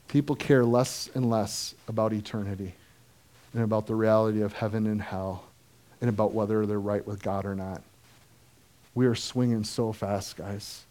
people 0.07 0.33
care 0.33 0.63
less 0.63 1.09
and 1.13 1.29
less 1.29 1.75
about 1.89 2.13
eternity 2.13 2.73
and 3.53 3.61
about 3.61 3.85
the 3.85 3.95
reality 3.95 4.41
of 4.41 4.53
heaven 4.53 4.87
and 4.87 5.01
hell 5.01 5.43
and 5.99 6.09
about 6.09 6.31
whether 6.31 6.65
they're 6.65 6.79
right 6.79 7.05
with 7.05 7.21
God 7.21 7.45
or 7.45 7.53
not. 7.53 7.81
We 8.95 9.07
are 9.07 9.13
swinging 9.13 9.65
so 9.65 9.91
fast, 9.91 10.37
guys. 10.37 10.85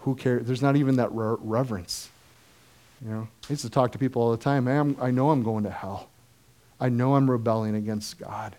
Who 0.00 0.16
cares? 0.16 0.44
There's 0.46 0.60
not 0.60 0.76
even 0.76 0.96
that 0.96 1.10
re- 1.10 1.38
reverence. 1.40 2.10
You 3.02 3.10
know, 3.10 3.28
I 3.48 3.52
used 3.54 3.62
to 3.62 3.70
talk 3.70 3.92
to 3.92 3.98
people 3.98 4.20
all 4.20 4.32
the 4.32 4.36
time. 4.36 4.64
Man, 4.64 4.98
i 5.00 5.10
know 5.10 5.30
I'm 5.30 5.42
going 5.42 5.64
to 5.64 5.70
hell. 5.70 6.10
I 6.78 6.90
know 6.90 7.14
I'm 7.14 7.30
rebelling 7.30 7.74
against 7.74 8.18
God. 8.18 8.54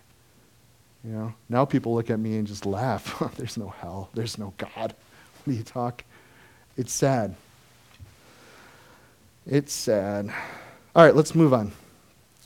You 1.04 1.10
know, 1.10 1.34
now 1.48 1.64
people 1.64 1.94
look 1.94 2.10
at 2.10 2.18
me 2.18 2.36
and 2.36 2.46
just 2.46 2.64
laugh. 2.64 3.20
There's 3.36 3.56
no 3.56 3.68
hell. 3.68 4.08
There's 4.14 4.38
no 4.38 4.54
God. 4.56 4.70
What 4.76 5.46
do 5.46 5.52
you 5.52 5.64
talk? 5.64 6.04
It's 6.76 6.92
sad. 6.92 7.34
It's 9.46 9.72
sad. 9.72 10.32
All 10.94 11.04
right, 11.04 11.14
let's 11.16 11.34
move 11.34 11.52
on. 11.52 11.72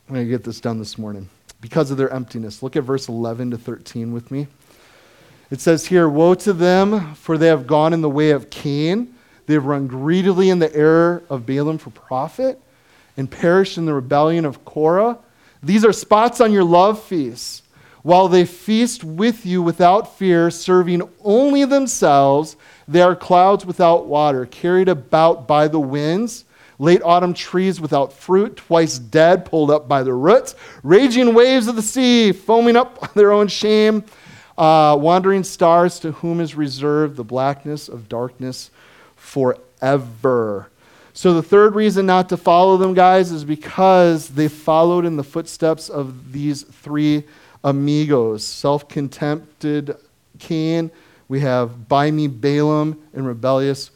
I'm 0.08 0.14
going 0.14 0.26
to 0.26 0.30
get 0.30 0.44
this 0.44 0.60
done 0.60 0.78
this 0.78 0.96
morning. 0.96 1.28
Because 1.60 1.90
of 1.90 1.96
their 1.96 2.10
emptiness. 2.10 2.62
Look 2.62 2.76
at 2.76 2.84
verse 2.84 3.08
11 3.08 3.50
to 3.50 3.58
13 3.58 4.12
with 4.12 4.30
me. 4.30 4.46
It 5.50 5.60
says 5.60 5.86
here, 5.86 6.08
Woe 6.08 6.34
to 6.34 6.52
them, 6.52 7.14
for 7.14 7.38
they 7.38 7.48
have 7.48 7.66
gone 7.66 7.92
in 7.92 8.00
the 8.00 8.10
way 8.10 8.30
of 8.30 8.50
Cain. 8.50 9.14
They 9.46 9.54
have 9.54 9.66
run 9.66 9.86
greedily 9.86 10.50
in 10.50 10.58
the 10.58 10.74
error 10.74 11.22
of 11.30 11.46
Balaam 11.46 11.78
for 11.78 11.90
profit 11.90 12.60
and 13.16 13.30
perished 13.30 13.78
in 13.78 13.86
the 13.86 13.94
rebellion 13.94 14.44
of 14.44 14.64
Korah. 14.64 15.18
These 15.62 15.84
are 15.84 15.92
spots 15.92 16.40
on 16.40 16.52
your 16.52 16.64
love 16.64 17.02
feasts, 17.02 17.62
while 18.06 18.28
they 18.28 18.44
feast 18.44 19.02
with 19.02 19.44
you 19.44 19.60
without 19.60 20.16
fear, 20.16 20.48
serving 20.48 21.02
only 21.24 21.64
themselves. 21.64 22.54
They 22.86 23.02
are 23.02 23.16
clouds 23.16 23.66
without 23.66 24.06
water, 24.06 24.46
carried 24.46 24.88
about 24.88 25.48
by 25.48 25.66
the 25.66 25.80
winds 25.80 26.44
late 26.78 27.02
autumn 27.02 27.34
trees 27.34 27.80
without 27.80 28.12
fruit, 28.12 28.58
twice 28.58 29.00
dead, 29.00 29.44
pulled 29.44 29.72
up 29.72 29.88
by 29.88 30.04
the 30.04 30.12
roots, 30.12 30.54
raging 30.84 31.34
waves 31.34 31.66
of 31.66 31.74
the 31.74 31.82
sea, 31.82 32.30
foaming 32.30 32.76
up 32.76 33.12
their 33.14 33.32
own 33.32 33.48
shame, 33.48 34.04
uh, 34.56 34.96
wandering 35.00 35.42
stars 35.42 35.98
to 35.98 36.12
whom 36.12 36.38
is 36.38 36.54
reserved 36.54 37.16
the 37.16 37.24
blackness 37.24 37.88
of 37.88 38.08
darkness 38.08 38.70
forever. 39.16 40.70
So, 41.12 41.34
the 41.34 41.42
third 41.42 41.74
reason 41.74 42.06
not 42.06 42.28
to 42.28 42.36
follow 42.36 42.76
them, 42.76 42.94
guys, 42.94 43.32
is 43.32 43.42
because 43.42 44.28
they 44.28 44.46
followed 44.46 45.04
in 45.04 45.16
the 45.16 45.24
footsteps 45.24 45.88
of 45.88 46.30
these 46.30 46.62
three 46.62 47.24
amigos 47.66 48.46
self 48.46 48.88
contempted 48.88 49.96
Cain, 50.38 50.90
we 51.28 51.40
have 51.40 51.88
by 51.88 52.10
me 52.10 52.28
Balaam, 52.28 53.02
and 53.12 53.26
rebellious 53.26 53.90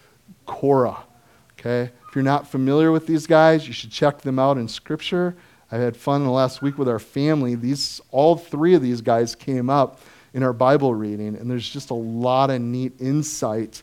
Korah. 0.45 1.05
Okay? 1.53 1.91
If 2.09 2.17
you're 2.17 2.25
not 2.25 2.49
familiar 2.49 2.91
with 2.91 3.07
these 3.07 3.27
guys, 3.27 3.67
you 3.67 3.73
should 3.73 3.93
check 3.93 4.21
them 4.21 4.39
out 4.39 4.59
in 4.59 4.67
Scripture. 4.67 5.37
I 5.71 5.77
had 5.77 5.97
fun 5.97 6.25
the 6.25 6.31
last 6.31 6.61
week 6.61 6.77
with 6.77 6.89
our 6.89 6.99
family. 6.99 7.55
These, 7.55 8.01
all 8.11 8.37
three 8.37 8.75
of 8.75 8.83
these 8.83 9.01
guys 9.01 9.37
came 9.37 9.71
up 9.71 10.01
in 10.35 10.43
our 10.43 10.53
Bible 10.53 10.93
reading, 10.93 11.37
and 11.37 11.49
there's 11.49 11.69
just 11.69 11.91
a 11.91 11.95
lot 11.95 12.51
of 12.51 12.61
neat 12.61 12.93
insight 13.01 13.83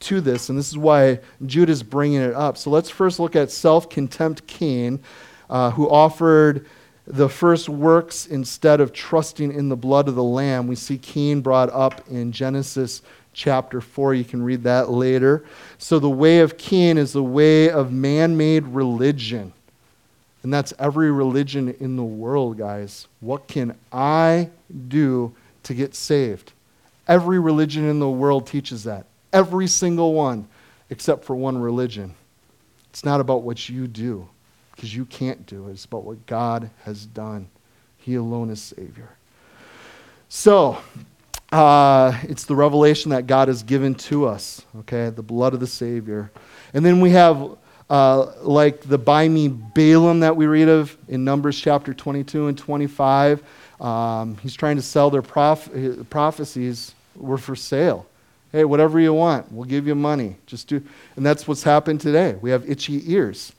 to 0.00 0.20
this, 0.20 0.50
and 0.50 0.58
this 0.58 0.68
is 0.68 0.76
why 0.76 1.20
Jude 1.46 1.70
is 1.70 1.82
bringing 1.82 2.20
it 2.20 2.34
up. 2.34 2.58
So 2.58 2.68
let's 2.68 2.90
first 2.90 3.18
look 3.18 3.34
at 3.34 3.50
self 3.50 3.88
contempt 3.88 4.46
Cain, 4.46 5.00
uh, 5.48 5.70
who 5.70 5.88
offered 5.88 6.66
the 7.06 7.28
first 7.28 7.68
works 7.68 8.26
instead 8.26 8.80
of 8.80 8.92
trusting 8.92 9.52
in 9.52 9.68
the 9.68 9.76
blood 9.76 10.08
of 10.08 10.14
the 10.14 10.22
Lamb. 10.22 10.66
We 10.66 10.76
see 10.76 10.98
Cain 10.98 11.40
brought 11.40 11.70
up 11.70 12.08
in 12.08 12.32
Genesis 12.32 13.02
chapter 13.34 13.80
4. 13.80 14.14
You 14.14 14.24
can 14.24 14.42
read 14.42 14.62
that 14.62 14.90
later. 14.90 15.44
So, 15.78 15.98
the 15.98 16.08
way 16.08 16.40
of 16.40 16.56
Cain 16.56 16.96
is 16.96 17.12
the 17.12 17.22
way 17.22 17.68
of 17.70 17.92
man 17.92 18.36
made 18.36 18.64
religion. 18.64 19.52
And 20.42 20.52
that's 20.52 20.74
every 20.78 21.10
religion 21.10 21.74
in 21.80 21.96
the 21.96 22.04
world, 22.04 22.58
guys. 22.58 23.08
What 23.20 23.48
can 23.48 23.76
I 23.90 24.50
do 24.88 25.34
to 25.62 25.74
get 25.74 25.94
saved? 25.94 26.52
Every 27.08 27.38
religion 27.38 27.88
in 27.88 27.98
the 27.98 28.08
world 28.08 28.46
teaches 28.46 28.84
that. 28.84 29.06
Every 29.32 29.66
single 29.66 30.14
one, 30.14 30.46
except 30.90 31.24
for 31.24 31.34
one 31.34 31.58
religion. 31.58 32.14
It's 32.90 33.04
not 33.04 33.20
about 33.20 33.42
what 33.42 33.68
you 33.68 33.88
do, 33.88 34.28
because 34.74 34.94
you 34.94 35.04
can't 35.04 35.46
do 35.46 35.68
it. 35.68 35.72
It's 35.72 35.84
about 35.84 36.04
what 36.04 36.26
God 36.26 36.70
has 36.84 37.06
done. 37.06 37.48
He 37.98 38.16
alone 38.16 38.50
is 38.50 38.60
Savior. 38.60 39.10
So, 40.28 40.78
uh, 41.52 42.18
it's 42.24 42.44
the 42.44 42.56
revelation 42.56 43.10
that 43.12 43.26
God 43.26 43.48
has 43.48 43.62
given 43.62 43.94
to 43.94 44.26
us, 44.26 44.62
okay? 44.80 45.10
The 45.10 45.22
blood 45.22 45.54
of 45.54 45.60
the 45.60 45.66
Savior. 45.66 46.30
And 46.72 46.84
then 46.84 47.00
we 47.00 47.10
have, 47.10 47.56
uh, 47.88 48.32
like 48.42 48.80
the 48.80 48.98
by 48.98 49.28
me 49.28 49.48
Balaam 49.48 50.20
that 50.20 50.36
we 50.36 50.46
read 50.46 50.68
of 50.68 50.96
in 51.08 51.24
Numbers 51.24 51.58
chapter 51.60 51.94
22 51.94 52.48
and 52.48 52.58
25. 52.58 53.42
Um, 53.80 54.36
he's 54.38 54.54
trying 54.54 54.76
to 54.76 54.82
sell 54.82 55.10
their 55.10 55.22
prof- 55.22 55.70
prophecies 56.10 56.94
were 57.14 57.38
for 57.38 57.54
sale. 57.54 58.06
Hey, 58.50 58.64
whatever 58.64 58.98
you 58.98 59.14
want, 59.14 59.50
we'll 59.52 59.64
give 59.64 59.86
you 59.86 59.94
money. 59.94 60.36
Just 60.46 60.68
do. 60.68 60.82
And 61.16 61.24
that's 61.24 61.46
what's 61.46 61.62
happened 61.62 62.00
today. 62.00 62.36
We 62.40 62.50
have 62.50 62.68
itchy 62.68 63.12
ears, 63.12 63.52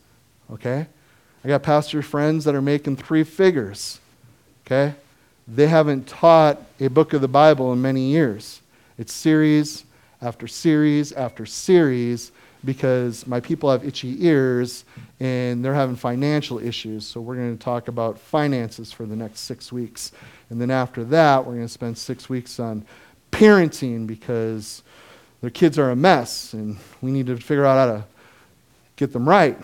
okay? 0.51 0.87
I 1.45 1.47
got 1.47 1.61
pastor 1.61 2.01
friends 2.01 2.43
that 2.45 2.55
are 2.55 2.61
making 2.61 2.95
three 2.95 3.23
figures, 3.23 3.99
okay? 4.65 4.95
they 5.47 5.67
haven't 5.67 6.07
taught 6.07 6.59
a 6.79 6.87
book 6.87 7.13
of 7.13 7.21
the 7.21 7.27
Bible 7.27 7.71
in 7.71 7.79
many 7.79 8.09
years. 8.09 8.61
It's 8.97 9.13
series 9.13 9.85
after 10.23 10.47
series 10.47 11.11
after 11.11 11.45
series 11.45 12.31
because 12.63 13.27
my 13.27 13.39
people 13.39 13.69
have 13.69 13.85
itchy 13.85 14.25
ears 14.25 14.85
and 15.19 15.63
they're 15.63 15.75
having 15.75 15.95
financial 15.95 16.57
issues. 16.57 17.05
So 17.05 17.21
we're 17.21 17.35
going 17.35 17.55
to 17.55 17.63
talk 17.63 17.89
about 17.89 18.17
finances 18.17 18.91
for 18.91 19.05
the 19.05 19.15
next 19.15 19.41
six 19.41 19.71
weeks. 19.71 20.13
And 20.49 20.59
then 20.59 20.71
after 20.71 21.03
that, 21.03 21.45
we're 21.45 21.53
going 21.53 21.67
to 21.67 21.69
spend 21.69 21.95
six 21.95 22.27
weeks 22.27 22.59
on 22.59 22.83
parenting 23.31 24.07
because 24.07 24.81
their 25.41 25.51
kids 25.51 25.77
are 25.77 25.91
a 25.91 25.95
mess 25.95 26.53
and 26.53 26.77
we 27.01 27.11
need 27.11 27.27
to 27.27 27.37
figure 27.37 27.67
out 27.67 27.87
how 27.87 27.97
to 27.97 28.14
get 28.95 29.11
them 29.13 29.27
right. 29.27 29.57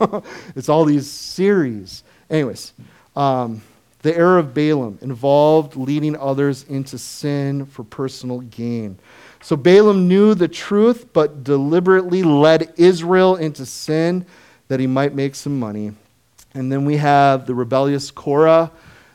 it's 0.56 0.68
all 0.68 0.84
these 0.84 1.08
series. 1.08 2.04
Anyways, 2.28 2.72
um, 3.16 3.62
the 4.02 4.16
error 4.16 4.38
of 4.38 4.54
Balaam 4.54 4.98
involved 5.02 5.76
leading 5.76 6.16
others 6.16 6.64
into 6.64 6.98
sin 6.98 7.66
for 7.66 7.84
personal 7.84 8.40
gain. 8.40 8.98
So 9.42 9.56
Balaam 9.56 10.08
knew 10.08 10.34
the 10.34 10.48
truth, 10.48 11.12
but 11.12 11.44
deliberately 11.44 12.22
led 12.22 12.74
Israel 12.76 13.36
into 13.36 13.66
sin 13.66 14.26
that 14.68 14.80
he 14.80 14.86
might 14.86 15.14
make 15.14 15.34
some 15.34 15.58
money. 15.58 15.92
And 16.54 16.70
then 16.70 16.84
we 16.84 16.96
have 16.96 17.46
the 17.46 17.54
rebellious 17.54 18.10
Korah 18.10 18.70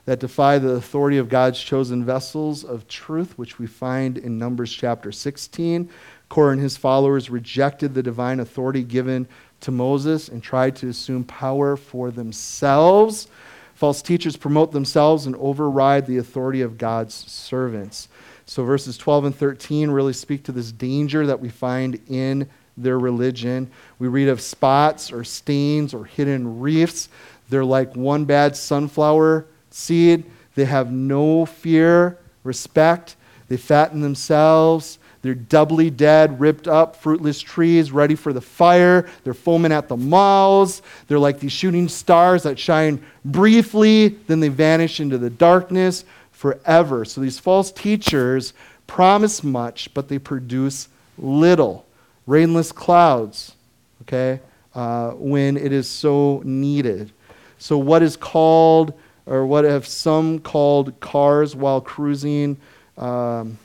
that 0.05 0.19
defy 0.19 0.59
the 0.59 0.69
authority 0.69 1.17
of 1.17 1.29
God's 1.29 1.59
chosen 1.59 2.05
vessels 2.05 2.63
of 2.63 2.87
truth, 2.87 3.37
which 3.37 3.57
we 3.57 3.65
find 3.65 4.17
in 4.17 4.37
Numbers 4.37 4.71
chapter 4.71 5.11
16. 5.11 5.89
Korah 6.29 6.53
and 6.53 6.61
his 6.61 6.77
followers 6.77 7.29
rejected 7.29 7.93
the 7.93 8.03
divine 8.03 8.39
authority 8.39 8.83
given 8.83 9.27
to 9.61 9.71
Moses 9.71 10.29
and 10.29 10.41
tried 10.41 10.75
to 10.77 10.89
assume 10.89 11.23
power 11.23 11.75
for 11.75 12.11
themselves. 12.11 13.27
False 13.73 14.01
teachers 14.01 14.37
promote 14.37 14.71
themselves 14.71 15.25
and 15.25 15.35
override 15.35 16.05
the 16.07 16.17
authority 16.17 16.61
of 16.61 16.77
God's 16.77 17.13
servants. 17.13 18.07
So, 18.45 18.63
verses 18.63 18.97
12 18.97 19.25
and 19.25 19.35
13 19.35 19.89
really 19.89 20.13
speak 20.13 20.43
to 20.43 20.51
this 20.51 20.71
danger 20.71 21.25
that 21.25 21.39
we 21.39 21.49
find 21.49 21.99
in 22.07 22.47
their 22.77 22.99
religion. 22.99 23.69
We 23.99 24.07
read 24.07 24.29
of 24.29 24.41
spots 24.41 25.11
or 25.11 25.23
stains 25.23 25.93
or 25.93 26.05
hidden 26.05 26.59
reefs. 26.59 27.09
They're 27.49 27.65
like 27.65 27.95
one 27.95 28.25
bad 28.25 28.55
sunflower 28.55 29.45
seed. 29.71 30.25
They 30.55 30.65
have 30.65 30.91
no 30.91 31.45
fear, 31.45 32.17
respect. 32.43 33.15
They 33.47 33.57
fatten 33.57 34.01
themselves. 34.01 34.99
They're 35.25 35.33
doubly 35.33 35.89
dead, 35.89 36.39
ripped 36.39 36.67
up, 36.67 36.95
fruitless 36.95 37.41
trees 37.41 37.91
ready 37.91 38.13
for 38.13 38.31
the 38.31 38.41
fire. 38.41 39.09
They're 39.23 39.33
foaming 39.33 39.71
at 39.71 39.87
the 39.87 39.97
mouths. 39.97 40.83
They're 41.07 41.17
like 41.17 41.39
these 41.39 41.51
shooting 41.51 41.89
stars 41.89 42.43
that 42.43 42.59
shine 42.59 43.03
briefly, 43.25 44.19
then 44.27 44.39
they 44.39 44.49
vanish 44.49 44.99
into 44.99 45.17
the 45.17 45.31
darkness 45.31 46.05
forever. 46.31 47.05
So 47.05 47.21
these 47.21 47.39
false 47.39 47.71
teachers 47.71 48.53
promise 48.85 49.43
much, 49.43 49.91
but 49.95 50.09
they 50.09 50.19
produce 50.19 50.89
little. 51.17 51.87
Rainless 52.27 52.71
clouds, 52.71 53.55
okay, 54.03 54.39
uh, 54.75 55.09
when 55.13 55.57
it 55.57 55.73
is 55.73 55.89
so 55.89 56.43
needed. 56.45 57.11
So, 57.57 57.79
what 57.79 58.03
is 58.03 58.15
called, 58.15 58.93
or 59.25 59.43
what 59.47 59.63
have 59.63 59.87
some 59.87 60.37
called 60.37 60.99
cars 60.99 61.55
while 61.55 61.81
cruising? 61.81 62.57
Um, 62.95 63.57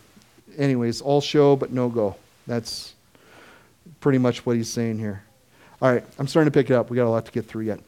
anyways, 0.56 1.00
all 1.00 1.20
show 1.20 1.56
but 1.56 1.72
no 1.72 1.88
go. 1.88 2.16
That's 2.46 2.94
pretty 4.00 4.18
much 4.18 4.44
what 4.44 4.56
he's 4.56 4.68
saying 4.68 4.98
here. 4.98 5.22
All 5.82 5.92
right, 5.92 6.04
I'm 6.18 6.26
starting 6.26 6.50
to 6.50 6.58
pick 6.58 6.70
it 6.70 6.74
up. 6.74 6.90
We 6.90 6.96
got 6.96 7.06
a 7.06 7.10
lot 7.10 7.24
to 7.26 7.32
get 7.32 7.46
through 7.46 7.64
yet. 7.64 7.80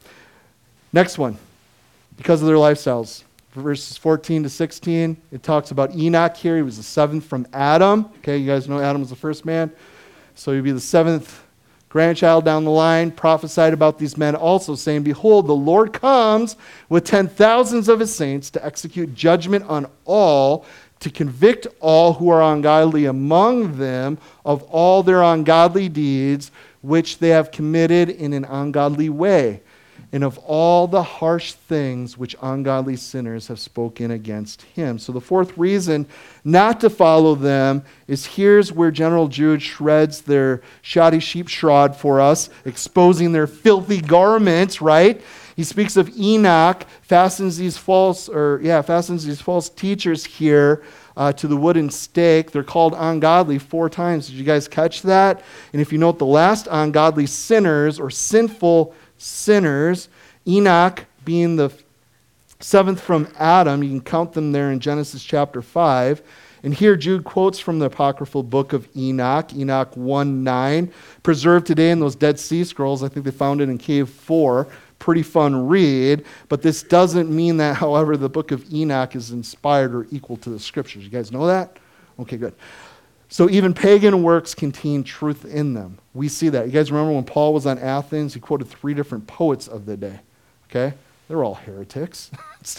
Next 0.91 1.17
one, 1.17 1.37
because 2.17 2.41
of 2.41 2.47
their 2.47 2.57
lifestyles. 2.57 3.23
Verses 3.53 3.97
14 3.97 4.41
to 4.43 4.49
16, 4.49 5.15
it 5.31 5.43
talks 5.43 5.69
about 5.69 5.93
Enoch 5.93 6.35
here. 6.35 6.55
He 6.55 6.63
was 6.63 6.77
the 6.77 6.83
seventh 6.83 7.23
from 7.23 7.45
Adam. 7.53 8.09
Okay, 8.17 8.37
you 8.37 8.47
guys 8.47 8.67
know 8.67 8.79
Adam 8.79 8.99
was 8.99 9.11
the 9.11 9.15
first 9.15 9.45
man. 9.45 9.71
So 10.33 10.53
he'd 10.53 10.63
be 10.63 10.71
the 10.71 10.79
seventh 10.79 11.43
grandchild 11.93 12.43
down 12.43 12.63
the 12.63 12.71
line. 12.71 13.11
Prophesied 13.11 13.71
about 13.71 13.99
these 13.99 14.17
men 14.17 14.35
also, 14.35 14.73
saying, 14.73 15.03
Behold, 15.03 15.45
the 15.45 15.53
Lord 15.53 15.93
comes 15.93 16.57
with 16.89 17.05
ten 17.05 17.27
thousands 17.27 17.87
of 17.87 17.99
his 17.99 18.13
saints 18.13 18.49
to 18.49 18.65
execute 18.65 19.13
judgment 19.13 19.65
on 19.65 19.85
all 20.03 20.65
to 21.03 21.09
convict 21.09 21.67
all 21.81 22.13
who 22.13 22.29
are 22.29 22.41
ungodly 22.41 23.05
among 23.05 23.77
them 23.77 24.17
of 24.45 24.63
all 24.63 25.03
their 25.03 25.21
ungodly 25.21 25.89
deeds 25.89 26.49
which 26.81 27.19
they 27.19 27.29
have 27.29 27.51
committed 27.51 28.09
in 28.09 28.31
an 28.31 28.45
ungodly 28.45 29.09
way. 29.09 29.61
and 30.13 30.23
of 30.23 30.37
all 30.39 30.87
the 30.87 31.01
harsh 31.01 31.53
things 31.53 32.19
which 32.19 32.35
ungodly 32.39 32.95
sinners 32.95 33.47
have 33.47 33.59
spoken 33.59 34.11
against 34.11 34.61
him. 34.61 34.99
So, 34.99 35.11
the 35.11 35.19
fourth 35.19 35.57
reason 35.57 36.05
not 36.43 36.79
to 36.81 36.89
follow 36.91 37.33
them 37.33 37.83
is 38.07 38.27
here's 38.27 38.71
where 38.71 38.91
General 38.91 39.27
Jude 39.27 39.61
shreds 39.61 40.21
their 40.21 40.61
shoddy 40.83 41.19
sheep 41.19 41.47
shroud 41.47 41.95
for 41.95 42.21
us, 42.21 42.51
exposing 42.63 43.31
their 43.31 43.47
filthy 43.47 44.01
garments, 44.01 44.81
right? 44.81 45.19
He 45.55 45.63
speaks 45.63 45.97
of 45.97 46.09
Enoch, 46.17 46.85
fastens 47.01 47.57
these 47.57 47.77
false, 47.77 48.27
or 48.27 48.59
yeah, 48.63 48.81
fastens 48.81 49.25
these 49.25 49.41
false 49.41 49.69
teachers 49.69 50.25
here 50.25 50.83
uh, 51.15 51.33
to 51.33 51.47
the 51.47 51.57
wooden 51.57 51.89
stake. 51.89 52.51
They're 52.51 52.63
called 52.63 52.95
ungodly 52.97 53.59
four 53.59 53.89
times. 53.89 54.27
Did 54.27 54.35
you 54.35 54.43
guys 54.43 54.67
catch 54.67 55.03
that? 55.03 55.43
And 55.71 55.81
if 55.81 55.91
you 55.91 55.97
note 55.97 56.17
the 56.17 56.25
last 56.25 56.67
ungodly 56.71 57.27
sinners 57.27 57.99
or 57.99 58.09
sinful 58.09 58.95
sinners, 59.17 60.09
Enoch 60.47 61.05
being 61.23 61.55
the 61.55 61.71
seventh 62.59 62.99
from 62.99 63.27
Adam, 63.37 63.83
you 63.83 63.89
can 63.89 64.01
count 64.01 64.33
them 64.33 64.51
there 64.51 64.71
in 64.71 64.79
Genesis 64.79 65.23
chapter 65.23 65.61
5. 65.61 66.21
And 66.63 66.73
here 66.73 66.95
Jude 66.95 67.25
quotes 67.25 67.59
from 67.59 67.79
the 67.79 67.87
apocryphal 67.87 68.41
book 68.41 68.71
of 68.71 68.87
Enoch, 68.95 69.53
Enoch 69.53 69.95
1 69.97 70.43
9, 70.43 70.93
preserved 71.21 71.67
today 71.67 71.91
in 71.91 71.99
those 71.99 72.15
Dead 72.15 72.39
Sea 72.39 72.63
Scrolls. 72.63 73.03
I 73.03 73.09
think 73.09 73.25
they 73.25 73.31
found 73.31 73.59
it 73.59 73.67
in 73.67 73.77
Cave 73.77 74.09
4 74.09 74.67
pretty 75.03 75.21
fun 75.21 75.67
read, 75.67 76.23
but 76.47 76.61
this 76.61 76.81
doesn't 76.81 77.29
mean 77.29 77.57
that, 77.57 77.75
however, 77.75 78.15
the 78.15 78.29
book 78.29 78.51
of 78.51 78.73
Enoch 78.73 79.17
is 79.17 79.31
inspired 79.31 79.93
or 79.93 80.07
equal 80.11 80.37
to 80.37 80.49
the 80.49 80.57
scriptures. 80.57 81.03
You 81.03 81.09
guys 81.09 81.29
know 81.29 81.45
that? 81.45 81.75
Okay, 82.19 82.37
good. 82.37 82.53
So 83.27 83.49
even 83.49 83.73
pagan 83.73 84.23
works 84.23 84.55
contain 84.55 85.03
truth 85.03 85.43
in 85.43 85.73
them. 85.73 85.97
We 86.13 86.29
see 86.29 86.47
that. 86.47 86.67
You 86.67 86.71
guys 86.71 86.89
remember 86.89 87.11
when 87.11 87.25
Paul 87.25 87.53
was 87.53 87.65
on 87.65 87.79
Athens, 87.79 88.33
he 88.33 88.39
quoted 88.39 88.69
three 88.69 88.93
different 88.93 89.27
poets 89.27 89.67
of 89.67 89.85
the 89.85 89.97
day. 89.97 90.21
Okay? 90.69 90.95
They're 91.27 91.43
all 91.43 91.55
heretics, 91.55 92.31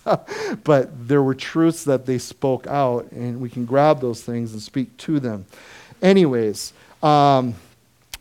but 0.65 1.09
there 1.09 1.23
were 1.23 1.35
truths 1.35 1.85
that 1.85 2.07
they 2.07 2.17
spoke 2.17 2.67
out, 2.67 3.13
and 3.13 3.39
we 3.39 3.51
can 3.51 3.67
grab 3.67 4.01
those 4.01 4.23
things 4.23 4.55
and 4.55 4.63
speak 4.63 4.97
to 4.97 5.21
them. 5.21 5.45
Anyways, 6.01 6.73
um, 7.03 7.55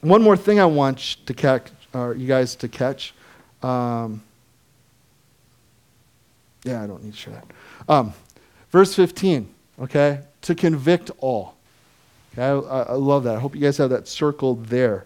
one 0.02 0.22
more 0.22 0.36
thing 0.36 0.60
I 0.60 0.66
want 0.66 0.98
to 1.26 1.34
catch, 1.34 1.68
uh, 1.96 2.10
you 2.10 2.28
guys 2.28 2.56
to 2.56 2.68
catch. 2.68 3.14
Um, 3.64 4.22
yeah, 6.64 6.84
I 6.84 6.88
don't 6.88 7.04
need 7.04 7.14
to 7.14 7.18
share 7.18 7.34
that. 7.34 7.46
Um, 7.92 8.14
verse 8.72 8.96
15, 8.96 9.50
okay? 9.82 10.22
To 10.44 10.56
convict 10.56 11.12
all. 11.20 11.56
Okay, 12.34 12.44
I, 12.44 12.82
I, 12.82 12.94
love 12.94 13.24
that. 13.26 13.36
I 13.36 13.40
hope 13.40 13.56
you 13.56 13.62
guys 13.62 13.78
have 13.78 13.90
that 13.92 14.08
circled 14.08 14.66
there. 14.66 15.06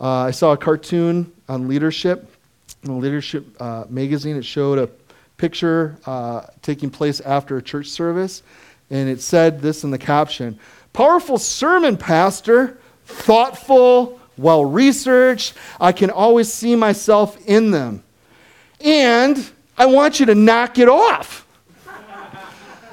Uh, 0.00 0.22
I 0.22 0.30
saw 0.30 0.52
a 0.52 0.56
cartoon 0.56 1.32
on 1.48 1.68
leadership 1.68 2.30
in 2.82 2.90
a 2.90 2.98
leadership 2.98 3.46
uh, 3.60 3.84
magazine. 3.88 4.36
It 4.36 4.44
showed 4.44 4.78
a 4.78 4.88
picture 5.36 5.96
uh, 6.06 6.42
taking 6.62 6.90
place 6.90 7.20
after 7.20 7.56
a 7.56 7.62
church 7.62 7.88
service, 7.88 8.42
and 8.90 9.08
it 9.08 9.20
said 9.20 9.60
this 9.60 9.84
in 9.84 9.90
the 9.90 9.98
caption 9.98 10.58
Powerful 10.92 11.38
sermon, 11.38 11.96
Pastor. 11.96 12.78
Thoughtful, 13.04 14.18
well 14.36 14.64
researched. 14.64 15.54
I 15.80 15.92
can 15.92 16.10
always 16.10 16.52
see 16.52 16.76
myself 16.76 17.38
in 17.46 17.70
them. 17.70 18.02
And 18.80 19.50
I 19.78 19.86
want 19.86 20.20
you 20.20 20.26
to 20.26 20.34
knock 20.34 20.78
it 20.78 20.88
off. 20.88 21.46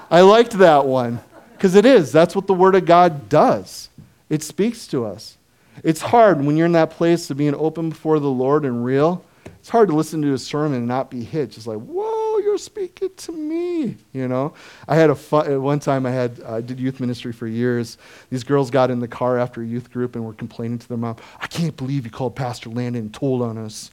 I 0.10 0.22
liked 0.22 0.52
that 0.54 0.86
one 0.86 1.20
because 1.54 1.76
it 1.76 1.86
is. 1.86 2.12
That's 2.12 2.36
what 2.36 2.48
the 2.48 2.54
Word 2.54 2.76
of 2.76 2.86
God 2.86 3.30
does, 3.30 3.90
it 4.30 4.44
speaks 4.44 4.88
to 4.88 5.06
us. 5.06 5.38
It's 5.84 6.02
hard 6.02 6.44
when 6.44 6.56
you're 6.56 6.68
in 6.68 6.74
that 6.74 6.92
place 6.92 7.30
of 7.32 7.38
being 7.38 7.56
open 7.56 7.90
before 7.90 8.20
the 8.20 8.30
Lord 8.30 8.64
and 8.64 8.86
real. 8.86 9.26
It's 9.64 9.70
hard 9.70 9.88
to 9.88 9.96
listen 9.96 10.22
to 10.24 10.34
a 10.34 10.38
sermon 10.38 10.80
and 10.80 10.90
not 10.90 11.10
be 11.10 11.24
hit. 11.24 11.52
Just 11.52 11.68
like, 11.68 11.80
whoa, 11.80 12.38
you're 12.40 12.58
speaking 12.58 13.12
to 13.16 13.32
me. 13.32 13.96
You 14.12 14.28
know, 14.28 14.56
I 14.90 14.98
had 14.98 15.10
a 15.10 15.16
fun, 15.16 15.62
one 15.62 15.80
time 15.80 16.06
I 16.06 16.12
had 16.12 16.42
I 16.44 16.60
did 16.60 16.82
youth 16.82 17.00
ministry 17.00 17.32
for 17.32 17.48
years. 17.48 17.98
These 18.30 18.44
girls 18.44 18.70
got 18.70 18.92
in 18.92 19.00
the 19.00 19.08
car 19.08 19.40
after 19.40 19.62
a 19.62 19.66
youth 19.66 19.90
group 19.90 20.18
and 20.18 20.26
were 20.26 20.34
complaining 20.34 20.80
to 20.80 20.88
their 20.90 20.98
mom. 20.98 21.16
I 21.40 21.48
can't 21.48 21.78
believe 21.78 22.04
you 22.04 22.12
called 22.12 22.36
Pastor 22.36 22.72
Landon 22.72 23.04
and 23.04 23.14
told 23.14 23.42
on 23.42 23.58
us. 23.58 23.92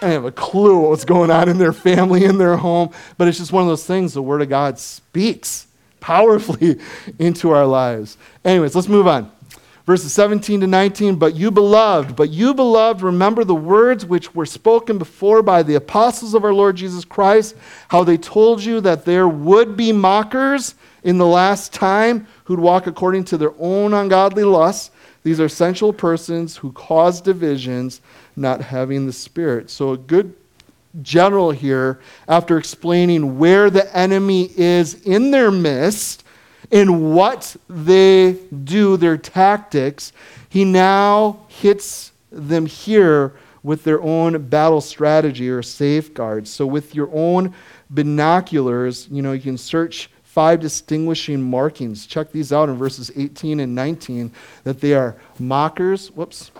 I 0.00 0.08
have 0.08 0.24
a 0.24 0.32
clue 0.32 0.88
what's 0.88 1.04
going 1.04 1.30
on 1.30 1.50
in 1.50 1.58
their 1.58 1.74
family, 1.74 2.24
in 2.24 2.38
their 2.38 2.56
home, 2.56 2.88
but 3.18 3.28
it's 3.28 3.36
just 3.36 3.52
one 3.52 3.64
of 3.64 3.68
those 3.68 3.84
things 3.84 4.14
the 4.14 4.22
Word 4.22 4.40
of 4.40 4.48
God 4.48 4.78
speaks 4.78 5.66
powerfully 6.00 6.80
into 7.18 7.50
our 7.50 7.66
lives. 7.66 8.16
Anyways, 8.46 8.74
let's 8.74 8.88
move 8.88 9.06
on 9.06 9.30
verses 9.86 10.12
17 10.12 10.60
to 10.60 10.66
19. 10.66 11.16
But 11.16 11.34
you, 11.34 11.50
beloved, 11.50 12.16
but 12.16 12.30
you, 12.30 12.54
beloved, 12.54 13.02
remember 13.02 13.44
the 13.44 13.54
words 13.54 14.06
which 14.06 14.34
were 14.34 14.46
spoken 14.46 14.98
before 14.98 15.42
by 15.42 15.62
the 15.62 15.74
apostles 15.74 16.34
of 16.34 16.44
our 16.44 16.54
Lord 16.54 16.76
Jesus 16.76 17.04
Christ, 17.04 17.56
how 17.88 18.04
they 18.04 18.16
told 18.16 18.62
you 18.62 18.80
that 18.80 19.04
there 19.04 19.28
would 19.28 19.76
be 19.76 19.92
mockers 19.92 20.74
in 21.02 21.18
the 21.18 21.26
last 21.26 21.72
time 21.72 22.26
who'd 22.44 22.60
walk 22.60 22.86
according 22.86 23.24
to 23.24 23.36
their 23.36 23.54
own 23.58 23.92
ungodly 23.94 24.44
lusts. 24.44 24.90
These 25.24 25.40
are 25.40 25.48
sensual 25.48 25.92
persons 25.92 26.56
who 26.56 26.72
cause 26.72 27.20
divisions, 27.20 28.00
not 28.34 28.60
having 28.60 29.06
the 29.06 29.12
Spirit. 29.12 29.70
So, 29.70 29.92
a 29.92 29.96
good 29.96 30.34
general 31.00 31.52
here, 31.52 32.00
after 32.28 32.58
explaining 32.58 33.38
where 33.38 33.70
the 33.70 33.96
enemy 33.96 34.50
is 34.56 34.94
in 35.02 35.30
their 35.30 35.50
midst, 35.50 36.24
in 36.72 37.12
what 37.12 37.54
they 37.68 38.32
do, 38.64 38.96
their 38.96 39.18
tactics, 39.18 40.12
he 40.48 40.64
now 40.64 41.44
hits 41.46 42.12
them 42.32 42.66
here 42.66 43.34
with 43.62 43.84
their 43.84 44.02
own 44.02 44.48
battle 44.48 44.80
strategy 44.80 45.48
or 45.48 45.62
safeguards. 45.62 46.50
So, 46.50 46.66
with 46.66 46.94
your 46.94 47.10
own 47.12 47.54
binoculars, 47.90 49.06
you 49.10 49.22
know, 49.22 49.32
you 49.32 49.40
can 49.40 49.58
search 49.58 50.10
five 50.24 50.60
distinguishing 50.60 51.42
markings. 51.42 52.06
Check 52.06 52.32
these 52.32 52.52
out 52.52 52.70
in 52.70 52.76
verses 52.76 53.12
18 53.14 53.60
and 53.60 53.74
19 53.74 54.32
that 54.64 54.80
they 54.80 54.94
are 54.94 55.16
mockers. 55.38 56.10
Whoops. 56.10 56.50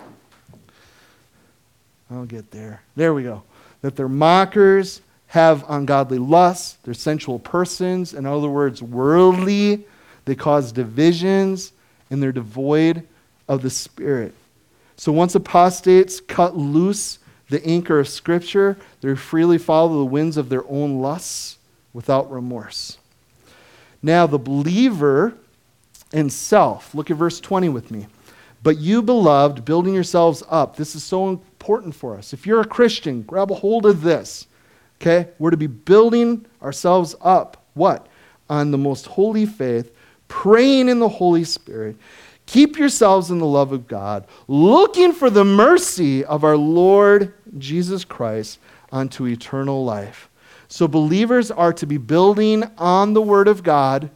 I'll 2.11 2.25
get 2.25 2.51
there. 2.51 2.83
There 2.95 3.15
we 3.15 3.23
go. 3.23 3.41
That 3.81 3.95
they're 3.95 4.07
mockers, 4.07 5.01
have 5.27 5.65
ungodly 5.67 6.19
lusts, 6.19 6.77
they're 6.83 6.93
sensual 6.93 7.39
persons, 7.39 8.13
in 8.13 8.27
other 8.27 8.47
words, 8.47 8.83
worldly, 8.83 9.85
they 10.25 10.35
cause 10.35 10.71
divisions, 10.71 11.73
and 12.09 12.21
they're 12.21 12.31
devoid 12.31 13.07
of 13.47 13.61
the 13.61 13.69
Spirit. 13.69 14.33
So 14.95 15.11
once 15.11 15.35
apostates 15.35 16.21
cut 16.21 16.55
loose 16.55 17.19
the 17.49 17.65
anchor 17.65 17.99
of 17.99 18.07
Scripture, 18.07 18.77
they 19.01 19.15
freely 19.15 19.57
follow 19.57 19.99
the 19.99 20.05
winds 20.05 20.37
of 20.37 20.49
their 20.49 20.63
own 20.69 21.01
lusts 21.01 21.57
without 21.93 22.31
remorse. 22.31 22.97
Now, 24.01 24.27
the 24.27 24.39
believer 24.39 25.33
in 26.11 26.29
self, 26.29 26.93
look 26.93 27.09
at 27.09 27.17
verse 27.17 27.39
20 27.39 27.69
with 27.69 27.91
me. 27.91 28.07
But 28.61 28.77
you, 28.77 29.01
beloved, 29.01 29.65
building 29.65 29.93
yourselves 29.93 30.41
up. 30.49 30.77
This 30.77 30.95
is 30.95 31.03
so 31.03 31.29
important 31.29 31.93
for 31.93 32.17
us. 32.17 32.33
If 32.33 32.47
you're 32.47 32.61
a 32.61 32.65
Christian, 32.65 33.21
grab 33.23 33.51
a 33.51 33.55
hold 33.55 33.85
of 33.85 34.01
this. 34.01 34.47
Okay? 35.01 35.29
We're 35.37 35.51
to 35.51 35.57
be 35.57 35.67
building 35.67 36.45
ourselves 36.61 37.15
up. 37.21 37.65
What? 37.73 38.07
On 38.49 38.71
the 38.71 38.77
most 38.77 39.05
holy 39.05 39.45
faith 39.45 39.92
praying 40.33 40.89
in 40.89 40.97
the 40.97 41.07
Holy 41.07 41.43
Spirit. 41.43 41.95
Keep 42.47 42.79
yourselves 42.79 43.29
in 43.29 43.37
the 43.37 43.45
love 43.45 43.71
of 43.71 43.87
God, 43.87 44.25
looking 44.47 45.13
for 45.13 45.29
the 45.29 45.45
mercy 45.45 46.25
of 46.25 46.43
our 46.43 46.57
Lord 46.57 47.35
Jesus 47.59 48.03
Christ 48.03 48.57
unto 48.91 49.27
eternal 49.27 49.85
life. 49.85 50.29
So, 50.69 50.87
believers 50.87 51.51
are 51.51 51.71
to 51.73 51.85
be 51.85 51.97
building 51.97 52.63
on 52.79 53.13
the 53.13 53.21
Word 53.21 53.47
of 53.47 53.61
God, 53.61 54.09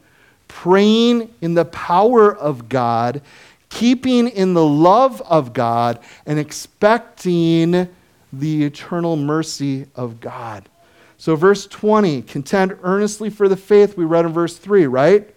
praying 0.48 1.32
in 1.40 1.54
the 1.54 1.66
power 1.66 2.36
of 2.36 2.68
God, 2.68 3.22
keeping 3.70 4.28
in 4.28 4.56
the 4.56 4.66
love 4.66 5.22
of 5.22 5.54
God, 5.54 6.00
and 6.26 6.40
expecting 6.40 7.88
the 8.34 8.64
eternal 8.64 9.16
mercy 9.16 9.86
of 9.96 10.20
God. 10.20 10.68
So, 11.20 11.36
verse 11.36 11.68
20, 11.68 12.24
contend 12.24 12.76
earnestly 12.82 13.30
for 13.30 13.48
the 13.48 13.56
faith 13.56 13.96
we 13.96 14.04
read 14.04 14.26
in 14.26 14.34
verse 14.34 14.58
3, 14.58 14.88
right? 14.88 15.32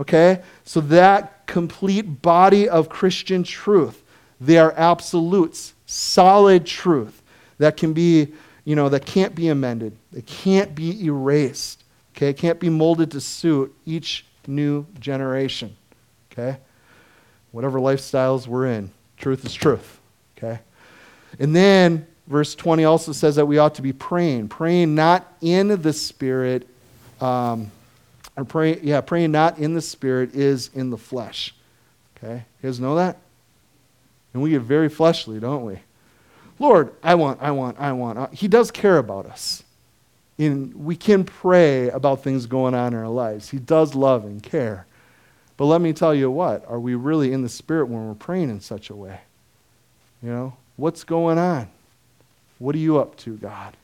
Okay? 0.00 0.42
So 0.64 0.80
that 0.80 1.46
complete 1.46 2.22
body 2.22 2.68
of 2.68 2.88
Christian 2.88 3.42
truth, 3.42 4.02
they 4.40 4.58
are 4.58 4.72
absolutes, 4.76 5.74
solid 5.86 6.64
truth 6.64 7.22
that 7.58 7.76
can 7.76 7.92
be, 7.92 8.32
you 8.64 8.74
know, 8.74 8.88
that 8.88 9.04
can't 9.04 9.34
be 9.34 9.48
amended. 9.48 9.94
It 10.14 10.26
can't 10.26 10.74
be 10.74 11.04
erased. 11.04 11.84
Okay? 12.16 12.30
It 12.30 12.38
can't 12.38 12.58
be 12.58 12.70
molded 12.70 13.10
to 13.12 13.20
suit 13.20 13.74
each 13.84 14.24
new 14.46 14.86
generation. 14.98 15.76
Okay? 16.32 16.58
Whatever 17.52 17.78
lifestyles 17.78 18.46
we're 18.46 18.66
in, 18.66 18.90
truth 19.18 19.44
is 19.44 19.52
truth. 19.52 20.00
Okay? 20.38 20.60
And 21.38 21.54
then 21.54 22.06
verse 22.26 22.54
20 22.54 22.84
also 22.84 23.12
says 23.12 23.36
that 23.36 23.44
we 23.44 23.58
ought 23.58 23.74
to 23.74 23.82
be 23.82 23.92
praying, 23.92 24.48
praying 24.48 24.94
not 24.94 25.30
in 25.42 25.82
the 25.82 25.92
spirit. 25.92 26.66
Um, 27.20 27.70
or 28.36 28.44
pray, 28.44 28.78
yeah, 28.80 29.00
praying 29.00 29.32
not 29.32 29.58
in 29.58 29.74
the 29.74 29.80
spirit 29.80 30.34
is 30.34 30.70
in 30.74 30.90
the 30.90 30.96
flesh. 30.96 31.54
Okay? 32.16 32.44
You 32.62 32.68
guys 32.68 32.80
know 32.80 32.96
that? 32.96 33.18
And 34.32 34.42
we 34.42 34.50
get 34.50 34.62
very 34.62 34.88
fleshly, 34.88 35.40
don't 35.40 35.64
we? 35.64 35.80
Lord, 36.58 36.92
I 37.02 37.14
want, 37.14 37.40
I 37.42 37.50
want, 37.50 37.80
I 37.80 37.92
want. 37.92 38.18
Uh, 38.18 38.28
he 38.28 38.46
does 38.46 38.70
care 38.70 38.98
about 38.98 39.26
us. 39.26 39.62
And 40.38 40.74
we 40.74 40.96
can 40.96 41.24
pray 41.24 41.90
about 41.90 42.22
things 42.22 42.46
going 42.46 42.74
on 42.74 42.94
in 42.94 42.98
our 42.98 43.08
lives. 43.08 43.50
He 43.50 43.58
does 43.58 43.94
love 43.94 44.24
and 44.24 44.42
care. 44.42 44.86
But 45.56 45.66
let 45.66 45.80
me 45.80 45.92
tell 45.92 46.14
you 46.14 46.30
what, 46.30 46.64
are 46.68 46.80
we 46.80 46.94
really 46.94 47.32
in 47.32 47.42
the 47.42 47.48
Spirit 47.48 47.88
when 47.88 48.06
we're 48.06 48.14
praying 48.14 48.48
in 48.48 48.60
such 48.60 48.88
a 48.88 48.94
way? 48.94 49.20
You 50.22 50.30
know, 50.30 50.56
what's 50.76 51.04
going 51.04 51.38
on? 51.38 51.68
What 52.58 52.74
are 52.74 52.78
you 52.78 52.98
up 52.98 53.16
to, 53.18 53.36
God? 53.36 53.76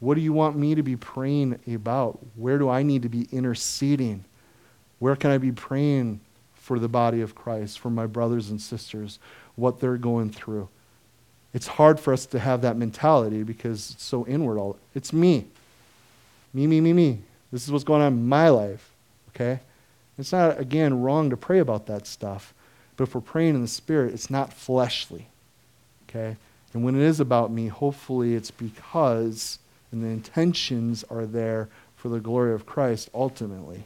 What 0.00 0.14
do 0.14 0.20
you 0.20 0.32
want 0.32 0.56
me 0.56 0.74
to 0.74 0.82
be 0.82 0.96
praying 0.96 1.58
about? 1.66 2.18
Where 2.34 2.58
do 2.58 2.68
I 2.68 2.82
need 2.82 3.02
to 3.02 3.08
be 3.08 3.28
interceding? 3.32 4.24
Where 4.98 5.16
can 5.16 5.30
I 5.30 5.38
be 5.38 5.52
praying 5.52 6.20
for 6.54 6.78
the 6.78 6.88
body 6.88 7.20
of 7.20 7.34
Christ, 7.34 7.78
for 7.78 7.90
my 7.90 8.06
brothers 8.06 8.50
and 8.50 8.60
sisters, 8.60 9.18
what 9.54 9.80
they're 9.80 9.96
going 9.96 10.30
through? 10.30 10.68
It's 11.54 11.66
hard 11.66 11.98
for 11.98 12.12
us 12.12 12.26
to 12.26 12.38
have 12.38 12.60
that 12.62 12.76
mentality 12.76 13.42
because 13.42 13.92
it's 13.92 14.04
so 14.04 14.26
inward. 14.26 14.58
All 14.58 14.78
it's 14.94 15.12
me, 15.12 15.46
me, 16.52 16.66
me, 16.66 16.80
me, 16.82 16.92
me. 16.92 17.20
This 17.50 17.64
is 17.64 17.72
what's 17.72 17.84
going 17.84 18.02
on 18.02 18.12
in 18.12 18.28
my 18.28 18.50
life. 18.50 18.90
Okay, 19.30 19.60
it's 20.18 20.32
not 20.32 20.60
again 20.60 21.00
wrong 21.00 21.30
to 21.30 21.36
pray 21.36 21.60
about 21.60 21.86
that 21.86 22.06
stuff, 22.06 22.52
but 22.96 23.04
if 23.04 23.14
we're 23.14 23.22
praying 23.22 23.54
in 23.54 23.62
the 23.62 23.68
Spirit, 23.68 24.12
it's 24.12 24.28
not 24.28 24.52
fleshly. 24.52 25.28
Okay, 26.08 26.36
and 26.74 26.84
when 26.84 26.94
it 26.94 27.02
is 27.02 27.20
about 27.20 27.50
me, 27.50 27.68
hopefully 27.68 28.34
it's 28.34 28.50
because 28.50 29.58
and 29.92 30.02
the 30.02 30.08
intentions 30.08 31.04
are 31.10 31.26
there 31.26 31.68
for 31.96 32.08
the 32.08 32.20
glory 32.20 32.54
of 32.54 32.66
Christ 32.66 33.10
ultimately. 33.14 33.84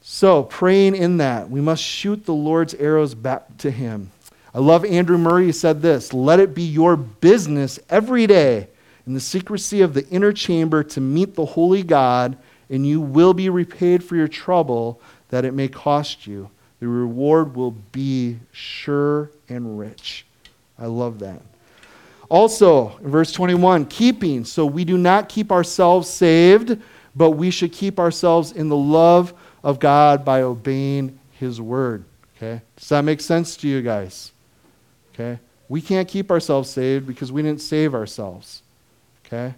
So, 0.00 0.42
praying 0.42 0.96
in 0.96 1.16
that, 1.16 1.48
we 1.48 1.60
must 1.60 1.82
shoot 1.82 2.26
the 2.26 2.34
Lord's 2.34 2.74
arrows 2.74 3.14
back 3.14 3.56
to 3.58 3.70
Him. 3.70 4.10
I 4.54 4.58
love 4.58 4.84
Andrew 4.84 5.18
Murray. 5.18 5.50
Said 5.50 5.82
this 5.82 6.12
Let 6.12 6.40
it 6.40 6.54
be 6.54 6.62
your 6.62 6.96
business 6.96 7.78
every 7.88 8.26
day 8.26 8.68
in 9.06 9.14
the 9.14 9.20
secrecy 9.20 9.80
of 9.80 9.94
the 9.94 10.06
inner 10.08 10.32
chamber 10.32 10.82
to 10.84 11.00
meet 11.00 11.34
the 11.34 11.44
holy 11.44 11.82
God, 11.82 12.36
and 12.70 12.86
you 12.86 13.00
will 13.00 13.34
be 13.34 13.48
repaid 13.48 14.04
for 14.04 14.16
your 14.16 14.28
trouble 14.28 15.00
that 15.30 15.44
it 15.44 15.54
may 15.54 15.68
cost 15.68 16.26
you. 16.26 16.50
The 16.80 16.88
reward 16.88 17.56
will 17.56 17.70
be 17.70 18.38
sure 18.52 19.30
and 19.48 19.78
rich. 19.78 20.26
I 20.78 20.86
love 20.86 21.18
that. 21.20 21.40
Also, 22.34 22.96
in 22.96 23.12
verse 23.12 23.30
21, 23.30 23.84
keeping. 23.84 24.44
So 24.44 24.66
we 24.66 24.84
do 24.84 24.98
not 24.98 25.28
keep 25.28 25.52
ourselves 25.52 26.10
saved, 26.10 26.76
but 27.14 27.30
we 27.30 27.48
should 27.48 27.70
keep 27.70 28.00
ourselves 28.00 28.50
in 28.50 28.68
the 28.68 28.76
love 28.76 29.32
of 29.62 29.78
God 29.78 30.24
by 30.24 30.42
obeying 30.42 31.16
his 31.38 31.60
word. 31.60 32.04
Okay? 32.36 32.60
Does 32.74 32.88
that 32.88 33.02
make 33.02 33.20
sense 33.20 33.56
to 33.58 33.68
you 33.68 33.82
guys? 33.82 34.32
Okay? 35.14 35.38
We 35.68 35.80
can't 35.80 36.08
keep 36.08 36.28
ourselves 36.32 36.68
saved 36.68 37.06
because 37.06 37.30
we 37.30 37.40
didn't 37.40 37.60
save 37.60 37.94
ourselves. 37.94 38.62
Okay? 39.24 39.54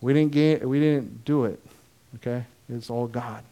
We 0.00 0.14
didn't 0.14 0.32
gain, 0.32 0.66
we 0.66 0.80
didn't 0.80 1.26
do 1.26 1.44
it. 1.44 1.60
Okay? 2.14 2.44
It's 2.70 2.88
all 2.88 3.06
God. 3.06 3.44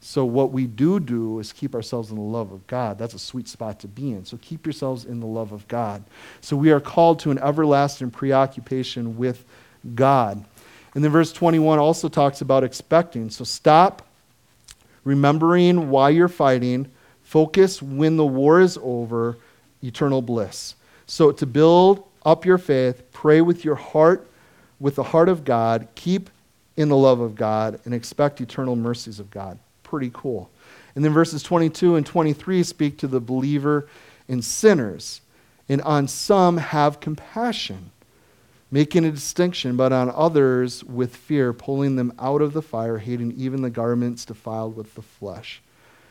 So, 0.00 0.24
what 0.24 0.52
we 0.52 0.66
do 0.66 1.00
do 1.00 1.40
is 1.40 1.52
keep 1.52 1.74
ourselves 1.74 2.10
in 2.10 2.16
the 2.16 2.22
love 2.22 2.52
of 2.52 2.66
God. 2.68 2.98
That's 2.98 3.14
a 3.14 3.18
sweet 3.18 3.48
spot 3.48 3.80
to 3.80 3.88
be 3.88 4.12
in. 4.12 4.24
So, 4.24 4.38
keep 4.40 4.64
yourselves 4.64 5.04
in 5.04 5.18
the 5.18 5.26
love 5.26 5.50
of 5.50 5.66
God. 5.66 6.04
So, 6.40 6.56
we 6.56 6.70
are 6.70 6.80
called 6.80 7.18
to 7.20 7.32
an 7.32 7.38
everlasting 7.38 8.12
preoccupation 8.12 9.16
with 9.16 9.44
God. 9.96 10.44
And 10.94 11.02
then, 11.02 11.10
verse 11.10 11.32
21 11.32 11.80
also 11.80 12.08
talks 12.08 12.40
about 12.40 12.62
expecting. 12.62 13.28
So, 13.30 13.42
stop 13.42 14.06
remembering 15.02 15.90
why 15.90 16.10
you're 16.10 16.28
fighting, 16.28 16.88
focus 17.22 17.82
when 17.82 18.16
the 18.16 18.26
war 18.26 18.60
is 18.60 18.78
over, 18.80 19.36
eternal 19.82 20.22
bliss. 20.22 20.76
So, 21.06 21.32
to 21.32 21.44
build 21.44 22.06
up 22.24 22.46
your 22.46 22.58
faith, 22.58 23.02
pray 23.10 23.40
with 23.40 23.64
your 23.64 23.74
heart, 23.74 24.30
with 24.78 24.94
the 24.94 25.02
heart 25.02 25.28
of 25.28 25.44
God, 25.44 25.88
keep 25.96 26.30
in 26.76 26.88
the 26.88 26.96
love 26.96 27.18
of 27.18 27.34
God, 27.34 27.80
and 27.84 27.92
expect 27.92 28.40
eternal 28.40 28.76
mercies 28.76 29.18
of 29.18 29.28
God 29.32 29.58
pretty 29.88 30.10
cool. 30.12 30.50
And 30.94 31.04
then 31.04 31.12
verses 31.12 31.42
22 31.42 31.96
and 31.96 32.04
23 32.04 32.62
speak 32.62 32.98
to 32.98 33.06
the 33.06 33.20
believer 33.20 33.88
and 34.28 34.44
sinners. 34.44 35.22
And 35.68 35.80
on 35.82 36.08
some 36.08 36.58
have 36.58 37.00
compassion, 37.00 37.90
making 38.70 39.04
a 39.04 39.10
distinction, 39.10 39.76
but 39.76 39.92
on 39.92 40.10
others 40.10 40.84
with 40.84 41.16
fear, 41.16 41.52
pulling 41.52 41.96
them 41.96 42.12
out 42.18 42.42
of 42.42 42.52
the 42.52 42.62
fire, 42.62 42.98
hating 42.98 43.32
even 43.32 43.62
the 43.62 43.70
garments 43.70 44.24
defiled 44.24 44.76
with 44.76 44.94
the 44.94 45.02
flesh. 45.02 45.62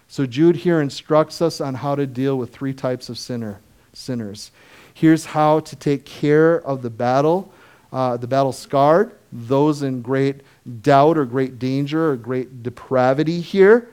So 0.08 0.26
Jude 0.26 0.56
here 0.56 0.82
instructs 0.82 1.42
us 1.42 1.62
on 1.62 1.76
how 1.76 1.96
to 1.96 2.08
deal 2.08 2.38
with 2.38 2.54
three 2.54 2.74
types 2.74 3.10
of 3.10 3.18
sinner, 3.18 3.60
sinners. 3.94 4.52
Here's 4.94 5.26
how 5.26 5.60
to 5.60 5.76
take 5.76 6.06
care 6.06 6.62
of 6.62 6.82
the 6.82 6.90
battle, 6.90 7.52
uh, 7.92 8.18
the 8.18 8.28
battle 8.28 8.54
scarred, 8.54 9.12
those 9.32 9.84
in 9.84 10.02
great 10.02 10.42
doubt 10.82 11.18
or 11.18 11.26
great 11.26 11.60
danger 11.60 12.12
or 12.12 12.16
great 12.16 12.64
depravity 12.64 13.42
here. 13.42 13.90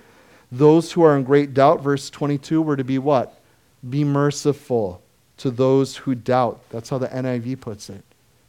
Those 0.52 0.92
who 0.92 1.02
are 1.02 1.16
in 1.16 1.24
great 1.24 1.54
doubt, 1.54 1.82
verse 1.82 2.10
22, 2.10 2.62
were 2.62 2.76
to 2.76 2.84
be 2.84 2.98
what? 2.98 3.40
Be 3.88 4.04
merciful 4.04 5.02
to 5.38 5.50
those 5.50 5.96
who 5.96 6.14
doubt. 6.14 6.60
That's 6.70 6.88
how 6.88 6.98
the 6.98 7.08
NIV 7.08 7.60
puts 7.60 7.90
it. 7.90 8.02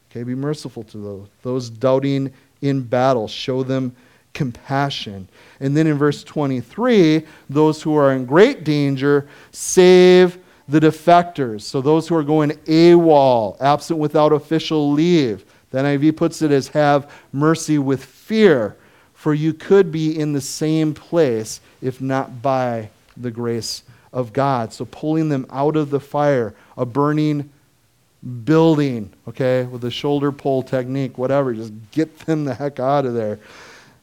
Okay, 0.09 0.23
be 0.23 0.35
merciful 0.35 0.83
to 0.83 0.97
those. 0.97 1.27
Those 1.41 1.69
doubting 1.69 2.31
in 2.61 2.81
battle, 2.81 3.27
show 3.27 3.63
them 3.63 3.95
compassion. 4.33 5.27
And 5.59 5.75
then 5.75 5.87
in 5.87 5.97
verse 5.97 6.23
23, 6.23 7.25
those 7.49 7.81
who 7.81 7.95
are 7.95 8.13
in 8.13 8.25
great 8.25 8.63
danger, 8.63 9.27
save 9.51 10.37
the 10.67 10.79
defectors. 10.79 11.61
So 11.61 11.81
those 11.81 12.07
who 12.07 12.15
are 12.15 12.23
going 12.23 12.51
AWOL, 12.51 13.59
absent 13.61 13.99
without 13.99 14.31
official 14.31 14.91
leave. 14.91 15.45
The 15.71 15.79
NIV 15.79 16.15
puts 16.15 16.41
it 16.41 16.51
as 16.51 16.67
have 16.69 17.11
mercy 17.33 17.77
with 17.79 18.05
fear, 18.25 18.75
for 19.13 19.33
you 19.33 19.53
could 19.53 19.91
be 19.91 20.19
in 20.19 20.33
the 20.33 20.41
same 20.41 20.93
place 20.93 21.61
if 21.81 22.01
not 22.01 22.41
by 22.41 22.89
the 23.15 23.29
grace 23.29 23.83
of 24.11 24.33
God. 24.33 24.73
So 24.73 24.85
pulling 24.85 25.29
them 25.29 25.45
out 25.51 25.75
of 25.75 25.91
the 25.91 25.99
fire, 25.99 26.55
a 26.75 26.85
burning 26.85 27.49
building, 28.43 29.13
okay, 29.27 29.63
with 29.65 29.83
a 29.83 29.91
shoulder 29.91 30.31
pull 30.31 30.63
technique, 30.63 31.17
whatever, 31.17 31.53
just 31.53 31.73
get 31.91 32.17
them 32.19 32.45
the 32.45 32.55
heck 32.55 32.79
out 32.79 33.05
of 33.05 33.13
there. 33.13 33.39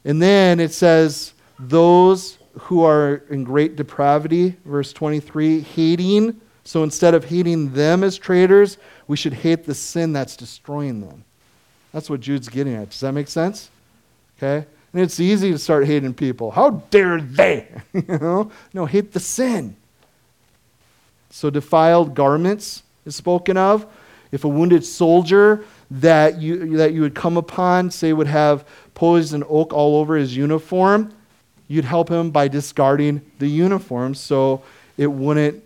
And 0.05 0.21
then 0.21 0.61
it 0.61 0.71
says, 0.71 1.33
those 1.59 2.37
who 2.59 2.83
are 2.83 3.23
in 3.29 3.43
great 3.43 3.75
depravity, 3.75 4.55
verse 4.63 4.93
23, 4.93 5.61
hating. 5.61 6.39
So 6.63 6.83
instead 6.83 7.13
of 7.13 7.25
hating 7.25 7.73
them 7.73 8.03
as 8.03 8.17
traitors, 8.17 8.77
we 9.07 9.17
should 9.17 9.33
hate 9.33 9.65
the 9.65 9.75
sin 9.75 10.13
that's 10.13 10.37
destroying 10.37 11.01
them. 11.01 11.25
That's 11.91 12.09
what 12.09 12.21
Jude's 12.21 12.47
getting 12.47 12.75
at. 12.75 12.91
Does 12.91 13.01
that 13.01 13.11
make 13.11 13.27
sense? 13.27 13.69
Okay? 14.37 14.65
And 14.93 15.01
it's 15.01 15.19
easy 15.19 15.51
to 15.51 15.57
start 15.57 15.87
hating 15.87 16.13
people. 16.13 16.51
How 16.51 16.71
dare 16.91 17.19
they? 17.19 17.67
you 17.93 18.03
know? 18.07 18.51
No, 18.73 18.85
hate 18.85 19.11
the 19.11 19.19
sin. 19.19 19.75
So 21.31 21.49
defiled 21.49 22.13
garments 22.13 22.83
is 23.05 23.15
spoken 23.15 23.57
of. 23.57 23.87
If 24.31 24.43
a 24.43 24.47
wounded 24.47 24.85
soldier 24.85 25.65
that 25.89 26.41
you 26.41 26.77
that 26.77 26.93
you 26.93 27.01
would 27.01 27.15
come 27.15 27.37
upon, 27.37 27.91
say 27.91 28.13
would 28.13 28.27
have 28.27 28.67
poison 28.93 29.43
oak 29.47 29.73
all 29.73 29.97
over 29.97 30.15
his 30.15 30.35
uniform, 30.35 31.13
you'd 31.67 31.85
help 31.85 32.09
him 32.09 32.31
by 32.31 32.47
discarding 32.47 33.21
the 33.39 33.47
uniform 33.47 34.13
so 34.13 34.63
it 34.97 35.07
wouldn't, 35.07 35.63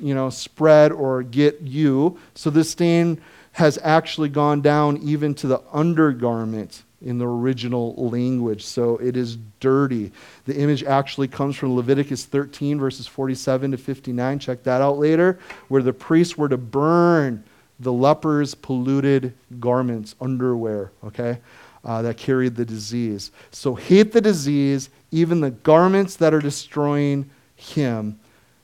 you 0.00 0.14
know, 0.14 0.30
spread 0.30 0.92
or 0.92 1.22
get 1.22 1.60
you. 1.62 2.18
So 2.34 2.50
this 2.50 2.70
stain 2.70 3.20
has 3.52 3.78
actually 3.82 4.28
gone 4.28 4.60
down 4.60 4.98
even 4.98 5.34
to 5.34 5.46
the 5.46 5.62
undergarment 5.72 6.82
in 7.02 7.18
the 7.18 7.26
original 7.26 7.94
language. 7.94 8.64
So 8.64 8.96
it 8.98 9.16
is 9.16 9.36
dirty. 9.60 10.12
The 10.46 10.56
image 10.56 10.82
actually 10.84 11.28
comes 11.28 11.56
from 11.56 11.76
Leviticus 11.76 12.24
13, 12.24 12.78
verses 12.78 13.06
47 13.06 13.72
to 13.72 13.76
59. 13.76 14.38
Check 14.38 14.62
that 14.62 14.80
out 14.80 14.98
later, 14.98 15.38
where 15.68 15.82
the 15.82 15.92
priests 15.92 16.38
were 16.38 16.48
to 16.48 16.56
burn 16.56 17.44
the 17.80 17.92
leper's 17.92 18.54
polluted 18.54 19.34
garments, 19.60 20.14
underwear, 20.20 20.90
okay, 21.04 21.38
uh, 21.84 22.00
that 22.02 22.16
carried 22.16 22.56
the 22.56 22.64
disease. 22.64 23.30
So 23.50 23.74
hate 23.74 24.12
the 24.12 24.20
disease, 24.20 24.88
even 25.10 25.40
the 25.40 25.50
garments 25.50 26.16
that 26.16 26.32
are 26.32 26.40
destroying 26.40 27.28
him, 27.54 28.18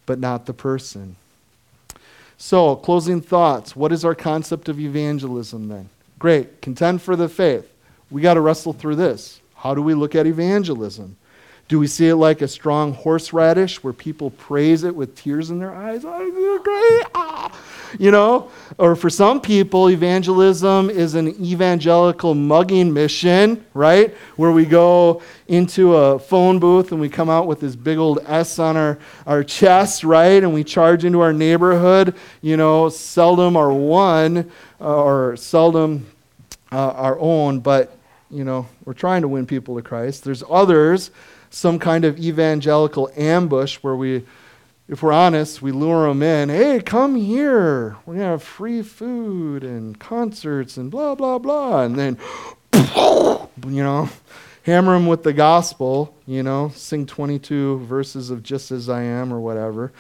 but 0.07 0.19
not 0.19 0.47
the 0.47 0.55
person. 0.55 1.17
So, 2.39 2.75
closing 2.75 3.21
thoughts. 3.21 3.77
What 3.77 3.93
is 3.93 4.05
our 4.05 4.17
concept 4.17 4.69
of 4.69 4.81
evangelism 4.81 5.69
then? 5.69 5.89
Great. 6.19 6.61
Contend 6.61 7.01
for 7.01 7.15
the 7.15 7.29
faith. 7.29 7.72
We 8.13 8.21
got 8.21 8.35
to 8.35 8.41
wrestle 8.41 8.75
through 8.75 8.97
this. 8.97 9.41
How 9.55 9.75
do 9.75 9.81
we 9.81 9.95
look 9.95 10.15
at 10.15 10.27
evangelism? 10.27 11.17
Do 11.69 11.79
we 11.79 11.87
see 11.87 12.09
it 12.09 12.17
like 12.17 12.43
a 12.43 12.49
strong 12.49 12.93
horseradish 12.93 13.83
where 13.83 13.95
people 13.95 14.29
praise 14.31 14.85
it 14.85 14.95
with 14.95 15.17
tears 15.17 15.51
in 15.51 15.59
their 15.59 15.75
eyes? 15.75 16.03
Ah. 16.05 17.51
You 17.99 18.11
know? 18.11 18.51
Or 18.77 18.95
for 18.95 19.09
some 19.09 19.41
people, 19.41 19.89
evangelism 19.89 20.91
is 20.91 21.15
an 21.15 21.29
evangelical 21.43 22.35
mugging 22.35 22.93
mission, 22.93 23.65
right? 23.73 24.15
Where 24.37 24.53
we 24.53 24.67
go 24.67 25.23
into 25.49 25.97
a 25.97 26.19
phone 26.19 26.59
booth 26.59 26.93
and 26.93 27.01
we 27.01 27.09
come 27.09 27.31
out 27.31 27.47
with 27.47 27.61
this 27.61 27.75
big 27.75 27.97
old 27.97 28.19
S 28.27 28.59
on 28.59 28.77
our, 28.77 28.99
our 29.27 29.43
chest, 29.43 30.05
right? 30.05 30.43
And 30.43 30.53
we 30.53 30.65
charge 30.65 31.07
into 31.07 31.21
our 31.21 31.33
neighborhood, 31.33 32.15
you 32.43 32.59
know, 32.59 32.91
seldom 32.91 33.57
our 33.57 33.73
one 33.73 34.51
uh, 34.79 35.03
or 35.03 35.37
seldom 35.37 36.07
uh, 36.71 36.91
our 36.91 37.19
own, 37.19 37.61
but, 37.61 37.97
you 38.33 38.45
know, 38.45 38.67
we're 38.85 38.95
trying 38.95 39.23
to 39.23 39.29
win 39.29 39.47
people 39.47 39.77
to 39.77 39.83
Christ. 39.83 40.25
There's 40.25 40.43
others 40.49 41.11
some 41.51 41.79
kind 41.79 42.05
of 42.05 42.19
evangelical 42.19 43.11
ambush 43.15 43.77
where 43.77 43.95
we, 43.95 44.25
if 44.89 45.03
we're 45.03 45.13
honest, 45.13 45.61
we 45.61 45.71
lure 45.71 46.09
them 46.09 46.23
in. 46.23 46.49
Hey, 46.49 46.81
come 46.81 47.15
here. 47.15 47.99
We're 48.07 48.15
going 48.15 48.19
to 48.19 48.31
have 48.31 48.43
free 48.43 48.83
food 48.83 49.63
and 49.63 49.99
concerts 49.99 50.79
and 50.79 50.91
blah, 50.91 51.15
blah, 51.15 51.39
blah. 51.39 51.83
And 51.83 51.99
then, 51.99 52.19
you 52.73 53.83
know, 53.83 54.09
hammer 54.63 54.95
them 54.95 55.07
with 55.07 55.25
the 55.25 55.35
gospel, 55.35 56.17
you 56.27 56.43
know, 56.43 56.73
sing 56.75 57.05
22 57.05 57.81
verses 57.81 58.31
of 58.31 58.43
Just 58.43 58.71
As 58.71 58.89
I 58.89 59.03
Am 59.03 59.33
or 59.33 59.41
whatever. 59.41 59.93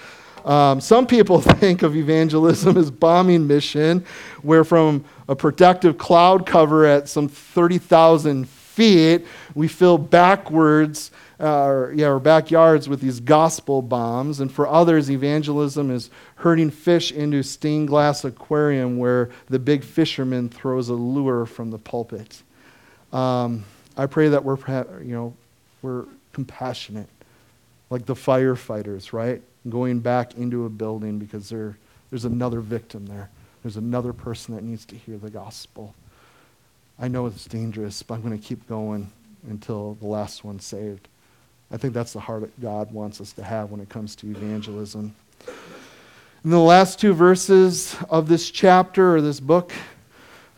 Um, 0.44 0.80
some 0.80 1.06
people 1.06 1.40
think 1.40 1.82
of 1.82 1.96
evangelism 1.96 2.76
as 2.76 2.90
bombing 2.90 3.46
mission, 3.46 4.04
where 4.42 4.64
from 4.64 5.04
a 5.28 5.36
protective 5.36 5.98
cloud 5.98 6.46
cover 6.46 6.84
at 6.86 7.08
some 7.08 7.28
30,000 7.28 8.48
feet, 8.48 9.26
we 9.54 9.68
fill 9.68 9.98
backwards 9.98 11.10
uh, 11.42 11.88
yeah, 11.92 12.06
our 12.06 12.20
backyards 12.20 12.88
with 12.88 13.00
these 13.00 13.18
gospel 13.18 13.82
bombs. 13.82 14.38
And 14.38 14.50
for 14.50 14.68
others, 14.68 15.10
evangelism 15.10 15.90
is 15.90 16.08
herding 16.36 16.70
fish 16.70 17.10
into 17.10 17.42
stained 17.42 17.88
glass 17.88 18.24
aquarium 18.24 18.96
where 18.96 19.30
the 19.48 19.58
big 19.58 19.82
fisherman 19.82 20.48
throws 20.48 20.88
a 20.88 20.94
lure 20.94 21.44
from 21.44 21.70
the 21.70 21.78
pulpit. 21.78 22.42
Um, 23.12 23.64
I 23.96 24.06
pray 24.06 24.28
that 24.28 24.44
we're, 24.44 24.56
you 25.02 25.14
know, 25.14 25.34
we're 25.82 26.04
compassionate, 26.32 27.08
like 27.90 28.06
the 28.06 28.14
firefighters, 28.14 29.12
right? 29.12 29.42
Going 29.68 30.00
back 30.00 30.34
into 30.34 30.64
a 30.64 30.68
building 30.68 31.18
because 31.18 31.48
there, 31.48 31.78
there's 32.10 32.24
another 32.24 32.60
victim 32.60 33.06
there. 33.06 33.30
There's 33.62 33.76
another 33.76 34.12
person 34.12 34.54
that 34.54 34.64
needs 34.64 34.84
to 34.86 34.96
hear 34.96 35.18
the 35.18 35.30
gospel. 35.30 35.94
I 36.98 37.08
know 37.08 37.26
it's 37.26 37.44
dangerous, 37.46 38.02
but 38.02 38.14
I'm 38.14 38.22
going 38.22 38.38
to 38.38 38.44
keep 38.44 38.68
going 38.68 39.10
until 39.48 39.94
the 39.94 40.06
last 40.06 40.44
one's 40.44 40.64
saved. 40.64 41.08
I 41.70 41.76
think 41.76 41.94
that's 41.94 42.12
the 42.12 42.20
heart 42.20 42.42
that 42.42 42.60
God 42.60 42.92
wants 42.92 43.20
us 43.20 43.32
to 43.32 43.42
have 43.42 43.70
when 43.70 43.80
it 43.80 43.88
comes 43.88 44.14
to 44.16 44.26
evangelism. 44.30 45.14
In 46.44 46.50
the 46.50 46.58
last 46.58 46.98
two 46.98 47.14
verses 47.14 47.96
of 48.10 48.28
this 48.28 48.50
chapter 48.50 49.16
or 49.16 49.20
this 49.20 49.40
book, 49.40 49.72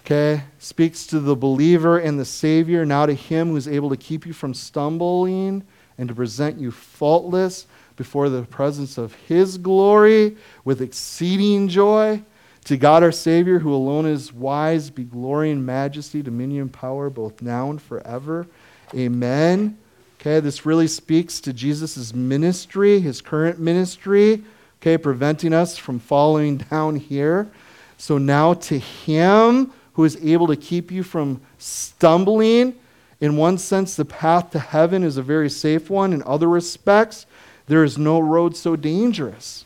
okay, 0.01 0.43
speaks 0.59 1.07
to 1.09 1.21
the 1.21 1.37
believer 1.37 1.99
and 1.99 2.19
the 2.19 2.25
Savior, 2.25 2.85
now 2.85 3.07
to 3.07 3.15
Him 3.15 3.51
who 3.51 3.57
is 3.57 3.69
able 3.69 3.91
to 3.91 3.97
keep 3.97 4.27
you 4.27 4.33
from 4.33 4.55
stumbling 4.55 5.63
and 5.99 6.09
to 6.09 6.15
present 6.15 6.59
you 6.59 6.71
faultless 6.71 7.67
before 7.97 8.28
the 8.28 8.42
presence 8.42 8.99
of 8.99 9.14
His 9.14 9.59
glory 9.59 10.36
with 10.64 10.80
exceeding 10.80 11.68
joy. 11.68 12.22
To 12.64 12.76
God 12.78 13.03
our 13.03 13.12
Savior, 13.12 13.59
who 13.59 13.74
alone 13.74 14.07
is 14.07 14.32
wise, 14.32 14.88
be 14.88 15.05
glory 15.05 15.51
and 15.51 15.66
majesty, 15.66 16.22
dominion, 16.22 16.70
power, 16.70 17.11
both 17.11 17.42
now 17.42 17.68
and 17.70 17.80
forever. 17.80 18.47
Amen. 18.95 19.76
Okay, 20.18 20.40
this 20.40 20.64
really 20.64 20.86
speaks 20.86 21.40
to 21.42 21.53
Jesus' 21.53 22.14
ministry, 22.14 23.01
his 23.01 23.20
current 23.20 23.59
ministry, 23.59 24.42
okay, 24.80 24.97
preventing 24.97 25.53
us 25.53 25.76
from 25.76 25.99
falling 25.99 26.57
down 26.70 26.97
here. 26.97 27.51
So 27.99 28.16
now 28.16 28.55
to 28.55 28.78
him 28.78 29.70
who 29.92 30.05
is 30.05 30.16
able 30.24 30.47
to 30.47 30.57
keep 30.57 30.90
you 30.90 31.03
from 31.03 31.42
stumbling, 31.59 32.74
in 33.20 33.36
one 33.36 33.59
sense, 33.59 33.97
the 33.97 34.05
path 34.05 34.51
to 34.51 34.59
heaven 34.59 35.03
is 35.03 35.16
a 35.16 35.22
very 35.22 35.49
safe 35.49 35.88
one. 35.88 36.12
In 36.12 36.22
other 36.24 36.49
respects, 36.49 37.26
there 37.67 37.85
is 37.85 37.97
no 37.99 38.19
road 38.21 38.57
so 38.57 38.77
dangerous. 38.77 39.65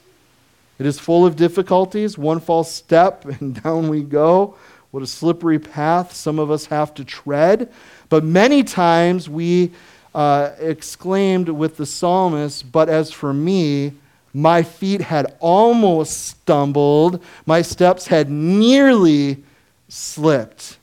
It 0.79 0.87
is 0.87 0.99
full 0.99 1.27
of 1.27 1.37
difficulties. 1.37 2.17
One 2.17 2.41
false 2.41 2.71
step, 2.71 3.25
and 3.41 3.61
down 3.63 3.89
we 3.89 4.03
go. 4.03 4.55
What 4.91 5.03
a 5.03 5.07
slippery 5.07 5.59
path 5.59 6.15
some 6.15 6.39
of 6.39 6.51
us 6.51 6.67
have 6.67 6.95
to 6.95 7.05
tread. 7.05 7.71
But 8.09 8.25
many 8.25 8.65
times 8.65 9.29
we 9.29 9.73
uh, 10.15 10.53
exclaimed 10.59 11.49
with 11.49 11.77
the 11.77 11.87
psalmist, 11.87 12.73
But 12.73 12.89
as 12.89 13.13
for 13.13 13.35
me, 13.35 13.93
my 14.33 14.63
feet 14.63 15.01
had 15.01 15.37
almost 15.41 16.29
stumbled, 16.29 17.23
my 17.45 17.63
steps 17.63 18.07
had 18.07 18.31
nearly 18.31 19.43
slipped. 19.89 20.79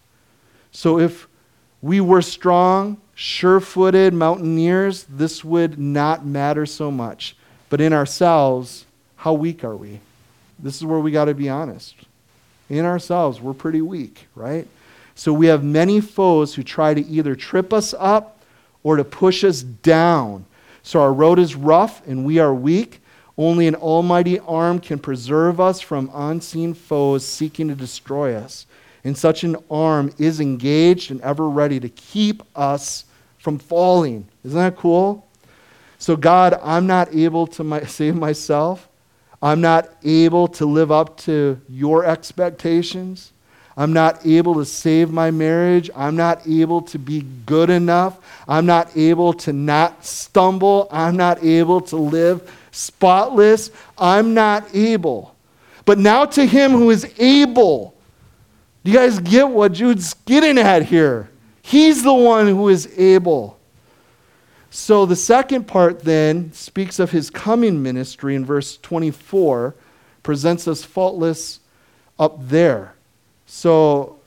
So 0.72 1.00
if 1.00 1.28
we 1.82 2.02
were 2.02 2.22
strong, 2.22 2.98
sure 3.16 3.60
footed 3.60 4.14
mountaineers, 4.14 5.06
this 5.06 5.44
would 5.44 5.80
not 5.80 6.26
matter 6.26 6.66
so 6.66 6.92
much. 6.92 7.36
But 7.70 7.82
in 7.82 7.94
ourselves, 7.94 8.86
how 9.16 9.34
weak 9.34 9.64
are 9.64 9.76
we? 9.76 10.02
This 10.60 10.76
is 10.76 10.86
where 10.86 11.00
we 11.00 11.12
got 11.12 11.26
to 11.26 11.34
be 11.34 11.50
honest. 11.50 11.96
In 12.70 12.86
ourselves, 12.86 13.42
we're 13.42 13.54
pretty 13.54 13.82
weak, 13.82 14.28
right? 14.36 14.68
So 15.16 15.34
we 15.34 15.48
have 15.48 15.64
many 15.64 16.02
foes 16.02 16.56
who 16.56 16.64
try 16.64 16.94
to 16.94 17.06
either 17.06 17.36
trip 17.36 17.74
us 17.74 17.94
up 17.98 18.44
or 18.84 18.98
to 18.98 19.04
push 19.04 19.44
us 19.44 19.62
down. 19.62 20.46
So 20.84 21.02
our 21.02 21.14
road 21.14 21.40
is 21.40 21.56
rough 21.56 22.06
and 22.08 22.26
we 22.26 22.38
are 22.40 22.54
weak. 22.54 23.02
Only 23.38 23.68
an 23.68 23.76
almighty 23.76 24.40
arm 24.40 24.80
can 24.80 25.00
preserve 25.00 25.60
us 25.60 25.82
from 25.82 26.12
unseen 26.14 26.74
foes 26.74 27.26
seeking 27.26 27.70
to 27.70 27.76
destroy 27.76 28.36
us. 28.36 28.66
And 29.06 29.18
such 29.18 29.44
an 29.44 29.56
arm 29.70 30.12
is 30.18 30.42
engaged 30.42 31.12
and 31.12 31.22
ever 31.22 31.48
ready 31.48 31.80
to 31.80 31.88
keep 31.88 32.44
us 32.56 33.06
from 33.38 33.60
falling. 33.60 34.28
Isn't 34.44 34.58
that 34.58 34.76
cool? 34.76 35.26
So, 36.00 36.18
God, 36.18 36.60
I'm 36.62 36.88
not 36.88 37.14
able 37.16 37.48
to 37.48 37.64
my, 37.64 37.84
save 37.86 38.16
myself. 38.16 38.90
I'm 39.42 39.62
not 39.62 39.90
able 40.04 40.48
to 40.50 40.66
live 40.66 40.92
up 40.92 41.18
to 41.20 41.62
your 41.70 42.04
expectations. 42.04 43.32
I'm 43.78 43.94
not 43.94 44.26
able 44.26 44.56
to 44.56 44.66
save 44.66 45.12
my 45.12 45.32
marriage. 45.32 45.92
I'm 45.96 46.16
not 46.16 46.48
able 46.48 46.82
to 46.84 46.98
be 46.98 47.26
good 47.46 47.70
enough. 47.70 48.18
I'm 48.48 48.66
not 48.66 48.96
able 48.98 49.34
to 49.34 49.54
not 49.54 50.04
stumble. 50.04 50.88
I'm 50.90 51.16
not 51.16 51.44
able 51.44 51.82
to 51.82 51.98
live 51.98 52.52
spotless. 52.72 53.70
I'm 53.98 54.34
not 54.34 54.74
able. 54.74 55.36
But 55.84 56.00
now 56.00 56.26
to 56.26 56.46
him 56.46 56.72
who 56.72 56.90
is 56.90 57.14
able. 57.20 57.95
Do 58.86 58.92
you 58.92 58.98
guys 59.00 59.18
get 59.18 59.50
what 59.50 59.72
Jude's 59.72 60.14
getting 60.14 60.60
at 60.60 60.84
here? 60.86 61.32
He's 61.64 62.04
the 62.04 62.14
one 62.14 62.46
who 62.46 62.70
is 62.70 62.88
able. 63.00 63.58
So 64.70 65.08
the 65.08 65.16
second 65.16 65.66
part 65.68 66.04
then 66.04 66.52
speaks 66.54 67.00
of 67.00 67.10
his 67.10 67.32
coming 67.32 67.82
ministry 67.82 68.36
in 68.36 68.46
verse 68.46 68.78
24, 68.78 69.74
presents 70.22 70.68
us 70.68 70.84
faultless 70.84 71.62
up 72.20 72.36
there. 72.48 72.94
So, 73.48 74.20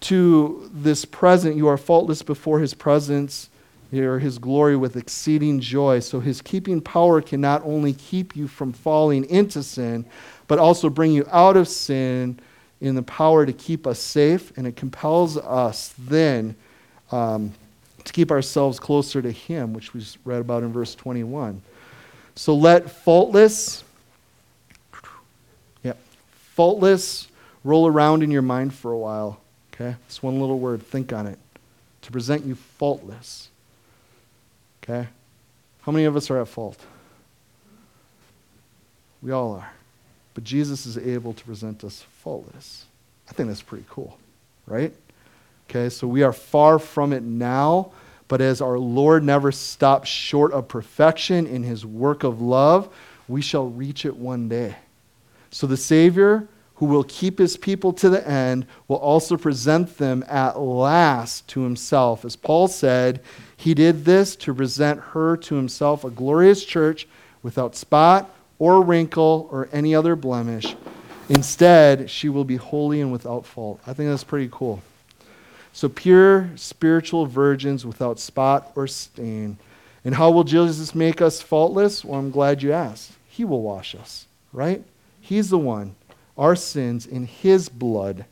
to 0.00 0.68
this 0.72 1.04
present, 1.04 1.54
you 1.54 1.68
are 1.68 1.76
faultless 1.76 2.22
before 2.22 2.58
his 2.58 2.74
presence 2.74 3.50
or 3.92 4.18
his 4.18 4.38
glory 4.38 4.76
with 4.76 4.96
exceeding 4.96 5.60
joy. 5.60 6.00
So, 6.00 6.18
his 6.18 6.42
keeping 6.42 6.80
power 6.80 7.22
can 7.22 7.40
not 7.40 7.62
only 7.64 7.92
keep 7.92 8.34
you 8.34 8.48
from 8.48 8.72
falling 8.72 9.26
into 9.26 9.62
sin, 9.62 10.06
but 10.48 10.58
also 10.58 10.90
bring 10.90 11.12
you 11.12 11.24
out 11.30 11.56
of 11.56 11.68
sin 11.68 12.40
in 12.80 12.94
the 12.94 13.02
power 13.02 13.44
to 13.44 13.52
keep 13.52 13.86
us 13.86 13.98
safe. 13.98 14.56
And 14.56 14.66
it 14.66 14.76
compels 14.76 15.36
us 15.36 15.94
then 15.98 16.54
um, 17.12 17.52
to 18.04 18.12
keep 18.12 18.30
ourselves 18.30 18.80
closer 18.80 19.20
to 19.20 19.30
him, 19.30 19.72
which 19.72 19.92
we 19.94 20.04
read 20.24 20.40
about 20.40 20.62
in 20.62 20.72
verse 20.72 20.94
21. 20.94 21.60
So, 22.34 22.54
let 22.54 22.90
faultless, 22.90 23.84
yeah, 25.82 25.92
faultless 26.54 27.28
roll 27.64 27.86
around 27.86 28.22
in 28.22 28.30
your 28.30 28.42
mind 28.42 28.72
for 28.72 28.92
a 28.92 28.98
while. 28.98 29.40
Okay? 29.74 29.96
It's 30.06 30.22
one 30.22 30.40
little 30.40 30.58
word. 30.58 30.82
Think 30.82 31.12
on 31.12 31.26
it. 31.26 31.38
To 32.02 32.12
present 32.12 32.44
you 32.44 32.54
faultless. 32.54 33.48
Okay? 34.82 35.08
How 35.82 35.92
many 35.92 36.04
of 36.04 36.16
us 36.16 36.30
are 36.30 36.40
at 36.40 36.48
fault? 36.48 36.78
We 39.22 39.32
all 39.32 39.52
are. 39.52 39.70
But 40.34 40.44
Jesus 40.44 40.86
is 40.86 40.96
able 40.96 41.32
to 41.34 41.44
present 41.44 41.82
us 41.84 42.04
faultless. 42.22 42.84
I 43.28 43.32
think 43.32 43.48
that's 43.48 43.62
pretty 43.62 43.84
cool, 43.88 44.18
right? 44.66 44.92
Okay, 45.68 45.88
so 45.88 46.06
we 46.06 46.22
are 46.22 46.32
far 46.32 46.78
from 46.78 47.12
it 47.12 47.22
now, 47.22 47.92
but 48.28 48.40
as 48.40 48.60
our 48.60 48.78
Lord 48.78 49.24
never 49.24 49.52
stops 49.52 50.08
short 50.08 50.52
of 50.52 50.68
perfection 50.68 51.46
in 51.46 51.62
his 51.62 51.84
work 51.84 52.24
of 52.24 52.40
love, 52.40 52.88
we 53.28 53.40
shall 53.40 53.68
reach 53.68 54.04
it 54.04 54.16
one 54.16 54.48
day. 54.48 54.76
So 55.50 55.66
the 55.66 55.76
Savior 55.76 56.48
who 56.80 56.86
will 56.86 57.04
keep 57.04 57.38
his 57.38 57.58
people 57.58 57.92
to 57.92 58.08
the 58.08 58.26
end, 58.26 58.66
will 58.88 58.96
also 58.96 59.36
present 59.36 59.98
them 59.98 60.24
at 60.26 60.58
last 60.58 61.46
to 61.46 61.60
himself. 61.60 62.24
As 62.24 62.36
Paul 62.36 62.68
said, 62.68 63.20
He 63.54 63.74
did 63.74 64.06
this 64.06 64.34
to 64.36 64.54
present 64.54 64.98
her 64.98 65.36
to 65.36 65.56
himself 65.56 66.04
a 66.04 66.10
glorious 66.10 66.64
church 66.64 67.06
without 67.42 67.76
spot 67.76 68.30
or 68.60 68.82
wrinkle 68.82 69.48
or 69.50 69.68
any 69.72 69.92
other 69.92 70.14
blemish. 70.14 70.76
Instead, 71.28 72.08
she 72.08 72.28
will 72.28 72.44
be 72.44 72.56
holy 72.56 73.00
and 73.00 73.10
without 73.10 73.44
fault. 73.44 73.80
I 73.86 73.94
think 73.94 74.10
that's 74.10 74.22
pretty 74.22 74.48
cool. 74.52 74.82
So, 75.72 75.88
pure 75.88 76.50
spiritual 76.56 77.26
virgins 77.26 77.86
without 77.86 78.20
spot 78.20 78.70
or 78.76 78.86
stain. 78.86 79.56
And 80.04 80.14
how 80.14 80.30
will 80.30 80.44
Jesus 80.44 80.94
make 80.94 81.20
us 81.20 81.40
faultless? 81.40 82.04
Well, 82.04 82.18
I'm 82.18 82.30
glad 82.30 82.62
you 82.62 82.72
asked. 82.72 83.12
He 83.28 83.44
will 83.44 83.62
wash 83.62 83.94
us, 83.94 84.26
right? 84.52 84.82
He's 85.20 85.50
the 85.50 85.58
one, 85.58 85.94
our 86.36 86.56
sins 86.56 87.06
in 87.06 87.26
His 87.26 87.68
blood 87.68 88.24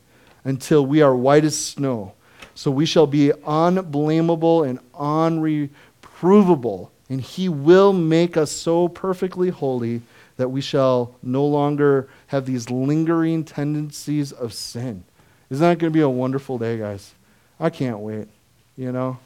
until 0.43 0.85
we 0.85 1.01
are 1.01 1.15
white 1.15 1.45
as 1.45 1.57
snow. 1.57 2.13
So 2.53 2.69
we 2.69 2.85
shall 2.85 3.07
be 3.07 3.31
unblameable 3.47 4.63
and 4.63 4.79
unreprovable. 4.93 6.89
And 7.09 7.21
He 7.21 7.47
will 7.47 7.93
make 7.93 8.35
us 8.35 8.51
so 8.51 8.89
perfectly 8.89 9.49
holy 9.49 10.01
that 10.39 10.47
we 10.47 10.61
shall 10.61 11.13
no 11.21 11.45
longer 11.45 12.07
have 12.27 12.45
these 12.45 12.69
lingering 12.69 13.43
tendencies 13.43 14.31
of 14.31 14.53
sin. 14.53 15.03
Isn't 15.49 15.61
that 15.61 15.79
going 15.79 15.91
to 15.91 15.93
be 15.93 15.99
a 15.99 16.07
wonderful 16.07 16.57
day, 16.57 16.77
guys? 16.77 17.13
I 17.59 17.69
can't 17.69 17.99
wait. 17.99 18.29
You 18.77 18.93
know, 18.93 19.19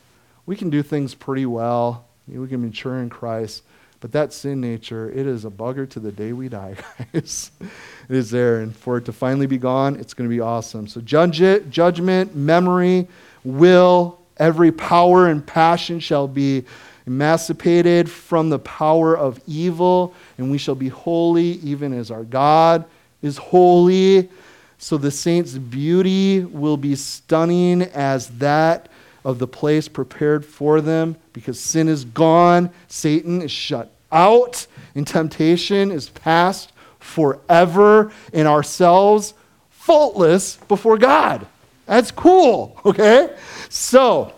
we 0.48 0.56
can 0.56 0.72
do 0.72 0.82
things 0.82 1.14
pretty 1.14 1.46
well. 1.46 2.06
We 2.28 2.48
can 2.48 2.64
mature 2.64 2.98
in 2.98 3.12
Christ. 3.12 3.62
But 4.00 4.12
that 4.14 4.34
sin 4.34 4.60
nature, 4.60 5.08
it 5.12 5.28
is 5.28 5.46
a 5.46 5.52
bugger 5.52 5.88
to 5.92 6.00
the 6.00 6.12
day 6.12 6.34
we 6.34 6.50
die, 6.50 6.78
guys. 7.14 7.52
it 7.62 8.16
is 8.16 8.32
there. 8.32 8.62
And 8.62 8.76
for 8.76 8.98
it 8.98 9.06
to 9.06 9.14
finally 9.14 9.46
be 9.46 9.60
gone, 9.60 9.98
it's 9.98 10.16
going 10.16 10.28
to 10.28 10.36
be 10.36 10.42
awesome. 10.42 10.88
So, 10.88 11.00
judge 11.00 11.42
it, 11.42 11.70
judgment, 11.70 12.36
memory, 12.36 13.08
will, 13.44 14.20
every 14.38 14.72
power 14.72 15.28
and 15.28 15.46
passion 15.46 16.00
shall 16.00 16.28
be 16.28 16.66
emancipated 17.06 18.10
from 18.10 18.50
the 18.50 18.60
power 18.60 19.18
of 19.18 19.42
evil, 19.48 20.14
and 20.38 20.50
we 20.50 20.58
shall 20.58 20.76
be 20.76 20.90
holy, 20.90 21.54
even 21.60 21.94
as 21.94 22.12
our 22.12 22.24
God 22.24 22.86
is 23.22 23.38
holy. 23.38 24.30
So 24.78 24.98
the 24.98 25.12
saints' 25.12 25.58
beauty 25.58 26.44
will 26.44 26.78
be 26.78 26.96
stunning 26.96 27.84
as 27.84 28.30
that 28.40 28.90
of 29.24 29.40
the 29.40 29.48
place 29.48 29.88
prepared 29.88 30.46
for 30.46 30.82
them 30.82 31.16
because 31.32 31.60
sin 31.60 31.88
is 31.88 32.04
gone, 32.06 32.70
Satan 32.88 33.42
is 33.42 33.52
shut 33.52 33.92
out, 34.12 34.68
and 34.96 35.08
temptation 35.08 35.92
is 35.92 36.10
past 36.10 36.72
forever, 37.00 38.12
and 38.34 38.48
ourselves 38.48 39.34
faultless 39.70 40.58
before 40.68 40.98
God. 40.98 41.46
That's 41.86 42.12
cool, 42.12 42.80
okay? 42.86 43.36
So, 43.70 44.34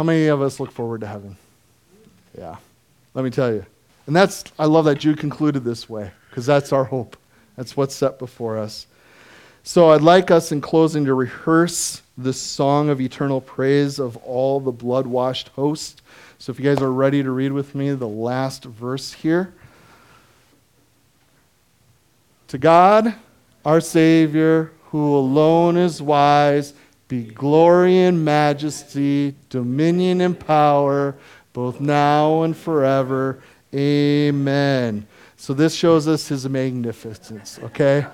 how 0.00 0.04
many 0.04 0.28
of 0.28 0.40
us 0.40 0.58
look 0.58 0.72
forward 0.72 1.02
to 1.02 1.06
heaven? 1.06 1.36
Yeah, 2.34 2.56
let 3.12 3.22
me 3.22 3.28
tell 3.28 3.52
you. 3.52 3.66
And 4.06 4.16
that's, 4.16 4.44
I 4.58 4.64
love 4.64 4.86
that 4.86 4.94
Jude 4.94 5.18
concluded 5.18 5.62
this 5.62 5.90
way, 5.90 6.10
because 6.30 6.46
that's 6.46 6.72
our 6.72 6.84
hope. 6.84 7.18
That's 7.54 7.76
what's 7.76 7.94
set 7.94 8.18
before 8.18 8.56
us. 8.56 8.86
So 9.62 9.90
I'd 9.90 10.00
like 10.00 10.30
us 10.30 10.52
in 10.52 10.62
closing 10.62 11.04
to 11.04 11.12
rehearse 11.12 12.00
the 12.16 12.32
song 12.32 12.88
of 12.88 12.98
eternal 12.98 13.42
praise 13.42 13.98
of 13.98 14.16
all 14.16 14.58
the 14.58 14.72
blood 14.72 15.06
washed 15.06 15.48
host. 15.48 16.00
So 16.38 16.50
if 16.50 16.58
you 16.58 16.64
guys 16.64 16.82
are 16.82 16.90
ready 16.90 17.22
to 17.22 17.30
read 17.30 17.52
with 17.52 17.74
me 17.74 17.90
the 17.90 18.08
last 18.08 18.64
verse 18.64 19.12
here. 19.12 19.52
To 22.48 22.56
God, 22.56 23.14
our 23.66 23.82
Savior, 23.82 24.72
who 24.92 25.14
alone 25.14 25.76
is 25.76 26.00
wise, 26.00 26.72
be 27.10 27.24
glory 27.24 28.04
and 28.04 28.24
majesty, 28.24 29.34
dominion 29.48 30.20
and 30.20 30.38
power, 30.38 31.16
both 31.52 31.80
now 31.80 32.42
and 32.42 32.56
forever. 32.56 33.42
Amen. 33.74 35.04
So 35.36 35.52
this 35.52 35.74
shows 35.74 36.06
us 36.06 36.28
his 36.28 36.48
magnificence, 36.48 37.58
okay? 37.64 38.06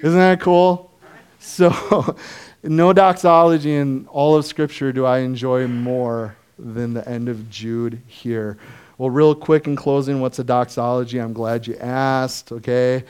Isn't 0.00 0.18
that 0.18 0.40
cool? 0.40 0.92
So, 1.40 2.16
no 2.62 2.92
doxology 2.92 3.74
in 3.74 4.06
all 4.06 4.36
of 4.36 4.44
Scripture 4.46 4.92
do 4.92 5.04
I 5.04 5.18
enjoy 5.18 5.66
more 5.66 6.36
than 6.56 6.94
the 6.94 7.06
end 7.08 7.28
of 7.28 7.50
Jude 7.50 8.00
here. 8.06 8.58
Well, 8.96 9.10
real 9.10 9.34
quick 9.34 9.66
in 9.66 9.74
closing, 9.74 10.20
what's 10.20 10.38
a 10.38 10.44
doxology? 10.44 11.18
I'm 11.18 11.32
glad 11.32 11.66
you 11.66 11.76
asked, 11.78 12.52
okay? 12.52 13.02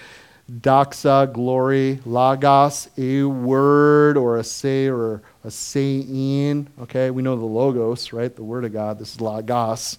Doxa, 0.50 1.32
glory, 1.32 2.00
logos, 2.04 2.90
a 2.98 3.24
word 3.24 4.18
or 4.18 4.36
a 4.36 4.44
say 4.44 4.88
or 4.88 5.22
a 5.42 5.50
saying, 5.50 6.68
okay? 6.82 7.10
We 7.10 7.22
know 7.22 7.36
the 7.36 7.46
logos, 7.46 8.12
right? 8.12 8.34
The 8.34 8.44
word 8.44 8.66
of 8.66 8.72
God. 8.74 8.98
This 8.98 9.14
is 9.14 9.20
logos, 9.22 9.98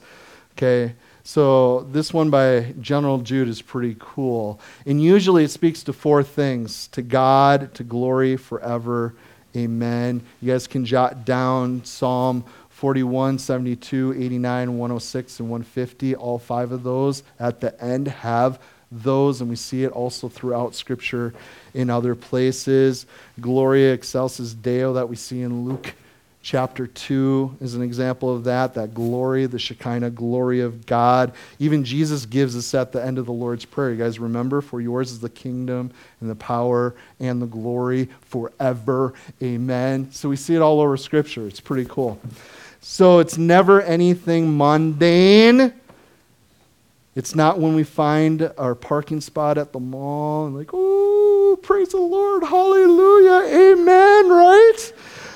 okay? 0.51 0.93
So 1.23 1.87
this 1.91 2.13
one 2.13 2.29
by 2.29 2.75
General 2.79 3.17
Jude 3.17 3.47
is 3.47 3.59
pretty 3.59 3.95
cool. 3.97 4.59
And 4.85 5.01
usually 5.01 5.43
it 5.43 5.49
speaks 5.49 5.81
to 5.83 5.93
four 5.93 6.21
things 6.21 6.87
to 6.89 7.01
God, 7.01 7.73
to 7.73 7.83
glory 7.83 8.37
forever. 8.37 9.15
Amen. 9.55 10.21
You 10.41 10.51
guys 10.51 10.67
can 10.67 10.85
jot 10.85 11.25
down 11.25 11.83
Psalm 11.83 12.45
41, 12.69 13.39
72, 13.39 14.13
89, 14.15 14.77
106, 14.77 15.39
and 15.39 15.49
150. 15.49 16.15
All 16.15 16.37
five 16.37 16.71
of 16.71 16.83
those 16.83 17.23
at 17.39 17.61
the 17.61 17.83
end 17.83 18.07
have 18.09 18.59
those, 18.91 19.41
and 19.41 19.49
we 19.49 19.55
see 19.55 19.83
it 19.83 19.91
also 19.91 20.29
throughout 20.29 20.75
Scripture 20.75 21.33
in 21.73 21.89
other 21.89 22.15
places. 22.15 23.05
Gloria 23.39 23.93
excelsis 23.93 24.53
Deo 24.53 24.93
that 24.93 25.09
we 25.09 25.15
see 25.15 25.41
in 25.41 25.65
Luke 25.65 25.93
chapter 26.45 26.85
2 26.85 27.57
is 27.59 27.73
an 27.73 27.81
example 27.81 28.31
of 28.31 28.43
that 28.43 28.75
that 28.75 28.93
glory 28.93 29.47
the 29.47 29.57
shekinah 29.57 30.11
glory 30.11 30.61
of 30.61 30.85
god. 30.85 31.33
Even 31.57 31.83
jesus 31.83 32.27
gives 32.27 32.55
us 32.55 32.71
at 32.75 32.91
the 32.91 33.03
end 33.03 33.17
of 33.17 33.25
the 33.25 33.31
lord's 33.33 33.65
prayer 33.65 33.89
you 33.89 33.97
guys 33.97 34.19
remember? 34.19 34.61
For 34.61 34.79
yours 34.79 35.09
is 35.09 35.19
the 35.19 35.29
kingdom 35.29 35.89
and 36.21 36.29
the 36.29 36.35
power 36.35 36.93
and 37.19 37.41
the 37.41 37.47
glory 37.47 38.09
forever. 38.21 39.15
Amen. 39.41 40.11
So 40.11 40.29
we 40.29 40.35
see 40.35 40.53
it 40.53 40.61
all 40.61 40.81
over 40.81 40.95
scripture. 40.97 41.47
It's 41.47 41.59
pretty 41.59 41.89
cool. 41.89 42.21
So 42.79 43.17
it's 43.17 43.39
never 43.39 43.81
anything 43.81 44.55
mundane 44.55 45.73
it's 47.15 47.33
not 47.33 47.59
when 47.59 47.75
we 47.75 47.83
find 47.83 48.51
our 48.57 48.75
parking 48.75 49.21
spot 49.21 49.57
at 49.57 49.71
the 49.73 49.79
mall 49.79 50.45
and 50.45 50.55
like 50.55 50.69
oh 50.73 51.57
praise 51.63 51.89
the 51.89 51.97
lord 51.97 52.43
hallelujah 52.43 53.71
amen 53.71 54.29
right 54.29 54.93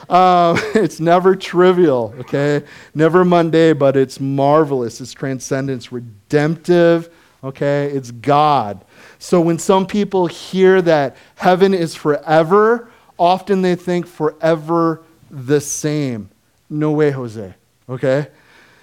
um, 0.09 0.57
it's 0.75 0.99
never 0.99 1.35
trivial, 1.35 2.13
okay? 2.19 2.63
Never 2.95 3.23
mundane, 3.23 3.77
but 3.77 3.95
it's 3.95 4.19
marvelous. 4.19 4.99
It's 4.99 5.13
transcendence, 5.13 5.91
redemptive, 5.91 7.13
okay? 7.43 7.91
It's 7.91 8.11
God. 8.11 8.83
So 9.19 9.39
when 9.39 9.59
some 9.59 9.85
people 9.85 10.27
hear 10.27 10.81
that 10.81 11.15
heaven 11.35 11.73
is 11.73 11.93
forever, 11.93 12.89
often 13.17 13.61
they 13.61 13.75
think 13.75 14.07
forever 14.07 15.03
the 15.29 15.61
same. 15.61 16.31
No 16.69 16.91
way, 16.91 17.11
Jose, 17.11 17.53
okay? 17.87 18.27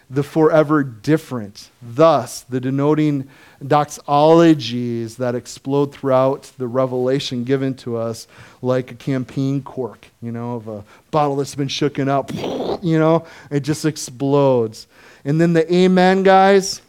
The 0.08 0.22
forever 0.22 0.84
different. 0.84 1.70
Thus, 1.82 2.42
the 2.42 2.60
denoting 2.60 3.28
doxologies 3.62 5.16
that 5.16 5.34
explode 5.34 5.92
throughout 5.92 6.52
the 6.58 6.68
revelation 6.68 7.42
given 7.42 7.74
to 7.74 7.96
us 7.96 8.28
like 8.62 8.92
a 8.92 9.02
champagne 9.02 9.62
cork, 9.62 10.06
you 10.22 10.30
know, 10.30 10.56
of 10.56 10.68
a 10.68 10.84
bottle 11.10 11.36
that's 11.36 11.54
been 11.54 11.68
shooken 11.68 12.08
up, 12.08 12.32
you 12.84 12.98
know, 12.98 13.26
it 13.50 13.60
just 13.60 13.84
explodes. 13.84 14.86
And 15.24 15.40
then 15.40 15.54
the 15.54 15.72
amen, 15.74 16.22
guys, 16.22 16.82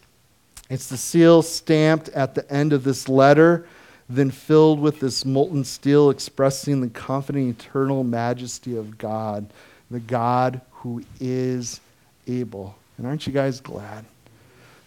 it's 0.70 0.89
the 0.89 0.97
seal 0.97 1.41
stamped 1.41 2.09
at 2.09 2.36
the 2.36 2.49
end 2.51 2.74
of 2.74 2.84
this 2.84 3.07
letter, 3.07 3.65
then 4.09 4.32
filled 4.32 4.80
with 4.80 4.99
this 4.99 5.26
molten 5.26 5.63
steel 5.63 6.09
expressing 6.09 6.82
the 6.82 6.89
confident 6.89 7.61
eternal 7.61 8.03
majesty 8.03 8.76
of 8.76 8.97
God, 8.97 9.51
the 9.89 9.99
God 9.99 10.61
who 10.72 11.03
is 11.20 11.80
able. 12.28 12.76
And 12.98 13.06
aren't 13.06 13.28
you 13.28 13.34
guys 13.34 13.60
glad? 13.60 14.06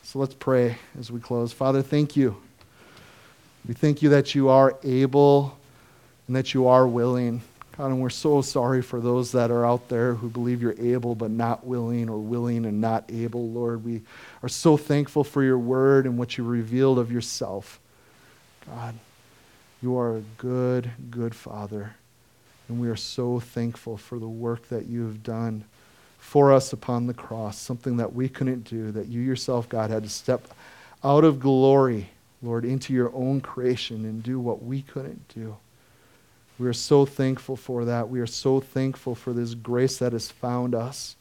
So 0.02 0.18
let's 0.18 0.34
pray 0.34 0.76
as 0.98 1.10
we 1.10 1.20
close. 1.20 1.52
Father, 1.52 1.82
thank 1.82 2.16
you. 2.16 2.36
We 3.68 3.74
thank 3.74 4.02
you 4.02 4.08
that 4.10 4.34
you 4.34 4.48
are 4.48 4.76
able 4.82 5.56
and 6.26 6.34
that 6.34 6.54
you 6.54 6.66
are 6.66 6.86
willing. 6.86 7.42
God, 7.76 7.86
and 7.86 8.00
we're 8.00 8.10
so 8.10 8.42
sorry 8.42 8.82
for 8.82 9.00
those 9.00 9.32
that 9.32 9.50
are 9.50 9.64
out 9.64 9.88
there 9.88 10.14
who 10.14 10.28
believe 10.28 10.60
you're 10.60 10.80
able 10.80 11.14
but 11.14 11.30
not 11.30 11.64
willing, 11.64 12.08
or 12.08 12.18
willing 12.18 12.66
and 12.66 12.80
not 12.80 13.04
able, 13.10 13.48
Lord. 13.48 13.84
We 13.84 14.02
are 14.42 14.48
so 14.48 14.76
thankful 14.76 15.24
for 15.24 15.42
your 15.42 15.58
word 15.58 16.06
and 16.06 16.18
what 16.18 16.36
you 16.36 16.44
revealed 16.44 16.98
of 16.98 17.12
yourself. 17.12 17.78
God, 18.66 18.94
you 19.82 19.96
are 19.98 20.16
a 20.16 20.22
good, 20.38 20.90
good 21.10 21.34
Father. 21.34 21.94
And 22.68 22.80
we 22.80 22.88
are 22.88 22.96
so 22.96 23.40
thankful 23.40 23.96
for 23.96 24.18
the 24.18 24.28
work 24.28 24.68
that 24.68 24.86
you 24.86 25.06
have 25.06 25.22
done 25.22 25.64
for 26.20 26.52
us 26.52 26.72
upon 26.72 27.06
the 27.06 27.14
cross, 27.14 27.58
something 27.58 27.96
that 27.96 28.14
we 28.14 28.28
couldn't 28.28 28.62
do, 28.62 28.92
that 28.92 29.08
you 29.08 29.20
yourself, 29.20 29.68
God, 29.68 29.90
had 29.90 30.04
to 30.04 30.08
step 30.08 30.46
out 31.02 31.24
of 31.24 31.40
glory, 31.40 32.10
Lord, 32.42 32.64
into 32.64 32.92
your 32.92 33.12
own 33.14 33.40
creation 33.40 34.04
and 34.04 34.22
do 34.22 34.38
what 34.38 34.62
we 34.62 34.82
couldn't 34.82 35.26
do. 35.34 35.56
We 36.58 36.68
are 36.68 36.74
so 36.74 37.06
thankful 37.06 37.56
for 37.56 37.86
that. 37.86 38.10
We 38.10 38.20
are 38.20 38.26
so 38.26 38.60
thankful 38.60 39.14
for 39.14 39.32
this 39.32 39.54
grace 39.54 39.98
that 39.98 40.12
has 40.12 40.30
found 40.30 40.74
us. 40.74 41.16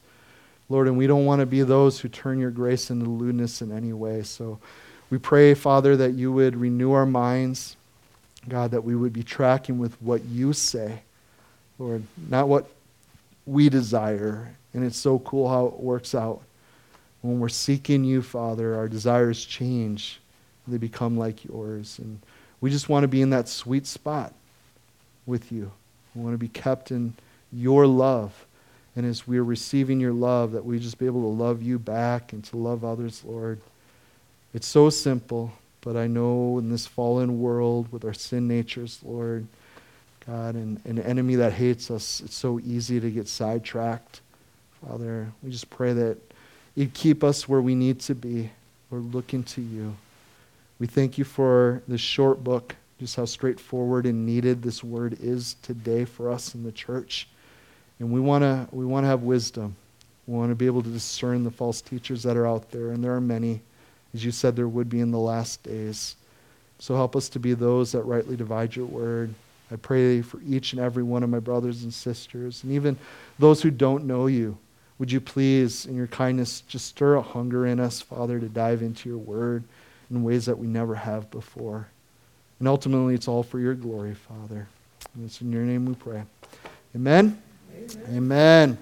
Lord, 0.68 0.86
and 0.86 0.96
we 0.96 1.06
don't 1.06 1.24
want 1.24 1.40
to 1.40 1.46
be 1.46 1.62
those 1.62 1.98
who 1.98 2.08
turn 2.08 2.38
your 2.38 2.50
grace 2.50 2.90
into 2.90 3.10
lewdness 3.10 3.62
in 3.62 3.72
any 3.72 3.92
way. 3.92 4.22
So 4.22 4.60
we 5.08 5.18
pray, 5.18 5.54
Father, 5.54 5.96
that 5.96 6.12
you 6.12 6.30
would 6.30 6.54
renew 6.54 6.92
our 6.92 7.06
minds, 7.06 7.76
God, 8.48 8.70
that 8.70 8.84
we 8.84 8.94
would 8.94 9.12
be 9.12 9.24
tracking 9.24 9.78
with 9.78 10.00
what 10.00 10.24
you 10.26 10.52
say, 10.52 11.00
Lord, 11.78 12.04
not 12.28 12.46
what 12.46 12.70
we 13.50 13.68
desire. 13.68 14.54
And 14.72 14.84
it's 14.84 14.96
so 14.96 15.18
cool 15.18 15.48
how 15.48 15.66
it 15.66 15.80
works 15.80 16.14
out. 16.14 16.40
When 17.22 17.40
we're 17.40 17.48
seeking 17.48 18.04
you, 18.04 18.22
Father, 18.22 18.76
our 18.76 18.88
desires 18.88 19.44
change. 19.44 20.20
They 20.68 20.78
become 20.78 21.18
like 21.18 21.44
yours. 21.44 21.98
And 21.98 22.20
we 22.60 22.70
just 22.70 22.88
want 22.88 23.02
to 23.02 23.08
be 23.08 23.22
in 23.22 23.30
that 23.30 23.48
sweet 23.48 23.86
spot 23.86 24.32
with 25.26 25.50
you. 25.50 25.72
We 26.14 26.22
want 26.22 26.34
to 26.34 26.38
be 26.38 26.48
kept 26.48 26.92
in 26.92 27.14
your 27.52 27.86
love. 27.86 28.46
And 28.94 29.04
as 29.04 29.26
we're 29.26 29.42
receiving 29.42 30.00
your 30.00 30.12
love, 30.12 30.52
that 30.52 30.64
we 30.64 30.78
just 30.78 30.98
be 30.98 31.06
able 31.06 31.22
to 31.22 31.42
love 31.42 31.62
you 31.62 31.78
back 31.78 32.32
and 32.32 32.44
to 32.44 32.56
love 32.56 32.84
others, 32.84 33.22
Lord. 33.24 33.60
It's 34.54 34.66
so 34.66 34.90
simple, 34.90 35.52
but 35.80 35.96
I 35.96 36.06
know 36.06 36.58
in 36.58 36.70
this 36.70 36.86
fallen 36.86 37.40
world 37.40 37.90
with 37.92 38.04
our 38.04 38.14
sin 38.14 38.48
natures, 38.48 39.00
Lord, 39.04 39.46
God, 40.26 40.54
and 40.54 40.80
an 40.84 40.98
enemy 40.98 41.36
that 41.36 41.52
hates 41.52 41.90
us, 41.90 42.20
it's 42.20 42.34
so 42.34 42.60
easy 42.60 43.00
to 43.00 43.10
get 43.10 43.26
sidetracked. 43.26 44.20
Father, 44.86 45.32
we 45.42 45.50
just 45.50 45.70
pray 45.70 45.92
that 45.92 46.18
you'd 46.74 46.94
keep 46.94 47.24
us 47.24 47.48
where 47.48 47.60
we 47.60 47.74
need 47.74 48.00
to 48.00 48.14
be. 48.14 48.50
We're 48.90 48.98
looking 48.98 49.44
to 49.44 49.60
you. 49.60 49.96
We 50.78 50.86
thank 50.86 51.18
you 51.18 51.24
for 51.24 51.82
this 51.86 52.00
short 52.00 52.42
book, 52.42 52.74
just 52.98 53.16
how 53.16 53.24
straightforward 53.24 54.06
and 54.06 54.26
needed 54.26 54.62
this 54.62 54.82
word 54.82 55.18
is 55.20 55.56
today 55.62 56.04
for 56.04 56.30
us 56.30 56.54
in 56.54 56.64
the 56.64 56.72
church. 56.72 57.28
And 57.98 58.10
we 58.10 58.20
want 58.20 58.42
to 58.42 58.66
we 58.72 58.86
want 58.86 59.04
to 59.04 59.08
have 59.08 59.22
wisdom. 59.22 59.76
We 60.26 60.36
want 60.36 60.50
to 60.50 60.54
be 60.54 60.66
able 60.66 60.82
to 60.82 60.88
discern 60.88 61.44
the 61.44 61.50
false 61.50 61.80
teachers 61.80 62.22
that 62.22 62.36
are 62.36 62.46
out 62.46 62.70
there, 62.70 62.90
and 62.90 63.02
there 63.02 63.14
are 63.14 63.20
many, 63.20 63.60
as 64.14 64.24
you 64.24 64.30
said 64.30 64.54
there 64.54 64.68
would 64.68 64.88
be 64.88 65.00
in 65.00 65.10
the 65.10 65.18
last 65.18 65.62
days. 65.62 66.16
So 66.78 66.94
help 66.94 67.14
us 67.14 67.28
to 67.30 67.38
be 67.38 67.52
those 67.52 67.92
that 67.92 68.02
rightly 68.02 68.36
divide 68.36 68.74
your 68.74 68.86
word. 68.86 69.34
I 69.70 69.76
pray 69.76 70.22
for 70.22 70.40
each 70.42 70.72
and 70.72 70.80
every 70.80 71.02
one 71.02 71.22
of 71.22 71.30
my 71.30 71.38
brothers 71.38 71.82
and 71.82 71.94
sisters, 71.94 72.62
and 72.64 72.72
even 72.72 72.98
those 73.38 73.62
who 73.62 73.70
don't 73.70 74.04
know 74.04 74.26
you. 74.26 74.58
Would 74.98 75.10
you 75.10 75.20
please, 75.20 75.86
in 75.86 75.96
your 75.96 76.08
kindness, 76.08 76.60
just 76.62 76.86
stir 76.86 77.14
a 77.14 77.22
hunger 77.22 77.66
in 77.66 77.80
us, 77.80 78.02
Father, 78.02 78.38
to 78.38 78.48
dive 78.48 78.82
into 78.82 79.08
your 79.08 79.18
word 79.18 79.64
in 80.10 80.22
ways 80.22 80.44
that 80.46 80.58
we 80.58 80.66
never 80.66 80.94
have 80.94 81.30
before. 81.30 81.88
And 82.58 82.68
ultimately, 82.68 83.14
it's 83.14 83.26
all 83.26 83.42
for 83.42 83.58
your 83.58 83.74
glory, 83.74 84.14
Father. 84.14 84.68
And 85.14 85.24
it's 85.24 85.40
in 85.40 85.50
your 85.50 85.62
name 85.62 85.86
we 85.86 85.94
pray. 85.94 86.22
Amen. 86.94 87.40
Amen. 87.74 88.06
Amen. 88.14 88.78